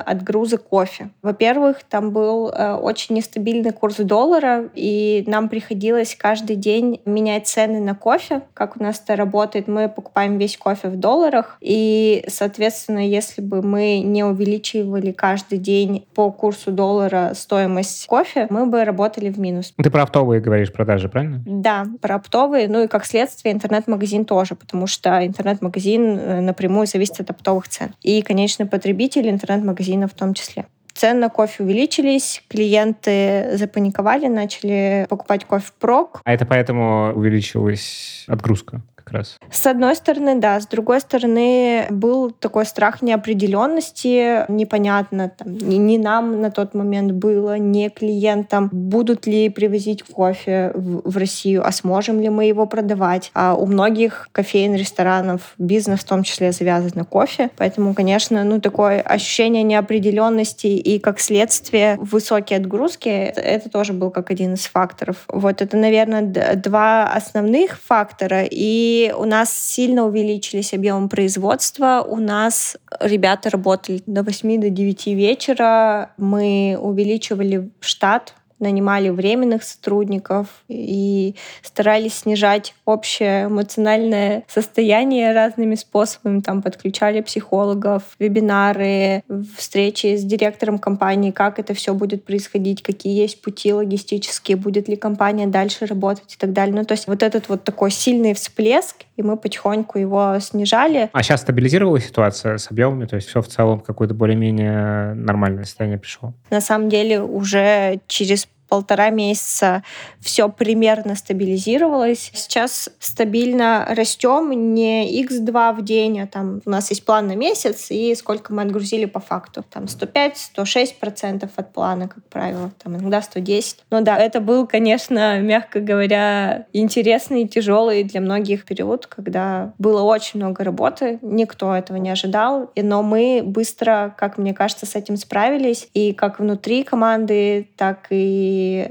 отгруза 0.00 0.58
кофе. 0.58 1.10
Во-первых, 1.22 1.84
там 1.88 2.10
был 2.10 2.48
э, 2.48 2.74
очень 2.74 3.16
нестабильный 3.16 3.72
курс 3.72 3.96
доллара, 3.96 4.68
и 4.74 5.24
нам 5.26 5.48
приходилось 5.48 6.14
каждый 6.14 6.56
день 6.56 7.00
менять 7.04 7.46
цены 7.46 7.80
на 7.80 7.94
кофе. 7.94 8.42
Как 8.54 8.76
у 8.76 8.82
нас 8.82 9.00
это 9.02 9.16
работает, 9.16 9.68
мы 9.68 9.88
покупаем 9.88 10.38
весь 10.38 10.56
кофе 10.56 10.88
в 10.88 10.96
долларах, 10.96 11.56
и, 11.60 12.24
соответственно, 12.28 13.06
если 13.06 13.40
бы 13.40 13.62
мы 13.62 14.00
не 14.00 14.24
увеличивали 14.24 15.12
каждый 15.12 15.58
день 15.58 16.06
по 16.14 16.30
курсу 16.30 16.70
доллара 16.72 17.32
стоимость 17.34 18.06
кофе, 18.06 18.46
мы 18.50 18.66
бы 18.66 18.84
работали 18.84 19.30
в 19.30 19.38
минус. 19.38 19.72
Ты 19.76 19.90
про 19.90 20.02
оптовые 20.02 20.40
говоришь 20.40 20.72
продажи, 20.72 21.08
правильно? 21.08 21.42
Да, 21.46 21.86
про 22.00 22.16
оптовые, 22.16 22.68
ну 22.68 22.84
и 22.84 22.86
как 22.86 23.04
следствие 23.06 23.54
интернет-магазин 23.54 24.24
тоже, 24.24 24.54
потому 24.54 24.86
что 24.86 25.24
интернет-магазин 25.24 26.18
э, 26.18 26.40
напрямую 26.40 26.86
зависит 26.86 27.20
от 27.20 27.30
оптовых 27.30 27.68
цен. 27.68 27.94
И 28.02 28.22
конечный 28.22 28.66
потребитель 28.66 29.28
интернет-магазина 29.34 30.08
в 30.08 30.14
том 30.14 30.34
числе. 30.34 30.66
Цены 30.94 31.20
на 31.20 31.28
кофе 31.28 31.64
увеличились, 31.64 32.42
клиенты 32.48 33.56
запаниковали, 33.56 34.28
начали 34.28 35.06
покупать 35.10 35.44
кофе 35.44 35.66
в 35.66 35.72
прок. 35.72 36.20
А 36.24 36.32
это 36.32 36.46
поэтому 36.46 37.12
увеличилась 37.14 38.24
отгрузка? 38.28 38.80
Как 39.04 39.14
раз. 39.14 39.36
С 39.50 39.66
одной 39.66 39.94
стороны, 39.96 40.36
да. 40.36 40.58
С 40.60 40.66
другой 40.66 41.00
стороны, 41.00 41.86
был 41.90 42.30
такой 42.30 42.66
страх 42.66 43.02
неопределенности. 43.02 44.50
Непонятно, 44.50 45.30
там, 45.30 45.56
ни, 45.56 45.76
ни 45.76 45.98
нам 45.98 46.40
на 46.40 46.50
тот 46.50 46.74
момент 46.74 47.12
было, 47.12 47.58
ни 47.58 47.88
клиентам, 47.88 48.70
будут 48.72 49.26
ли 49.26 49.48
привозить 49.48 50.02
кофе 50.02 50.72
в, 50.74 51.10
в 51.10 51.16
Россию, 51.16 51.66
а 51.66 51.72
сможем 51.72 52.20
ли 52.20 52.28
мы 52.28 52.46
его 52.46 52.66
продавать. 52.66 53.30
А 53.34 53.54
у 53.54 53.66
многих 53.66 54.28
кофеин, 54.32 54.74
ресторанов 54.74 55.54
бизнес 55.58 56.00
в 56.00 56.04
том 56.04 56.22
числе 56.22 56.52
завязан 56.52 56.92
на 56.94 57.04
кофе. 57.04 57.50
Поэтому, 57.56 57.94
конечно, 57.94 58.44
ну, 58.44 58.60
такое 58.60 59.00
ощущение 59.00 59.62
неопределенности 59.62 60.66
и, 60.66 60.98
как 60.98 61.20
следствие, 61.20 61.96
высокие 62.00 62.58
отгрузки, 62.58 63.08
это 63.08 63.68
тоже 63.68 63.92
был 63.92 64.10
как 64.10 64.30
один 64.30 64.54
из 64.54 64.66
факторов. 64.66 65.24
Вот 65.28 65.62
это, 65.62 65.76
наверное, 65.76 66.22
два 66.56 67.04
основных 67.12 67.78
фактора. 67.80 68.44
И 68.50 68.93
у 69.16 69.24
нас 69.24 69.52
сильно 69.52 70.04
увеличились 70.04 70.74
объемы 70.74 71.08
производства. 71.08 72.04
У 72.06 72.16
нас 72.16 72.76
ребята 73.00 73.50
работали 73.50 74.02
до 74.06 74.22
8 74.22 74.60
до 74.60 74.70
9 74.70 75.06
вечера. 75.08 76.12
Мы 76.16 76.78
увеличивали 76.80 77.70
штат 77.80 78.34
нанимали 78.58 79.08
временных 79.08 79.62
сотрудников 79.64 80.48
и 80.68 81.34
старались 81.62 82.20
снижать 82.20 82.74
общее 82.84 83.46
эмоциональное 83.46 84.44
состояние 84.48 85.32
разными 85.32 85.74
способами. 85.74 86.40
Там 86.40 86.62
подключали 86.62 87.20
психологов, 87.20 88.02
вебинары, 88.18 89.22
встречи 89.56 90.16
с 90.16 90.24
директором 90.24 90.78
компании, 90.78 91.30
как 91.30 91.58
это 91.58 91.74
все 91.74 91.94
будет 91.94 92.24
происходить, 92.24 92.82
какие 92.82 93.16
есть 93.16 93.42
пути 93.42 93.72
логистические, 93.72 94.56
будет 94.56 94.88
ли 94.88 94.96
компания 94.96 95.46
дальше 95.46 95.86
работать 95.86 96.34
и 96.34 96.36
так 96.36 96.52
далее. 96.52 96.74
Ну, 96.74 96.84
то 96.84 96.92
есть 96.92 97.06
вот 97.06 97.22
этот 97.22 97.48
вот 97.48 97.64
такой 97.64 97.90
сильный 97.90 98.34
всплеск, 98.34 98.96
и 99.16 99.22
мы 99.22 99.36
потихоньку 99.36 99.98
его 99.98 100.38
снижали. 100.40 101.10
А 101.12 101.22
сейчас 101.22 101.42
стабилизировалась 101.42 102.06
ситуация 102.06 102.58
с 102.58 102.70
объемами? 102.70 103.06
То 103.06 103.16
есть 103.16 103.28
все 103.28 103.40
в 103.40 103.48
целом 103.48 103.80
какое-то 103.80 104.14
более-менее 104.14 105.14
нормальное 105.14 105.64
состояние 105.64 105.98
пришло? 105.98 106.34
На 106.50 106.60
самом 106.60 106.88
деле 106.88 107.20
уже 107.20 108.00
через 108.06 108.48
полтора 108.74 109.10
месяца 109.10 109.84
все 110.20 110.48
примерно 110.48 111.14
стабилизировалось. 111.14 112.32
Сейчас 112.34 112.88
стабильно 112.98 113.86
растем 113.88 114.74
не 114.74 115.22
x2 115.22 115.76
в 115.76 115.84
день, 115.84 116.20
а 116.20 116.26
там 116.26 116.60
у 116.66 116.70
нас 116.70 116.90
есть 116.90 117.04
план 117.04 117.28
на 117.28 117.36
месяц, 117.36 117.86
и 117.90 118.12
сколько 118.16 118.52
мы 118.52 118.62
отгрузили 118.62 119.04
по 119.04 119.20
факту. 119.20 119.64
Там 119.70 119.84
105-106% 119.84 121.48
от 121.54 121.72
плана, 121.72 122.08
как 122.08 122.24
правило, 122.24 122.72
там 122.82 122.96
иногда 122.96 123.22
110. 123.22 123.84
Но 123.90 124.00
да, 124.00 124.18
это 124.18 124.40
был, 124.40 124.66
конечно, 124.66 125.40
мягко 125.40 125.78
говоря, 125.78 126.66
интересный 126.72 127.42
и 127.42 127.48
тяжелый 127.48 128.02
для 128.02 128.20
многих 128.20 128.64
период, 128.64 129.06
когда 129.06 129.72
было 129.78 130.02
очень 130.02 130.40
много 130.40 130.64
работы, 130.64 131.20
никто 131.22 131.72
этого 131.72 131.98
не 131.98 132.10
ожидал, 132.10 132.72
но 132.74 133.04
мы 133.04 133.42
быстро, 133.44 134.12
как 134.18 134.36
мне 134.36 134.52
кажется, 134.52 134.84
с 134.84 134.96
этим 134.96 135.16
справились, 135.16 135.88
и 135.94 136.12
как 136.12 136.40
внутри 136.40 136.82
команды, 136.82 137.68
так 137.76 138.08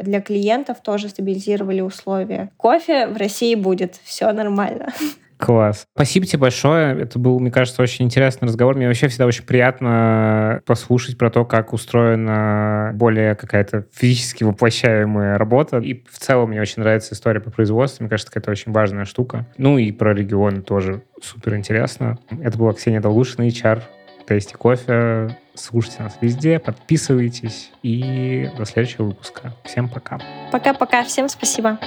для 0.02 0.22
клиентов 0.22 0.82
тоже 0.82 1.10
стабилизировали 1.10 1.82
условия. 1.82 2.50
Кофе 2.58 3.08
в 3.08 3.18
России 3.18 3.56
будет, 3.56 4.00
все 4.04 4.32
нормально. 4.32 4.94
Класс. 5.38 5.88
Спасибо 5.94 6.26
тебе 6.26 6.40
большое. 6.40 7.02
Это 7.02 7.20
был, 7.20 7.38
мне 7.40 7.52
кажется, 7.52 7.82
очень 7.82 8.06
интересный 8.06 8.48
разговор. 8.48 8.78
Мне 8.78 8.88
вообще 8.88 9.10
всегда 9.10 9.26
очень 9.26 9.44
приятно 9.44 10.62
послушать 10.66 11.18
про 11.18 11.30
то, 11.30 11.44
как 11.44 11.74
устроена 11.74 12.92
более 12.94 13.36
какая-то 13.36 13.86
физически 13.92 14.46
воплощаемая 14.46 15.38
работа. 15.38 15.80
И 15.80 16.02
в 16.10 16.18
целом 16.18 16.52
мне 16.52 16.62
очень 16.62 16.82
нравится 16.82 17.14
история 17.14 17.42
по 17.42 17.52
производству. 17.52 18.04
Мне 18.04 18.10
кажется, 18.10 18.32
это 18.34 18.52
очень 18.52 18.72
важная 18.72 19.04
штука. 19.04 19.46
Ну 19.58 19.78
и 19.78 19.92
про 19.92 20.14
регионы 20.14 20.62
тоже 20.62 21.02
супер 21.22 21.56
интересно. 21.56 22.20
Это 22.42 22.58
была 22.58 22.72
Ксения 22.72 23.02
Долгушина, 23.02 23.46
HR 23.46 23.82
Тесте 24.26 24.56
кофе. 24.58 25.38
Слушайте 25.56 26.04
нас 26.04 26.18
везде, 26.22 26.60
подписывайтесь. 26.60 27.72
И 27.84 28.50
до 28.58 28.66
следующего 28.66 29.06
выпуска. 29.06 29.54
Всем 29.64 29.90
пока. 29.90 30.20
Пока-пока. 30.52 31.04
Всем 31.04 31.30
спасибо. 31.30 31.78